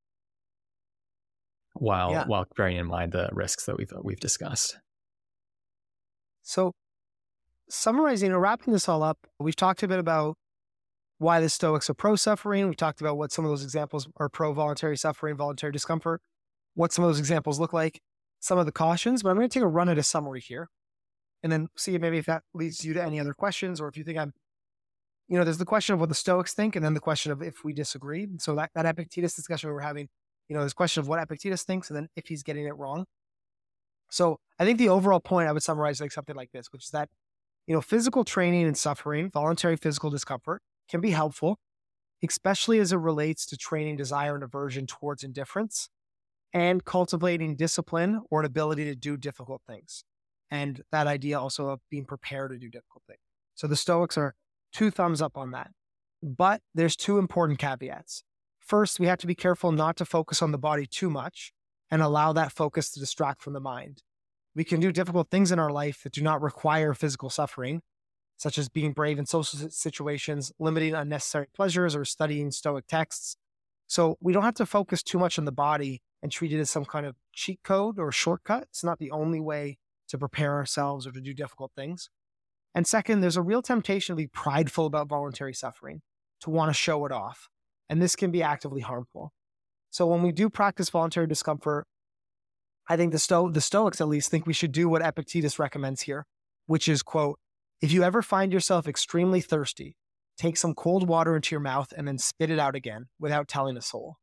while 1.75 2.11
yeah. 2.13 2.27
while 2.27 2.47
bearing 2.57 2.77
in 2.77 2.87
mind 2.87 3.13
the 3.13 3.29
risks 3.33 3.67
that 3.67 3.77
we've 3.77 3.93
we've 4.03 4.21
discussed. 4.21 4.79
So, 6.43 6.73
summarizing 7.69 8.33
or 8.33 8.41
wrapping 8.41 8.73
this 8.73 8.89
all 8.89 9.03
up, 9.03 9.19
we've 9.39 9.57
talked 9.57 9.83
a 9.83 9.89
bit 9.89 9.99
about 9.99 10.37
why 11.19 11.41
the 11.41 11.49
Stoics 11.49 11.89
are 11.89 11.95
pro 11.95 12.17
suffering. 12.17 12.67
We've 12.67 12.77
talked 12.77 13.01
about 13.01 13.17
what 13.17 13.33
some 13.33 13.45
of 13.45 13.51
those 13.51 13.63
examples 13.63 14.09
are 14.17 14.29
pro 14.29 14.53
voluntary 14.53 14.97
suffering, 14.97 15.37
voluntary 15.37 15.73
discomfort, 15.73 16.21
what 16.75 16.93
some 16.93 17.05
of 17.05 17.11
those 17.11 17.19
examples 17.19 17.61
look 17.61 17.73
like, 17.73 18.01
some 18.41 18.59
of 18.59 18.67
the 18.67 18.73
cautions. 18.73 19.23
But 19.23 19.31
I'm 19.31 19.37
going 19.37 19.49
to 19.49 19.55
take 19.55 19.65
a 19.65 19.69
run 19.69 19.89
at 19.89 19.99
a 19.99 20.03
summary 20.03 20.41
here 20.41 20.69
and 21.43 21.51
then 21.51 21.69
see 21.77 21.97
maybe 21.99 22.19
if 22.19 22.27
that 22.27 22.43
leads 22.55 22.85
you 22.85 22.93
to 22.95 23.03
any 23.03 23.21
other 23.21 23.35
questions 23.35 23.81
or 23.81 23.89
if 23.89 23.97
you 23.97 24.05
think 24.05 24.19
I'm 24.19 24.33
you 25.33 25.39
know, 25.39 25.45
there's 25.45 25.57
the 25.57 25.65
question 25.65 25.95
of 25.95 26.01
what 26.01 26.11
the 26.11 26.15
Stoics 26.15 26.53
think, 26.53 26.77
and 26.77 26.85
then 26.85 26.93
the 26.93 27.01
question 27.01 27.33
of 27.33 27.41
if 27.41 27.65
we 27.65 27.73
disagree. 27.73 28.29
So 28.37 28.55
that, 28.57 28.71
that 28.75 28.85
Epictetus 28.85 29.35
discussion 29.35 29.71
we 29.71 29.77
are 29.77 29.81
having, 29.81 30.09
you 30.49 30.55
know, 30.55 30.63
this 30.63 30.75
question 30.75 31.01
of 31.01 31.09
what 31.09 31.23
Epictetus 31.23 31.63
thinks, 31.63 31.89
and 31.89 31.97
then 31.97 32.09
if 32.17 32.27
he's 32.27 32.43
getting 32.43 32.67
it 32.67 32.77
wrong. 32.77 33.07
So 34.13 34.41
I 34.59 34.67
think 34.67 34.79
the 34.79 34.91
overall 34.91 35.21
point 35.21 35.49
I 35.49 35.53
would 35.53 35.63
summarize 35.63 35.99
like 35.99 36.13
something 36.13 36.37
like 36.37 36.53
this, 36.53 36.71
which 36.71 36.85
is 36.85 36.91
that, 36.91 37.09
you 37.67 37.75
know, 37.75 37.81
physical 37.81 38.25
training 38.25 38.67
and 38.67 38.77
suffering, 38.77 39.31
voluntary 39.31 39.77
physical 39.77 40.11
discomfort 40.11 40.61
can 40.87 41.01
be 41.01 41.13
helpful, 41.13 41.59
especially 42.23 42.79
as 42.79 42.93
it 42.93 42.97
relates 42.97 43.47
to 43.47 43.57
training 43.57 43.97
desire 43.97 44.35
and 44.35 44.45
aversion 44.45 44.87
towards 44.87 45.25
indifference 45.25 45.89
and 46.53 46.85
cultivating 46.85 47.57
discipline 47.57 48.21
or 48.31 48.41
an 48.41 48.47
ability 48.47 48.85
to 48.85 48.95
do 48.95 49.17
difficult 49.17 49.63
things. 49.67 50.05
And 50.51 50.83
that 50.93 51.07
idea 51.07 51.41
also 51.41 51.69
of 51.69 51.81
being 51.91 52.05
prepared 52.05 52.51
to 52.51 52.59
do 52.59 52.69
difficult 52.69 53.05
things. 53.07 53.21
So 53.55 53.67
the 53.67 53.77
Stoics 53.77 54.19
are 54.19 54.35
two 54.75 54.91
thumbs 54.91 55.23
up 55.23 55.39
on 55.39 55.53
that. 55.53 55.71
But 56.23 56.61
there's 56.75 56.97
two 56.97 57.19
important 57.19 57.59
caveats. 57.59 58.25
First, 58.61 59.01
we 59.01 59.07
have 59.07 59.19
to 59.21 59.27
be 59.27 59.35
careful 59.35 59.73
not 59.73 59.97
to 59.97 60.05
focus 60.05 60.43
on 60.43 60.53
the 60.53 60.59
body 60.59 60.85
too 60.85 61.09
much 61.09 61.55
and 61.93 62.01
allow 62.01 62.33
that 62.33 62.51
focus 62.51 62.91
to 62.91 63.01
distract 63.01 63.43
from 63.43 63.53
the 63.53 63.61
mind. 63.61 64.03
We 64.57 64.65
can 64.65 64.81
do 64.81 64.91
difficult 64.93 65.31
things 65.31 65.53
in 65.53 65.59
our 65.59 65.71
life 65.71 66.03
that 66.03 66.15
do 66.15 66.23
not 66.23 66.41
require 66.41 66.95
physical 66.95 67.29
suffering, 67.29 67.83
such 68.39 68.57
as 68.57 68.71
being 68.71 68.93
brave 68.93 69.19
in 69.19 69.27
social 69.27 69.71
situations, 69.71 70.53
limiting 70.59 70.95
unnecessary 70.95 71.49
pleasures, 71.55 71.95
or 71.95 72.07
studying 72.07 72.51
Stoic 72.51 72.87
texts. 72.87 73.37
So 73.87 74.17
we 74.23 74.33
don't 74.33 74.43
have 74.43 74.55
to 74.55 74.65
focus 74.65 75.03
too 75.03 75.19
much 75.19 75.39
on 75.39 75.45
the 75.45 75.53
body 75.53 76.01
and 76.23 76.33
treat 76.33 76.51
it 76.51 76.61
as 76.61 76.71
some 76.71 76.87
kind 76.87 77.05
of 77.05 77.15
cheat 77.35 77.61
code 77.63 77.99
or 77.99 78.11
shortcut. 78.11 78.63
It's 78.71 78.83
not 78.83 78.99
the 78.99 79.11
only 79.11 79.39
way 79.39 79.77
to 80.09 80.17
prepare 80.17 80.55
ourselves 80.55 81.07
or 81.07 81.13
to 81.13 81.21
do 81.21 81.35
difficult 81.35 81.73
things. 81.77 82.09
And 82.75 82.87
second, 82.87 83.21
there's 83.21 83.37
a 83.37 83.43
real 83.43 83.61
temptation 83.61 84.17
to 84.17 84.23
be 84.23 84.29
prideful 84.29 84.87
about 84.87 85.09
voluntary 85.09 85.53
suffering, 85.53 86.01
to 86.41 86.49
want 86.49 86.71
to 86.71 86.75
show 86.75 87.05
it 87.05 87.13
off. 87.13 87.51
And 87.91 88.01
this 88.01 88.17
can 88.17 88.31
be 88.31 88.43
actively 88.43 88.81
harmful. 88.81 89.35
So 89.93 90.07
when 90.07 90.23
we 90.23 90.33
do 90.33 90.49
practice 90.49 90.89
voluntary 90.89 91.27
discomfort, 91.27 91.87
I 92.89 92.97
think 92.97 93.13
the, 93.13 93.19
Sto- 93.19 93.51
the 93.51 93.61
Stoics 93.61 94.01
at 94.01 94.09
least 94.09 94.31
think 94.31 94.47
we 94.47 94.55
should 94.55 94.73
do 94.73 94.89
what 94.89 95.03
Epictetus 95.03 95.59
recommends 95.59 96.01
here, 96.01 96.25
which 96.67 96.89
is, 96.89 97.03
quote, 97.03 97.39
if 97.83 97.93
you 97.93 98.03
ever 98.03 98.23
find 98.23 98.53
yourself 98.53 98.89
extremely 98.89 99.43
thirsty, 99.43 99.97
take 100.39 100.57
some 100.57 100.75
cold 100.75 101.07
water 101.07 101.37
into 101.37 101.55
your 101.55 101.61
mouth 101.61 101.93
and 101.95 102.09
then 102.09 102.17
spit 102.17 102.51
it 102.51 102.59
out 102.59 102.75
again 102.75 103.09
without 103.21 103.49
telling 103.49 103.77
a 103.77 103.83
soul. 103.83 104.17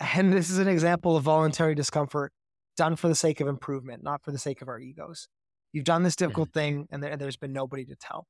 And 0.00 0.32
this 0.32 0.48
is 0.48 0.58
an 0.58 0.68
example 0.68 1.14
of 1.14 1.24
voluntary 1.24 1.74
discomfort 1.74 2.32
done 2.74 2.96
for 2.96 3.08
the 3.08 3.14
sake 3.14 3.40
of 3.40 3.48
improvement, 3.48 4.02
not 4.02 4.22
for 4.24 4.32
the 4.32 4.38
sake 4.38 4.62
of 4.62 4.68
our 4.68 4.78
egos. 4.78 5.28
You've 5.74 5.84
done 5.84 6.04
this 6.04 6.16
difficult 6.16 6.48
mm-hmm. 6.48 6.58
thing 6.58 6.86
and 6.90 7.02
there, 7.02 7.16
there's 7.18 7.36
been 7.36 7.52
nobody 7.52 7.84
to 7.84 7.96
tell. 7.96 8.26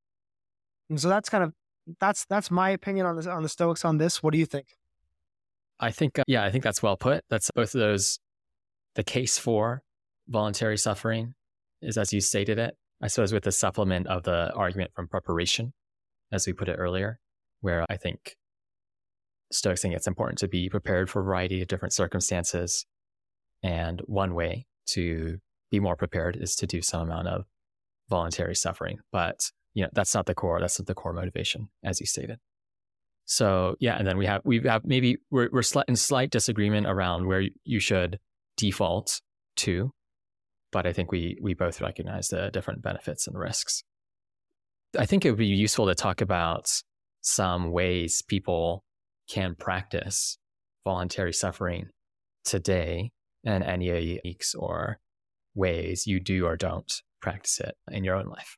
And 0.88 1.00
so 1.00 1.08
that's 1.08 1.28
kind 1.28 1.44
of 1.44 1.52
that's 2.00 2.26
that's 2.26 2.50
my 2.50 2.70
opinion 2.70 3.06
on 3.06 3.14
this 3.14 3.28
on 3.28 3.44
the 3.44 3.48
Stoics 3.48 3.84
on 3.84 3.98
this. 3.98 4.20
What 4.20 4.32
do 4.32 4.38
you 4.38 4.46
think? 4.46 4.74
I 5.80 5.90
think 5.90 6.18
uh, 6.18 6.24
yeah, 6.26 6.44
I 6.44 6.50
think 6.50 6.62
that's 6.62 6.82
well 6.82 6.96
put. 6.96 7.24
That's 7.30 7.50
both 7.54 7.74
of 7.74 7.80
those 7.80 8.18
the 8.94 9.02
case 9.02 9.38
for 9.38 9.82
voluntary 10.28 10.76
suffering 10.76 11.34
is 11.82 11.96
as 11.96 12.12
you 12.12 12.20
stated 12.20 12.58
it. 12.58 12.76
I 13.02 13.08
suppose 13.08 13.32
with 13.32 13.44
the 13.44 13.52
supplement 13.52 14.06
of 14.06 14.24
the 14.24 14.52
argument 14.54 14.92
from 14.94 15.08
preparation, 15.08 15.72
as 16.30 16.46
we 16.46 16.52
put 16.52 16.68
it 16.68 16.76
earlier, 16.76 17.18
where 17.62 17.86
I 17.88 17.96
think 17.96 18.36
Stoics 19.52 19.82
think 19.82 19.94
it's 19.94 20.06
important 20.06 20.38
to 20.38 20.48
be 20.48 20.68
prepared 20.68 21.10
for 21.10 21.20
a 21.20 21.24
variety 21.24 21.60
of 21.62 21.68
different 21.68 21.92
circumstances. 21.92 22.86
And 23.62 24.00
one 24.06 24.34
way 24.34 24.66
to 24.88 25.38
be 25.70 25.80
more 25.80 25.96
prepared 25.96 26.36
is 26.36 26.54
to 26.56 26.66
do 26.66 26.82
some 26.82 27.02
amount 27.02 27.28
of 27.28 27.44
voluntary 28.08 28.54
suffering. 28.54 28.98
But 29.10 29.50
you 29.74 29.84
know, 29.84 29.90
that's 29.92 30.14
not 30.14 30.26
the 30.26 30.34
core. 30.34 30.60
That's 30.60 30.78
not 30.78 30.86
the 30.86 30.94
core 30.94 31.12
motivation, 31.12 31.68
as 31.82 32.00
you 32.00 32.06
stated. 32.06 32.38
So 33.30 33.76
yeah, 33.78 33.96
and 33.96 34.04
then 34.04 34.18
we 34.18 34.26
have 34.26 34.42
we 34.44 34.60
have 34.64 34.84
maybe 34.84 35.18
we're 35.30 35.48
we're 35.52 35.62
in 35.86 35.94
slight 35.94 36.30
disagreement 36.30 36.88
around 36.88 37.26
where 37.26 37.44
you 37.62 37.78
should 37.78 38.18
default 38.56 39.20
to, 39.58 39.92
but 40.72 40.84
I 40.84 40.92
think 40.92 41.12
we 41.12 41.38
we 41.40 41.54
both 41.54 41.80
recognize 41.80 42.26
the 42.26 42.50
different 42.50 42.82
benefits 42.82 43.28
and 43.28 43.38
risks. 43.38 43.84
I 44.98 45.06
think 45.06 45.24
it 45.24 45.30
would 45.30 45.38
be 45.38 45.46
useful 45.46 45.86
to 45.86 45.94
talk 45.94 46.20
about 46.20 46.82
some 47.20 47.70
ways 47.70 48.20
people 48.20 48.82
can 49.28 49.54
practice 49.54 50.36
voluntary 50.82 51.32
suffering 51.32 51.86
today 52.44 53.12
and 53.44 53.62
any 53.62 54.20
weeks 54.24 54.56
or 54.56 54.98
ways 55.54 56.04
you 56.04 56.18
do 56.18 56.46
or 56.46 56.56
don't 56.56 56.92
practice 57.22 57.60
it 57.60 57.76
in 57.92 58.02
your 58.02 58.16
own 58.16 58.26
life. 58.26 58.56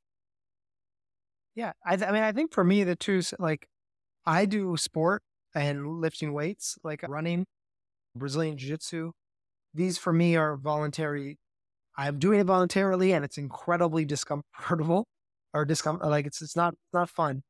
Yeah, 1.55 1.73
I, 1.85 1.97
th- 1.97 2.09
I 2.09 2.13
mean, 2.13 2.23
I 2.23 2.33
think 2.33 2.55
for 2.55 2.65
me, 2.65 2.85
the 2.85 2.97
two, 2.97 3.21
like, 3.39 3.69
I 4.25 4.45
do 4.45 4.77
sport 4.77 5.23
and 5.55 6.01
lifting 6.01 6.33
weights, 6.33 6.79
like 6.85 7.03
running, 7.09 7.45
Brazilian 8.17 8.57
Jiu 8.57 8.71
Jitsu. 8.71 9.13
These 9.75 9.99
for 9.99 10.13
me 10.13 10.37
are 10.37 10.57
voluntary. 10.57 11.39
I'm 11.97 12.19
doing 12.19 12.41
it 12.41 12.45
voluntarily, 12.45 13.13
and 13.13 13.25
it's 13.25 13.39
incredibly 13.39 14.05
discomfortable, 14.05 15.07
or 15.55 15.65
discomfort. 15.65 16.09
Like 16.09 16.27
it's 16.27 16.43
it's 16.43 16.57
not 16.57 16.75
not 16.93 17.11
fun 17.11 17.43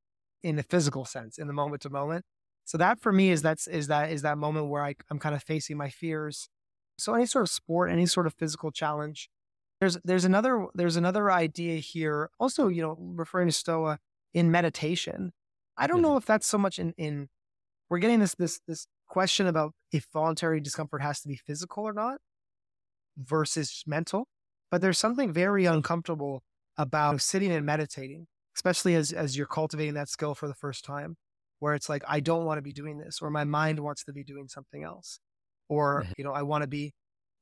in 0.43 0.57
the 0.57 0.63
physical 0.63 1.05
sense, 1.05 1.39
in 1.39 1.47
the 1.47 1.53
moment 1.53 1.83
to 1.83 1.91
moment. 1.91 2.25
So 2.65 2.79
that 2.79 3.01
for 3.01 3.13
me 3.13 3.31
is 3.31 3.43
that's 3.43 3.67
is 3.67 3.89
that 3.89 4.11
is 4.11 4.23
that 4.23 4.39
moment 4.39 4.69
where 4.69 4.85
I, 4.85 4.95
I'm 5.11 5.19
kind 5.19 5.35
of 5.35 5.43
facing 5.43 5.77
my 5.77 5.91
fears. 5.91 6.49
So 6.99 7.15
any 7.15 7.27
sort 7.27 7.43
of 7.43 7.51
sport, 7.51 7.91
any 7.91 8.07
sort 8.07 8.27
of 8.27 8.35
physical 8.35 8.71
challenge, 8.71 9.29
there's 9.81 9.99
there's 10.05 10.25
another 10.25 10.67
there's 10.75 10.97
another 10.97 11.31
idea 11.31 11.77
here. 11.77 12.31
Also, 12.39 12.69
you 12.69 12.83
know, 12.83 12.97
referring 12.99 13.49
to 13.49 13.53
Stoa 13.53 13.99
in 14.33 14.51
meditation. 14.51 15.33
I 15.77 15.87
don't 15.87 15.97
mm-hmm. 15.97 16.03
know 16.03 16.17
if 16.17 16.27
that's 16.27 16.47
so 16.47 16.59
much 16.59 16.79
in 16.79 16.93
in 16.97 17.29
we're 17.89 17.99
getting 17.99 18.21
this 18.21 18.35
this 18.35 18.61
this 18.67 18.87
question 19.09 19.47
about 19.47 19.73
if 19.93 20.07
voluntary 20.13 20.61
discomfort 20.61 21.03
has 21.03 21.21
to 21.21 21.29
be 21.29 21.37
physical 21.37 21.85
or 21.85 21.93
not 21.93 22.19
versus 23.17 23.83
mental. 23.87 24.27
But 24.71 24.81
there's 24.81 24.99
something 24.99 25.33
very 25.33 25.67
uncomfortable 25.67 26.43
about 26.79 27.21
sitting 27.21 27.53
and 27.53 27.67
meditating, 27.67 28.27
especially 28.57 28.95
as 28.95 29.13
as 29.13 29.37
you're 29.37 29.47
cultivating 29.47 29.95
that 29.95 30.09
skill 30.09 30.35
for 30.35 30.49
the 30.49 30.55
first 30.55 30.85
time, 30.85 31.17
where 31.59 31.75
it's 31.75 31.89
like 31.89 32.03
I 32.09 32.21
don't 32.21 32.47
want 32.47 32.59
to 32.59 32.63
be 32.63 32.73
doing 32.73 32.99
this, 32.99 33.21
or 33.21 33.31
my 33.31 33.45
mind 33.45 33.81
wants 33.81 34.05
to 34.05 34.13
be 34.13 34.25
doing 34.25 34.49
something 34.49 34.83
else, 34.83 35.21
or 35.69 36.03
mm-hmm. 36.03 36.13
you 36.17 36.25
know 36.25 36.33
I 36.33 36.43
want 36.43 36.63
to 36.63 36.69
be 36.69 36.93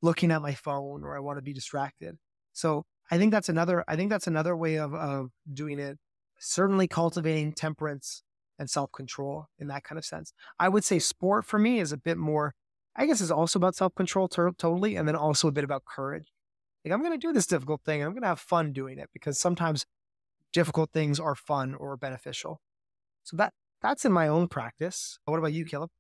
looking 0.03 0.33
at 0.33 0.43
my 0.43 0.55
phone, 0.55 1.05
or 1.05 1.17
I 1.17 1.21
want 1.21 1.39
to 1.39 1.43
be 1.43 1.53
distracted. 1.53 2.17
So 2.53 2.85
I 3.11 3.19
think 3.19 3.31
that's 3.31 3.49
another 3.49 3.85
I 3.87 3.97
think 3.97 4.11
that's 4.11 4.27
another 4.27 4.57
way 4.57 4.77
of 4.77 4.95
of 4.95 5.31
doing 5.53 5.79
it. 5.79 5.99
Certainly 6.41 6.89
cultivating 6.89 7.53
temperance 7.53 8.23
and 8.59 8.69
self-control 8.69 9.47
in 9.59 9.69
that 9.69 9.85
kind 9.85 9.99
of 9.99 10.05
sense. 10.05 10.33
I 10.59 10.69
would 10.69 10.85
say 10.85 10.99
sport 10.99 11.45
for 11.45 11.59
me 11.59 11.79
is 11.81 11.93
a 11.93 11.97
bit 11.97 12.19
more 12.19 12.55
I 12.97 13.07
guess 13.07 13.21
is 13.21 13.31
also 13.31 13.59
about 13.59 13.77
self-control 13.77 14.29
ter- 14.29 14.51
totally 14.53 14.97
and 14.97 15.07
then 15.07 15.15
also 15.15 15.49
a 15.49 15.53
bit 15.53 15.65
about 15.65 15.85
courage. 15.85 16.33
Like 16.85 16.93
I'm 16.93 17.01
going 17.01 17.19
to 17.19 17.27
do 17.27 17.33
this 17.33 17.47
difficult 17.47 17.83
thing 17.85 18.01
and 18.01 18.07
I'm 18.07 18.13
going 18.13 18.23
to 18.23 18.29
have 18.29 18.41
fun 18.41 18.73
doing 18.73 18.99
it 18.99 19.09
because 19.13 19.39
sometimes 19.39 19.87
difficult 20.53 20.91
things 20.93 21.21
are 21.21 21.35
fun 21.35 21.75
or 21.75 21.97
beneficial. 21.97 22.61
So 23.23 23.37
that 23.37 23.53
that's 23.83 24.05
in 24.05 24.13
my 24.13 24.29
own 24.29 24.49
practice. 24.49 25.19
What 25.25 25.39
about 25.39 25.53
you, 25.53 25.65
Caleb? 25.65 25.91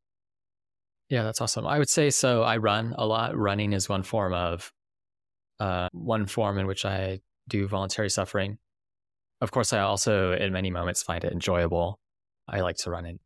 Yeah, 1.08 1.22
that's 1.22 1.40
awesome. 1.40 1.66
I 1.66 1.78
would 1.78 1.88
say 1.88 2.10
so. 2.10 2.42
I 2.42 2.56
run 2.56 2.94
a 2.96 3.06
lot. 3.06 3.36
Running 3.36 3.72
is 3.72 3.88
one 3.88 4.02
form 4.02 4.32
of 4.32 4.72
uh, 5.58 5.88
one 5.92 6.26
form 6.26 6.58
in 6.58 6.66
which 6.66 6.84
I 6.84 7.20
do 7.48 7.66
voluntary 7.66 8.10
suffering. 8.10 8.58
Of 9.40 9.50
course, 9.50 9.72
I 9.72 9.80
also, 9.80 10.32
in 10.32 10.52
many 10.52 10.70
moments, 10.70 11.02
find 11.02 11.24
it 11.24 11.32
enjoyable. 11.32 11.98
I 12.48 12.60
like 12.60 12.76
to 12.78 12.90
run 12.90 13.06
in 13.06 13.18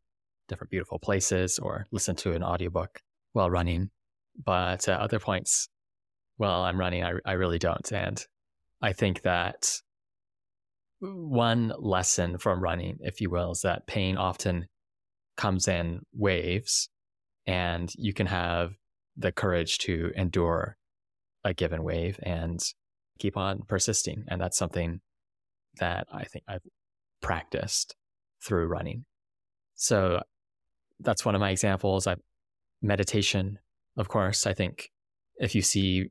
different 0.47 0.71
beautiful 0.71 0.99
places 0.99 1.59
or 1.59 1.85
listen 1.91 2.15
to 2.17 2.33
an 2.33 2.43
audiobook 2.43 3.01
while 3.33 3.49
running. 3.49 3.89
But 4.43 4.87
at 4.87 4.99
other 4.99 5.19
points, 5.19 5.69
while 6.37 6.61
I'm 6.61 6.79
running, 6.79 7.03
I, 7.03 7.13
I 7.25 7.33
really 7.33 7.59
don't. 7.59 7.91
And 7.91 8.23
I 8.81 8.93
think 8.93 9.21
that 9.23 9.81
one 10.99 11.73
lesson 11.77 12.37
from 12.37 12.61
running, 12.61 12.97
if 13.01 13.21
you 13.21 13.29
will, 13.29 13.51
is 13.51 13.61
that 13.61 13.87
pain 13.87 14.17
often 14.17 14.67
comes 15.37 15.67
in 15.67 16.01
waves 16.13 16.89
and 17.45 17.91
you 17.95 18.13
can 18.13 18.27
have 18.27 18.73
the 19.17 19.31
courage 19.31 19.77
to 19.79 20.11
endure 20.15 20.77
a 21.43 21.53
given 21.53 21.83
wave 21.83 22.19
and 22.23 22.59
keep 23.19 23.37
on 23.37 23.63
persisting. 23.67 24.25
And 24.27 24.41
that's 24.41 24.57
something 24.57 25.01
that 25.79 26.07
I 26.13 26.23
think 26.25 26.43
I've 26.47 26.61
practiced 27.21 27.95
through 28.43 28.67
running. 28.67 29.05
So 29.75 30.21
that's 30.99 31.25
one 31.25 31.35
of 31.35 31.41
my 31.41 31.51
examples. 31.51 32.07
I 32.07 32.15
meditation, 32.81 33.59
of 33.97 34.07
course. 34.07 34.45
I 34.45 34.53
think 34.53 34.89
if 35.37 35.55
you 35.55 35.61
see 35.61 36.09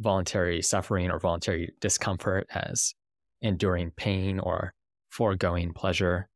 voluntary 0.00 0.62
suffering 0.62 1.10
or 1.10 1.18
voluntary 1.18 1.72
discomfort 1.80 2.46
as 2.50 2.94
enduring 3.42 3.92
pain 3.96 4.40
or 4.40 4.72
foregoing 5.10 5.72
pleasure, 5.72 6.28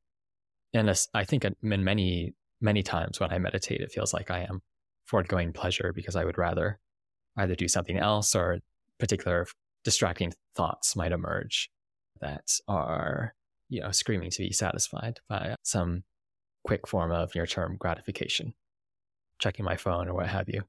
and 0.73 0.95
I 1.15 1.25
think 1.25 1.45
in 1.45 1.55
many 1.63 2.35
many 2.61 2.83
times 2.83 3.19
when 3.19 3.33
I 3.33 3.39
meditate, 3.39 3.81
it 3.81 3.91
feels 3.91 4.13
like 4.13 4.31
I 4.31 4.41
am 4.41 4.61
foregoing 5.07 5.53
pleasure 5.53 5.93
because 5.95 6.15
I 6.15 6.25
would 6.25 6.39
rather 6.39 6.79
either 7.37 7.55
do 7.55 7.69
something 7.69 7.97
else 7.97 8.35
or 8.35 8.59
particular 8.99 9.47
distracting 9.83 10.33
thoughts 10.55 10.95
might 10.95 11.13
emerge 11.13 11.71
that 12.21 12.45
are, 12.69 13.35
you 13.69 13.81
know, 13.81 13.91
screaming 13.91 14.31
to 14.31 14.43
be 14.43 14.53
satisfied 14.53 15.21
by 15.29 15.55
some 15.63 16.05
quick 16.65 16.87
form 16.87 17.13
of 17.13 17.35
near-term 17.35 17.77
gratification, 17.79 18.55
checking 19.39 19.65
my 19.65 19.77
phone 19.77 20.09
or 20.09 20.15
what 20.15 20.29
have 20.29 20.49
you. 20.49 20.63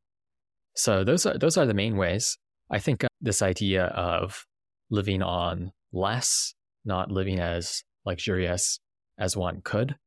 So 0.76 1.04
those 1.04 1.26
are 1.26 1.38
those 1.38 1.58
are 1.58 1.66
the 1.66 1.74
main 1.74 1.98
ways. 1.98 2.38
I 2.70 2.80
think 2.80 3.04
uh, 3.04 3.08
this 3.20 3.42
idea 3.42 3.86
of 3.88 4.46
living 4.90 5.22
on 5.22 5.72
less, 5.92 6.54
not 6.86 7.12
living 7.12 7.40
as 7.40 7.84
luxurious 8.06 8.80
as 9.18 9.36
one 9.36 9.62
could, 9.64 9.98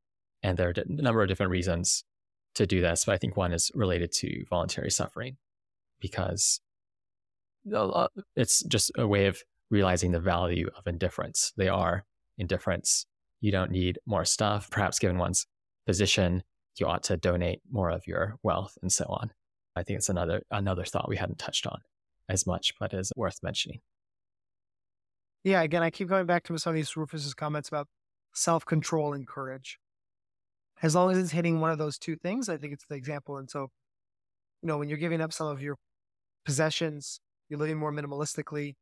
and 0.42 0.56
there 0.56 0.68
are 0.68 0.74
a 0.76 0.84
number 0.86 1.22
of 1.22 1.28
different 1.28 1.52
reasons 1.52 2.04
to 2.54 2.66
do 2.66 2.80
this, 2.80 3.04
but 3.04 3.12
I 3.12 3.18
think 3.18 3.36
one 3.36 3.52
is 3.52 3.70
related 3.74 4.12
to 4.12 4.44
voluntary 4.48 4.90
suffering 4.90 5.36
because 6.00 6.60
it's 8.36 8.62
just 8.64 8.92
a 8.96 9.06
way 9.06 9.26
of 9.26 9.42
realizing 9.74 10.12
the 10.12 10.20
value 10.20 10.70
of 10.78 10.86
indifference. 10.86 11.52
They 11.56 11.68
are 11.68 12.04
indifference. 12.38 13.06
You 13.40 13.50
don't 13.50 13.72
need 13.72 13.98
more 14.06 14.24
stuff. 14.24 14.70
Perhaps 14.70 15.00
given 15.00 15.18
one's 15.18 15.46
position, 15.84 16.44
you 16.78 16.86
ought 16.86 17.02
to 17.04 17.16
donate 17.16 17.60
more 17.70 17.90
of 17.90 18.06
your 18.06 18.36
wealth 18.44 18.78
and 18.82 18.90
so 18.90 19.04
on. 19.08 19.32
I 19.76 19.82
think 19.82 19.98
it's 19.98 20.08
another 20.08 20.42
another 20.52 20.84
thought 20.84 21.08
we 21.08 21.16
hadn't 21.16 21.40
touched 21.40 21.66
on 21.66 21.80
as 22.28 22.46
much, 22.46 22.72
but 22.78 22.94
is 22.94 23.12
worth 23.16 23.40
mentioning. 23.42 23.80
Yeah, 25.42 25.62
again, 25.62 25.82
I 25.82 25.90
keep 25.90 26.08
going 26.08 26.26
back 26.26 26.44
to 26.44 26.56
some 26.56 26.70
of 26.70 26.76
these 26.76 26.96
Rufus's 26.96 27.34
comments 27.34 27.68
about 27.68 27.88
self-control 28.32 29.12
and 29.12 29.26
courage. 29.26 29.78
As 30.82 30.94
long 30.94 31.10
as 31.10 31.18
it's 31.18 31.32
hitting 31.32 31.60
one 31.60 31.70
of 31.72 31.78
those 31.78 31.98
two 31.98 32.16
things, 32.16 32.48
I 32.48 32.56
think 32.56 32.72
it's 32.72 32.86
the 32.88 32.94
example. 32.94 33.36
And 33.36 33.50
so, 33.50 33.68
you 34.62 34.68
know, 34.68 34.78
when 34.78 34.88
you're 34.88 34.98
giving 34.98 35.20
up 35.20 35.32
some 35.32 35.48
of 35.48 35.60
your 35.60 35.76
possessions, 36.46 37.20
you're 37.48 37.58
living 37.58 37.76
more 37.76 37.92
minimalistically, 37.92 38.76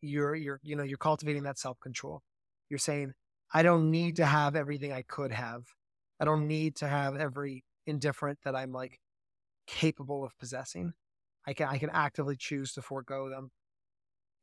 you're 0.00 0.34
you're 0.34 0.60
you 0.62 0.76
know, 0.76 0.82
you're 0.82 0.98
cultivating 0.98 1.44
that 1.44 1.58
self-control. 1.58 2.22
You're 2.68 2.78
saying, 2.78 3.12
I 3.52 3.62
don't 3.62 3.90
need 3.90 4.16
to 4.16 4.26
have 4.26 4.56
everything 4.56 4.92
I 4.92 5.02
could 5.02 5.32
have. 5.32 5.64
I 6.20 6.24
don't 6.24 6.46
need 6.46 6.76
to 6.76 6.88
have 6.88 7.16
every 7.16 7.64
indifferent 7.86 8.38
that 8.44 8.54
I'm 8.54 8.72
like 8.72 8.98
capable 9.66 10.24
of 10.24 10.36
possessing. 10.38 10.92
I 11.46 11.54
can 11.54 11.68
I 11.68 11.78
can 11.78 11.90
actively 11.90 12.36
choose 12.36 12.72
to 12.74 12.82
forego 12.82 13.28
them. 13.30 13.50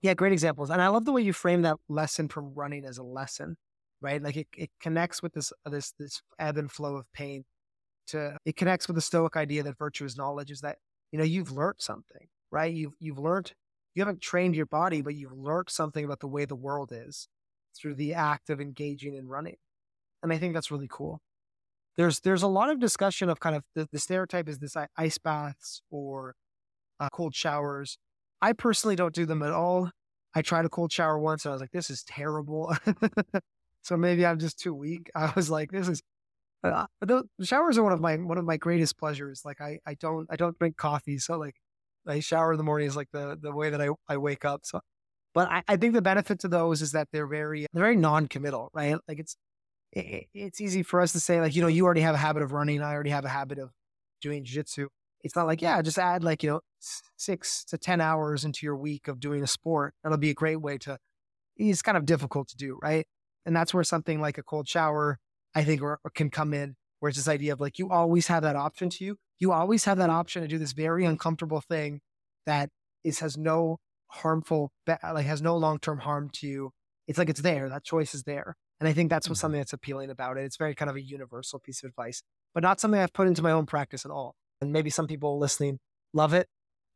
Yeah, 0.01 0.14
great 0.14 0.34
examples. 0.34 0.70
And 0.70 0.82
I 0.82 0.88
love 0.89 1.05
the 1.05 1.12
way 1.12 1.22
you 1.22 1.34
frame 1.34 1.64
that 1.64 1.78
lesson 1.89 2.28
from 2.30 2.53
running 2.53 2.86
as 2.86 2.97
a 2.97 3.03
lesson, 3.03 3.58
right? 4.01 4.22
Like 4.22 4.38
it, 4.38 4.47
it 4.55 4.70
connects 4.80 5.24
with 5.24 5.34
this 5.34 5.51
uh, 5.66 5.70
this 5.70 5.93
this 5.99 6.22
ebb 6.39 6.58
and 6.58 6.72
flow 6.72 6.95
of 6.97 7.12
pain. 7.14 7.45
To 8.08 8.38
it 8.45 8.55
connects 8.55 8.88
with 8.88 8.95
the 8.95 9.01
Stoic 9.01 9.36
idea 9.36 9.64
that 9.64 9.78
virtue 9.78 10.05
is 10.05 10.18
knowledge, 10.18 10.51
is 10.51 10.62
that 10.62 10.78
you 11.12 11.20
know 11.20 11.26
you've 11.26 11.51
learned 11.51 11.78
something, 11.80 12.28
right? 12.51 12.74
You've 12.74 12.93
you've 12.99 13.20
learned 13.20 13.53
you 13.98 14.02
haven't 14.02 14.22
trained 14.22 14.56
your 14.56 14.68
body, 14.68 15.02
but 15.02 15.16
you've 15.16 15.34
learned 15.34 15.72
something 15.72 16.06
about 16.06 16.20
the 16.20 16.28
way 16.28 16.45
the 16.45 16.56
world 16.56 16.91
is 16.93 17.28
through 17.76 17.95
the 17.95 18.14
act 18.14 18.52
of 18.52 18.62
engaging 18.62 19.16
in 19.16 19.28
running. 19.28 19.56
And 20.22 20.32
I 20.32 20.38
think 20.38 20.54
that's 20.54 20.70
really 20.70 20.88
cool. 20.88 21.20
There's 21.95 22.20
there's 22.20 22.43
a 22.43 22.48
lot 22.48 22.70
of 22.70 22.80
discussion 22.80 23.28
of 23.28 23.39
kind 23.39 23.56
of 23.56 23.64
the, 23.74 23.89
the 23.91 23.98
stereotype 23.98 24.48
is 24.48 24.60
this 24.60 24.76
ice 24.95 25.18
baths 25.18 25.82
or 25.89 26.36
uh, 27.00 27.10
cold 27.12 27.34
showers. 27.34 27.98
I 28.39 28.54
personally 28.54 28.95
don't 28.95 29.16
do 29.16 29.26
them 29.26 29.41
at 29.41 29.52
all. 29.52 29.89
I 30.36 30.43
tried 30.43 30.66
a 30.66 30.70
cold 30.70 30.91
shower 30.91 31.18
once 31.18 31.43
and 31.43 31.52
I 31.52 31.56
was 31.56 31.62
like, 31.62 31.72
this 31.72 31.89
is 31.89 32.04
terrible. 32.04 32.76
so 33.82 33.98
maybe 33.98 34.28
I'm 34.28 34.38
just 34.38 34.60
too 34.60 34.76
weak. 34.76 35.10
I 35.16 35.34
was 35.36 35.50
like, 35.50 35.72
this 35.72 35.88
is. 35.88 36.04
Uh, 36.64 36.86
the 37.02 37.24
showers 37.41 37.80
are 37.80 37.84
one 37.84 37.93
of 37.93 38.02
my 38.02 38.16
one 38.18 38.38
of 38.38 38.45
my 38.45 38.58
greatest 38.58 39.00
pleasures. 39.00 39.41
Like 39.43 39.60
I 39.60 39.80
I 39.88 39.95
don't 39.95 40.28
I 40.30 40.36
don't 40.36 40.58
drink 40.60 40.78
coffee, 40.78 41.18
so 41.18 41.38
like 41.38 41.56
I 42.10 42.20
shower 42.20 42.53
in 42.53 42.58
the 42.58 42.64
morning 42.64 42.88
is 42.88 42.95
like 42.95 43.10
the 43.12 43.38
the 43.41 43.51
way 43.53 43.70
that 43.70 43.82
I 43.82 43.89
I 44.08 44.18
wake 44.18 44.45
up. 44.45 44.62
So 44.64 44.82
but 45.34 45.49
I, 45.51 45.64
I 45.68 45.78
think 45.78 45.93
the 45.93 46.01
benefit 46.01 46.39
to 46.39 46.47
those 46.47 46.82
is 46.82 46.93
that 46.93 47.10
they're 47.12 47.28
very 47.28 47.68
they're 47.74 47.84
very 47.84 47.95
non-committal, 47.95 48.72
right? 48.74 48.97
Like 49.08 49.20
it's 49.20 49.36
it, 49.91 50.26
it's 50.34 50.60
easy 50.62 50.84
for 50.84 50.99
us 51.01 51.12
to 51.14 51.20
say 51.20 51.39
like 51.41 51.55
you 51.55 51.62
know 51.62 51.68
you 51.68 51.86
already 51.86 52.01
have 52.01 52.16
a 52.16 52.20
habit 52.20 52.43
of 52.43 52.53
running, 52.53 52.82
I 52.82 52.93
already 52.93 53.12
have 53.12 53.26
a 53.26 53.30
habit 53.30 53.60
of 53.60 53.70
doing 54.22 54.43
jiu-jitsu. 54.43 54.88
It's 55.24 55.36
not 55.36 55.47
like 55.47 55.62
yeah, 55.62 55.82
just 55.82 55.99
add 55.99 56.24
like 56.24 56.43
you 56.43 56.49
know 56.49 56.62
six 57.18 57.64
to 57.66 57.78
ten 57.78 58.01
hours 58.01 58.45
into 58.45 58.66
your 58.66 58.78
week 58.78 59.08
of 59.08 59.20
doing 59.20 59.43
a 59.43 59.47
sport. 59.47 59.93
That'll 60.03 60.18
be 60.18 60.30
a 60.30 60.34
great 60.36 60.62
way 60.62 60.78
to. 60.80 60.97
It's 61.55 61.82
kind 61.82 61.97
of 61.97 62.05
difficult 62.05 62.47
to 62.49 62.58
do, 62.58 62.80
right? 62.82 63.05
And 63.45 63.55
that's 63.55 63.74
where 63.74 63.84
something 63.84 64.22
like 64.22 64.38
a 64.38 64.43
cold 64.43 64.68
shower, 64.68 65.20
I 65.55 65.64
think, 65.64 65.82
or, 65.82 65.99
or 66.03 66.12
can 66.12 66.30
come 66.30 66.53
in, 66.53 66.76
where 67.00 67.10
it's 67.10 67.18
this 67.18 67.28
idea 67.28 67.54
of 67.54 67.62
like 67.62 67.80
you 67.80 67.89
always 67.89 68.28
have 68.28 68.43
that 68.43 68.56
option 68.56 68.89
to 68.89 69.06
you. 69.06 69.18
You 69.39 69.52
always 69.52 69.86
have 69.86 69.98
that 70.00 70.10
option 70.10 70.41
to 70.41 70.48
do 70.48 70.58
this 70.58 70.74
very 70.74 71.06
uncomfortable 71.06 71.62
thing 71.62 72.02
that 72.45 72.70
is 73.04 73.20
has 73.20 73.38
no 73.38 73.78
harmful, 74.08 74.72
like 74.88 75.26
has 75.26 75.41
no 75.41 75.58
long 75.58 75.80
term 75.80 76.00
harm 76.00 76.30
to 76.34 76.48
you. 76.48 76.72
It's 77.08 77.18
like 77.18 77.30
it's 77.30 77.41
there. 77.41 77.70
That 77.70 77.84
choice 77.84 78.14
is 78.14 78.24
there. 78.24 78.56
And 78.80 78.88
I 78.88 78.93
think 78.93 79.10
that's 79.10 79.28
what 79.28 79.36
mm-hmm. 79.36 79.41
something 79.41 79.60
that's 79.60 79.74
appealing 79.74 80.10
about 80.10 80.38
it. 80.38 80.43
It's 80.43 80.58
very 80.58 80.76
kind 80.76 80.89
of 80.89 80.95
a 80.95 81.02
universal 81.02 81.60
piece 81.60 81.84
of 81.84 81.89
advice, 81.89 82.22
but 82.54 82.64
not 82.64 82.80
something 82.80 83.00
I've 83.00 83.14
put 83.14 83.28
into 83.28 83.41
my 83.41 83.52
own 83.52 83.66
practice 83.66 84.06
at 84.06 84.12
all. 84.12 84.36
And 84.62 84.72
maybe 84.72 84.89
some 84.89 85.08
people 85.08 85.39
listening 85.39 85.80
love 86.14 86.34
it, 86.34 86.48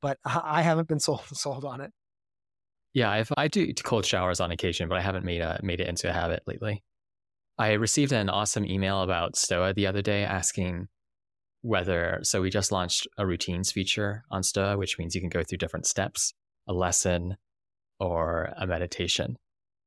but 0.02 0.18
I 0.26 0.62
haven't 0.62 0.88
been 0.88 1.00
sold 1.00 1.22
sold 1.34 1.66
on 1.66 1.82
it. 1.82 1.92
Yeah, 2.94 3.16
if 3.16 3.32
I 3.38 3.48
do 3.48 3.74
cold 3.84 4.06
showers 4.06 4.42
on 4.42 4.52
occasion, 4.52 4.90
but 4.90 4.98
I 4.98 5.02
haven't 5.02 5.24
made 5.24 5.42
a 5.42 5.60
made 5.64 5.80
it 5.80 5.88
into 5.88 6.10
a 6.10 6.14
habit 6.14 6.44
lately. 6.46 6.84
I 7.58 7.74
received 7.74 8.12
an 8.12 8.30
awesome 8.30 8.66
email 8.66 9.02
about 9.02 9.36
Stoa 9.36 9.74
the 9.74 9.88
other 9.88 10.02
day 10.02 10.24
asking 10.24 10.88
whether 11.62 12.20
so 12.24 12.42
we 12.42 12.50
just 12.50 12.72
launched 12.72 13.08
a 13.18 13.26
routines 13.26 13.72
feature 13.72 14.24
on 14.32 14.42
Stoa, 14.42 14.78
which 14.78 14.98
means 14.98 15.14
you 15.14 15.22
can 15.22 15.30
go 15.30 15.44
through 15.44 15.60
different 15.60 15.86
steps 15.86 16.34
a 16.68 16.74
lesson 16.74 17.38
or 18.00 18.54
a 18.58 18.66
meditation. 18.66 19.38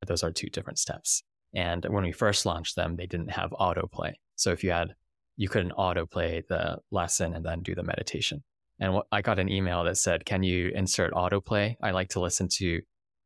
Those 0.07 0.23
are 0.23 0.31
two 0.31 0.49
different 0.49 0.79
steps. 0.79 1.23
And 1.55 1.87
when 1.89 2.05
we 2.05 2.12
first 2.12 2.47
launched 2.47 2.77
them, 2.77 2.97
they 2.97 3.07
didn't 3.07 3.31
have 3.31 3.51
autoplay. 3.51 4.15
So 4.37 4.51
if 4.51 4.65
you 4.65 4.71
had, 4.73 4.95
you 5.37 5.49
couldn't 5.49 5.73
autoplay 5.73 6.47
the 6.47 6.79
lesson 6.91 7.35
and 7.35 7.45
then 7.45 7.61
do 7.61 7.75
the 7.75 7.83
meditation. 7.83 8.43
And 8.81 9.01
I 9.12 9.23
got 9.23 9.39
an 9.39 9.49
email 9.49 9.85
that 9.85 9.97
said, 9.97 10.25
Can 10.25 10.43
you 10.43 10.73
insert 10.75 11.12
autoplay? 11.12 11.77
I 11.83 11.93
like 11.93 12.09
to 12.11 12.21
listen 12.21 12.49
to 12.55 12.81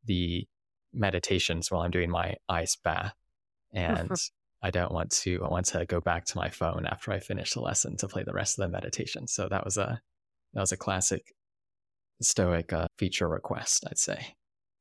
the 0.05 0.47
meditations 0.93 1.71
while 1.71 1.83
I'm 1.83 1.91
doing 1.91 2.11
my 2.11 2.37
ice 2.49 2.77
bath. 2.77 3.15
And 3.75 4.11
I 4.63 4.71
don't 4.71 4.93
want 4.93 5.11
to, 5.11 5.45
I 5.45 5.49
want 5.49 5.67
to 5.67 5.85
go 5.85 6.01
back 6.01 6.25
to 6.27 6.39
my 6.39 6.49
phone 6.49 6.87
after 6.87 7.13
I 7.13 7.21
finish 7.21 7.53
the 7.53 7.61
lesson 7.61 7.97
to 7.99 8.09
play 8.09 8.25
the 8.25 8.33
rest 8.33 8.59
of 8.59 8.63
the 8.63 8.73
meditation. 8.73 9.29
So 9.29 9.47
that 9.49 9.65
was 9.65 9.77
a, 9.77 10.01
that 10.55 10.61
was 10.61 10.73
a 10.73 10.77
classic 10.77 11.33
stoic 12.21 12.73
uh, 12.73 12.87
feature 12.99 13.29
request, 13.29 13.85
I'd 13.89 13.99
say. 13.99 14.35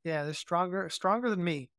Yeah, 0.03 0.23
they're 0.23 0.33
stronger, 0.33 0.89
stronger 0.89 1.29
than 1.29 1.43
me, 1.43 1.69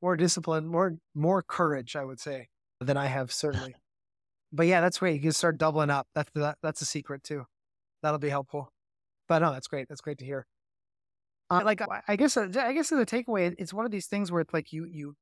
more 0.00 0.16
discipline, 0.16 0.66
more 0.66 0.96
more 1.14 1.42
courage, 1.42 1.96
I 1.96 2.04
would 2.04 2.20
say, 2.20 2.48
than 2.80 2.96
I 2.96 3.06
have 3.06 3.32
certainly. 3.32 3.74
but 4.52 4.66
yeah, 4.66 4.80
that's 4.80 4.98
great. 4.98 5.14
You 5.14 5.20
can 5.20 5.32
start 5.32 5.58
doubling 5.58 5.90
up. 5.90 6.06
That's 6.14 6.30
that, 6.34 6.58
that's 6.62 6.82
a 6.82 6.86
secret 6.86 7.22
too. 7.22 7.44
That'll 8.02 8.18
be 8.18 8.28
helpful. 8.28 8.72
But 9.28 9.40
no, 9.40 9.52
that's 9.52 9.68
great. 9.68 9.88
That's 9.88 10.00
great 10.00 10.18
to 10.18 10.24
hear. 10.24 10.46
Uh, 11.50 11.62
like 11.64 11.82
I 12.08 12.16
guess, 12.16 12.36
uh, 12.36 12.48
I 12.56 12.72
guess 12.72 12.90
as 12.92 12.98
a 12.98 13.06
takeaway, 13.06 13.54
it's 13.58 13.74
one 13.74 13.84
of 13.84 13.90
these 13.90 14.06
things 14.06 14.32
where 14.32 14.40
it's 14.40 14.54
like 14.54 14.72
you 14.72 14.86
you 14.86 15.14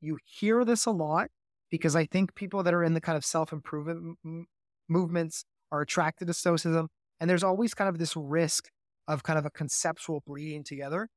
you 0.00 0.18
hear 0.24 0.64
this 0.64 0.86
a 0.86 0.90
lot 0.90 1.28
because 1.70 1.96
I 1.96 2.06
think 2.06 2.34
people 2.34 2.62
that 2.62 2.74
are 2.74 2.84
in 2.84 2.94
the 2.94 3.00
kind 3.00 3.16
of 3.16 3.24
self 3.24 3.52
improvement 3.52 4.18
m- 4.24 4.46
movements 4.88 5.44
are 5.72 5.80
attracted 5.80 6.26
to 6.28 6.34
stoicism 6.34 6.88
and 7.20 7.28
there's 7.28 7.44
always 7.44 7.74
kind 7.74 7.88
of 7.88 7.98
this 7.98 8.16
risk 8.16 8.68
of 9.08 9.22
kind 9.22 9.38
of 9.38 9.46
a 9.46 9.50
conceptual 9.50 10.22
bleeding 10.26 10.64
together, 10.64 11.08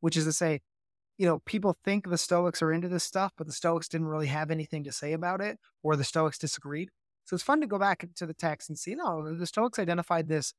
which 0.00 0.16
is 0.16 0.24
to 0.24 0.32
say, 0.32 0.60
you 1.18 1.26
know, 1.26 1.40
people 1.44 1.76
think 1.84 2.08
the 2.08 2.18
Stoics 2.18 2.62
are 2.62 2.72
into 2.72 2.88
this 2.88 3.04
stuff, 3.04 3.32
but 3.36 3.46
the 3.46 3.52
Stoics 3.52 3.88
didn't 3.88 4.06
really 4.06 4.28
have 4.28 4.50
anything 4.50 4.84
to 4.84 4.92
say 4.92 5.12
about 5.12 5.40
it, 5.40 5.58
or 5.82 5.96
the 5.96 6.04
Stoics 6.04 6.38
disagreed. 6.38 6.88
So 7.24 7.34
it's 7.34 7.42
fun 7.42 7.60
to 7.60 7.66
go 7.66 7.78
back 7.78 8.06
to 8.16 8.26
the 8.26 8.34
text 8.34 8.68
and 8.68 8.78
see, 8.78 8.94
no, 8.94 9.36
the 9.36 9.46
Stoics 9.46 9.78
identified 9.78 10.28
this. 10.28 10.54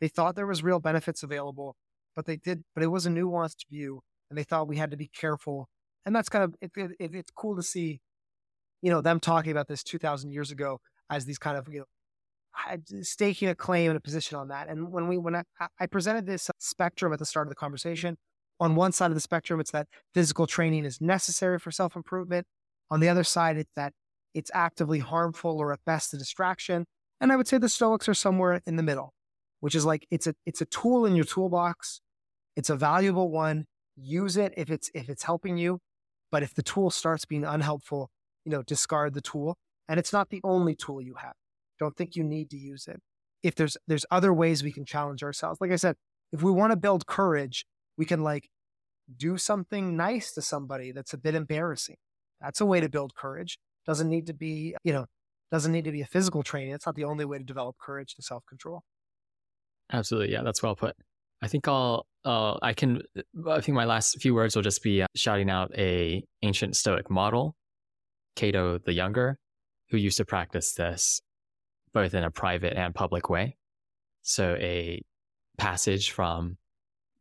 They 0.00 0.08
thought 0.08 0.36
there 0.36 0.46
was 0.46 0.62
real 0.62 0.80
benefits 0.80 1.22
available, 1.22 1.76
but 2.14 2.26
they 2.26 2.36
did, 2.36 2.64
but 2.74 2.84
it 2.84 2.88
was 2.88 3.06
a 3.06 3.10
nuanced 3.10 3.66
view, 3.70 4.02
and 4.28 4.38
they 4.38 4.44
thought 4.44 4.68
we 4.68 4.76
had 4.76 4.90
to 4.90 4.96
be 4.96 5.08
careful. 5.08 5.68
And 6.06 6.14
that's 6.14 6.28
kind 6.28 6.44
of 6.44 6.54
it, 6.60 6.70
it, 6.76 7.14
it's 7.14 7.30
cool 7.30 7.56
to 7.56 7.62
see, 7.62 8.00
you 8.82 8.90
know, 8.90 9.00
them 9.00 9.20
talking 9.20 9.52
about 9.52 9.68
this 9.68 9.82
two 9.82 9.98
thousand 9.98 10.32
years 10.32 10.50
ago 10.50 10.80
as 11.10 11.24
these 11.24 11.38
kind 11.38 11.56
of 11.56 11.68
you 11.72 11.80
know 11.80 11.84
staking 13.02 13.48
a 13.48 13.54
claim 13.54 13.90
and 13.90 13.96
a 13.96 14.00
position 14.00 14.38
on 14.38 14.48
that. 14.48 14.68
And 14.68 14.92
when 14.92 15.08
we 15.08 15.18
when 15.18 15.36
I, 15.36 15.42
I 15.80 15.86
presented 15.86 16.26
this 16.26 16.50
spectrum 16.58 17.12
at 17.12 17.18
the 17.18 17.26
start 17.26 17.46
of 17.46 17.50
the 17.50 17.56
conversation, 17.56 18.16
on 18.60 18.74
one 18.74 18.92
side 18.92 19.10
of 19.10 19.14
the 19.14 19.20
spectrum, 19.20 19.60
it's 19.60 19.72
that 19.72 19.88
physical 20.12 20.46
training 20.46 20.84
is 20.84 21.00
necessary 21.00 21.58
for 21.58 21.70
self 21.70 21.96
improvement. 21.96 22.46
On 22.90 23.00
the 23.00 23.08
other 23.08 23.24
side, 23.24 23.56
it's 23.56 23.72
that 23.76 23.92
it's 24.34 24.50
actively 24.54 24.98
harmful 24.98 25.58
or 25.58 25.72
at 25.72 25.80
best 25.84 26.12
a 26.14 26.18
distraction. 26.18 26.84
And 27.20 27.32
I 27.32 27.36
would 27.36 27.48
say 27.48 27.58
the 27.58 27.68
Stoics 27.68 28.08
are 28.08 28.14
somewhere 28.14 28.60
in 28.66 28.76
the 28.76 28.82
middle, 28.82 29.14
which 29.60 29.74
is 29.74 29.84
like 29.84 30.06
it's 30.10 30.26
a 30.26 30.34
it's 30.46 30.60
a 30.60 30.66
tool 30.66 31.06
in 31.06 31.16
your 31.16 31.24
toolbox. 31.24 32.00
It's 32.56 32.70
a 32.70 32.76
valuable 32.76 33.30
one. 33.30 33.64
Use 33.96 34.36
it 34.36 34.52
if 34.56 34.70
it's 34.70 34.90
if 34.94 35.08
it's 35.08 35.22
helping 35.24 35.56
you. 35.56 35.80
But 36.34 36.42
if 36.42 36.52
the 36.52 36.64
tool 36.64 36.90
starts 36.90 37.24
being 37.24 37.44
unhelpful, 37.44 38.10
you 38.44 38.50
know, 38.50 38.64
discard 38.64 39.14
the 39.14 39.20
tool. 39.20 39.56
And 39.88 40.00
it's 40.00 40.12
not 40.12 40.30
the 40.30 40.40
only 40.42 40.74
tool 40.74 41.00
you 41.00 41.14
have. 41.14 41.34
Don't 41.78 41.96
think 41.96 42.16
you 42.16 42.24
need 42.24 42.50
to 42.50 42.56
use 42.56 42.88
it. 42.88 43.00
If 43.44 43.54
there's 43.54 43.76
there's 43.86 44.04
other 44.10 44.34
ways 44.34 44.64
we 44.64 44.72
can 44.72 44.84
challenge 44.84 45.22
ourselves. 45.22 45.60
Like 45.60 45.70
I 45.70 45.76
said, 45.76 45.94
if 46.32 46.42
we 46.42 46.50
want 46.50 46.72
to 46.72 46.76
build 46.76 47.06
courage, 47.06 47.66
we 47.96 48.04
can 48.04 48.24
like 48.24 48.48
do 49.16 49.38
something 49.38 49.96
nice 49.96 50.32
to 50.32 50.42
somebody 50.42 50.90
that's 50.90 51.14
a 51.14 51.18
bit 51.18 51.36
embarrassing. 51.36 51.98
That's 52.40 52.60
a 52.60 52.66
way 52.66 52.80
to 52.80 52.88
build 52.88 53.14
courage. 53.14 53.60
Doesn't 53.86 54.08
need 54.08 54.26
to 54.26 54.34
be, 54.34 54.74
you 54.82 54.92
know, 54.92 55.06
doesn't 55.52 55.70
need 55.70 55.84
to 55.84 55.92
be 55.92 56.00
a 56.00 56.06
physical 56.06 56.42
training. 56.42 56.74
It's 56.74 56.86
not 56.86 56.96
the 56.96 57.04
only 57.04 57.24
way 57.24 57.38
to 57.38 57.44
develop 57.44 57.76
courage 57.78 58.16
and 58.18 58.24
self 58.24 58.44
control. 58.44 58.82
Absolutely. 59.92 60.32
Yeah, 60.32 60.42
that's 60.42 60.64
well 60.64 60.74
put. 60.74 60.96
I 61.42 61.48
think 61.48 61.68
I'll, 61.68 62.06
uh, 62.24 62.56
I 62.62 62.72
can, 62.72 63.02
I 63.48 63.60
think 63.60 63.74
my 63.74 63.84
last 63.84 64.20
few 64.20 64.34
words 64.34 64.56
will 64.56 64.62
just 64.62 64.82
be 64.82 65.02
uh, 65.02 65.06
shouting 65.14 65.50
out 65.50 65.70
a 65.76 66.24
ancient 66.42 66.76
Stoic 66.76 67.10
model, 67.10 67.56
Cato 68.36 68.78
the 68.78 68.92
Younger, 68.92 69.38
who 69.90 69.98
used 69.98 70.16
to 70.16 70.24
practice 70.24 70.72
this 70.74 71.20
both 71.92 72.14
in 72.14 72.24
a 72.24 72.30
private 72.30 72.76
and 72.76 72.94
public 72.94 73.28
way. 73.30 73.56
So, 74.22 74.56
a 74.58 75.02
passage 75.58 76.10
from 76.10 76.56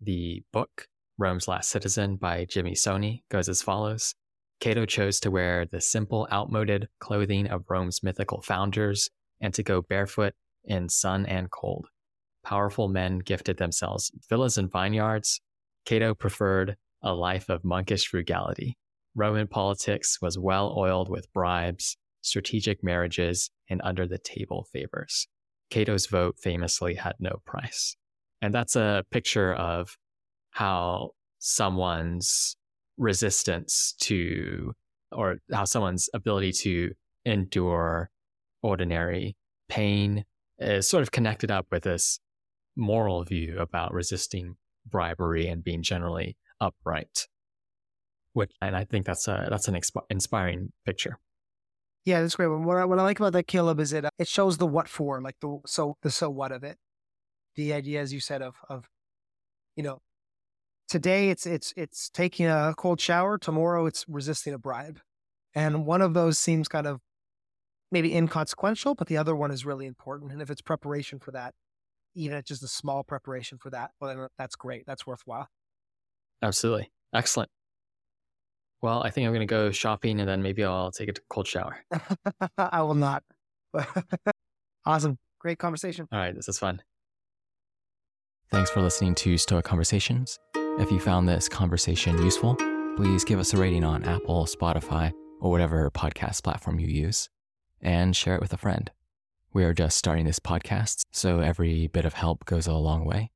the 0.02 0.44
book 0.52 0.88
Rome's 1.18 1.48
Last 1.48 1.70
Citizen 1.70 2.16
by 2.16 2.46
Jimmy 2.46 2.74
Soni 2.74 3.22
goes 3.30 3.48
as 3.48 3.62
follows 3.62 4.16
Cato 4.60 4.86
chose 4.86 5.20
to 5.20 5.30
wear 5.30 5.66
the 5.66 5.82
simple, 5.82 6.26
outmoded 6.32 6.88
clothing 7.00 7.48
of 7.48 7.66
Rome's 7.70 8.02
mythical 8.02 8.42
founders 8.42 9.10
and 9.42 9.54
to 9.54 9.62
go 9.62 9.82
barefoot 9.82 10.34
in 10.64 10.88
sun 10.88 11.26
and 11.26 11.52
cold. 11.52 11.88
Powerful 12.46 12.90
men 12.90 13.20
gifted 13.20 13.58
themselves 13.58 14.12
villas 14.30 14.58
and 14.58 14.72
vineyards. 14.72 15.40
Cato 15.86 16.14
preferred 16.14 16.76
a 17.02 17.14
life 17.14 17.50
of 17.50 17.64
monkish 17.64 18.08
frugality. 18.08 18.78
Roman 19.16 19.48
politics 19.48 20.20
was 20.22 20.38
well 20.38 20.74
oiled 20.78 21.10
with 21.10 21.32
bribes, 21.34 21.98
strategic 22.22 22.84
marriages, 22.84 23.52
and 23.70 23.82
under 23.84 24.08
the 24.08 24.18
table 24.18 24.68
favors. 24.72 25.28
Cato's 25.70 26.08
vote 26.08 26.38
famously 26.40 26.96
had 26.96 27.14
no 27.20 27.42
price. 27.46 27.96
And 28.42 28.54
that's 28.54 28.76
a 28.76 29.04
picture 29.12 29.54
of 29.54 29.98
how 30.52 31.12
someone's 31.40 32.56
resistance 32.98 33.96
to, 34.02 34.74
or 35.12 35.38
how 35.52 35.66
someone's 35.66 36.10
ability 36.14 36.52
to 36.52 36.92
endure 37.26 38.10
ordinary 38.62 39.36
pain 39.70 40.26
is 40.60 40.88
sort 40.88 41.04
of 41.04 41.12
connected 41.12 41.52
up 41.52 41.68
with 41.72 41.84
this 41.84 42.20
moral 42.76 43.24
view 43.24 43.58
about 43.60 43.94
resisting 43.94 44.56
bribery 44.86 45.48
and 45.48 45.64
being 45.64 45.84
generally 45.84 46.38
upright. 46.60 47.28
Which, 48.34 48.52
and 48.62 48.76
I 48.76 48.84
think 48.86 49.06
that's 49.06 49.28
a 49.28 49.48
that's 49.50 49.68
an 49.68 49.80
inspiring 50.10 50.72
picture. 50.86 51.20
Yeah, 52.06 52.22
that's 52.22 52.36
great. 52.36 52.48
What 52.48 52.78
I, 52.78 52.86
what 52.86 53.00
I 53.00 53.04
like 53.04 53.20
about 53.20 53.34
that 53.34 53.48
Caleb 53.48 53.80
is 53.80 53.94
it 53.94 54.06
uh, 54.06 54.10
it 54.18 54.28
shows 54.28 54.58
the 54.58 54.68
what 54.68 54.90
for, 54.90 55.22
like 55.22 55.36
the 55.40 55.60
so 55.66 55.98
the 56.02 56.10
so 56.10 56.30
what 56.30 56.52
of 56.52 56.64
it. 56.64 56.78
The 57.56 57.74
idea, 57.74 58.02
as 58.02 58.12
you 58.12 58.20
said, 58.20 58.42
of 58.42 58.56
of 58.68 58.90
you 59.76 59.84
know, 59.84 60.00
today 60.90 61.30
it's 61.30 61.46
it's 61.46 61.74
it's 61.78 62.10
taking 62.10 62.48
a 62.48 62.74
cold 62.76 63.00
shower. 63.00 63.38
Tomorrow 63.38 63.86
it's 63.86 64.06
resisting 64.08 64.54
a 64.54 64.58
bribe, 64.58 65.00
and 65.54 65.86
one 65.86 66.02
of 66.02 66.14
those 66.14 66.40
seems 66.40 66.68
kind 66.68 66.88
of 66.88 67.00
maybe 67.92 68.16
inconsequential, 68.16 68.96
but 68.96 69.08
the 69.08 69.18
other 69.18 69.36
one 69.36 69.52
is 69.52 69.64
really 69.66 69.86
important. 69.86 70.32
And 70.32 70.42
if 70.42 70.50
it's 70.50 70.62
preparation 70.62 71.20
for 71.20 71.32
that, 71.32 71.54
even 72.16 72.36
if 72.36 72.42
it's 72.42 72.50
just 72.50 72.64
a 72.64 72.68
small 72.68 73.04
preparation 73.04 73.58
for 73.58 73.70
that, 73.72 73.92
well, 74.00 74.10
then 74.10 74.20
uh, 74.20 74.28
that's 74.38 74.56
great. 74.56 74.86
That's 74.86 75.06
worthwhile. 75.06 75.48
Absolutely. 76.42 76.92
Excellent. 77.14 77.50
Well, 78.82 79.02
I 79.02 79.12
think 79.12 79.26
I'm 79.26 79.32
going 79.32 79.48
to 79.48 79.52
go 79.52 79.72
shopping 79.72 80.20
and 80.20 80.28
then 80.28 80.42
maybe 80.42 80.64
I'll 80.64 80.92
take 80.92 81.10
a 81.10 81.14
cold 81.30 81.48
shower. 81.48 81.78
I 82.58 82.82
will 82.82 82.96
not. 82.96 83.24
awesome. 84.86 85.18
Great 85.40 85.58
conversation. 85.58 86.08
All 86.12 86.20
right. 86.20 86.36
This 86.36 86.50
is 86.50 86.60
fun. 86.60 86.82
Thanks 88.52 88.70
for 88.70 88.82
listening 88.82 89.16
to 89.16 89.38
Stoa 89.38 89.64
Conversations. 89.64 90.38
If 90.56 90.92
you 90.92 91.00
found 91.00 91.28
this 91.28 91.48
conversation 91.48 92.22
useful, 92.22 92.56
please 92.98 93.24
give 93.24 93.40
us 93.40 93.54
a 93.54 93.58
rating 93.58 93.84
on 93.84 94.04
Apple, 94.04 94.46
Spotify, 94.46 95.12
or 95.40 95.50
whatever 95.50 95.90
podcast 95.92 96.44
platform 96.44 96.80
you 96.80 96.88
use, 96.88 97.30
and 97.82 98.16
share 98.16 98.36
it 98.36 98.42
with 98.42 98.54
a 98.54 98.58
friend. 98.58 98.92
We 99.54 99.64
are 99.64 99.74
just 99.74 99.98
starting 99.98 100.26
this 100.26 100.40
podcast, 100.40 101.04
so 101.12 101.40
every 101.40 101.88
bit 101.88 102.06
of 102.06 102.16
help 102.16 102.46
goes 102.46 102.66
a 102.66 102.74
long 102.74 103.06
way. 103.06 103.30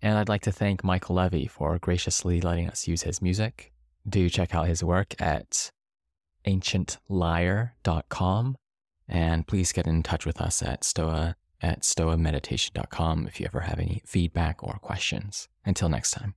And 0.00 0.16
I'd 0.16 0.28
like 0.28 0.42
to 0.42 0.52
thank 0.52 0.84
Michael 0.84 1.16
Levy 1.16 1.48
for 1.48 1.76
graciously 1.78 2.40
letting 2.40 2.70
us 2.70 2.86
use 2.86 3.02
his 3.02 3.20
music. 3.20 3.72
Do 4.08 4.30
check 4.30 4.54
out 4.54 4.68
his 4.68 4.84
work 4.84 5.20
at 5.20 5.72
ancientlyre.com. 6.46 8.56
And 9.08 9.46
please 9.46 9.72
get 9.72 9.88
in 9.88 10.02
touch 10.02 10.24
with 10.24 10.40
us 10.40 10.62
at 10.62 10.84
stoa 10.84 11.34
at 11.60 11.82
stoameditation.com 11.82 13.26
if 13.26 13.38
you 13.38 13.44
ever 13.46 13.60
have 13.60 13.78
any 13.78 14.00
feedback 14.06 14.62
or 14.62 14.78
questions. 14.80 15.48
Until 15.66 15.90
next 15.90 16.12
time. 16.12 16.34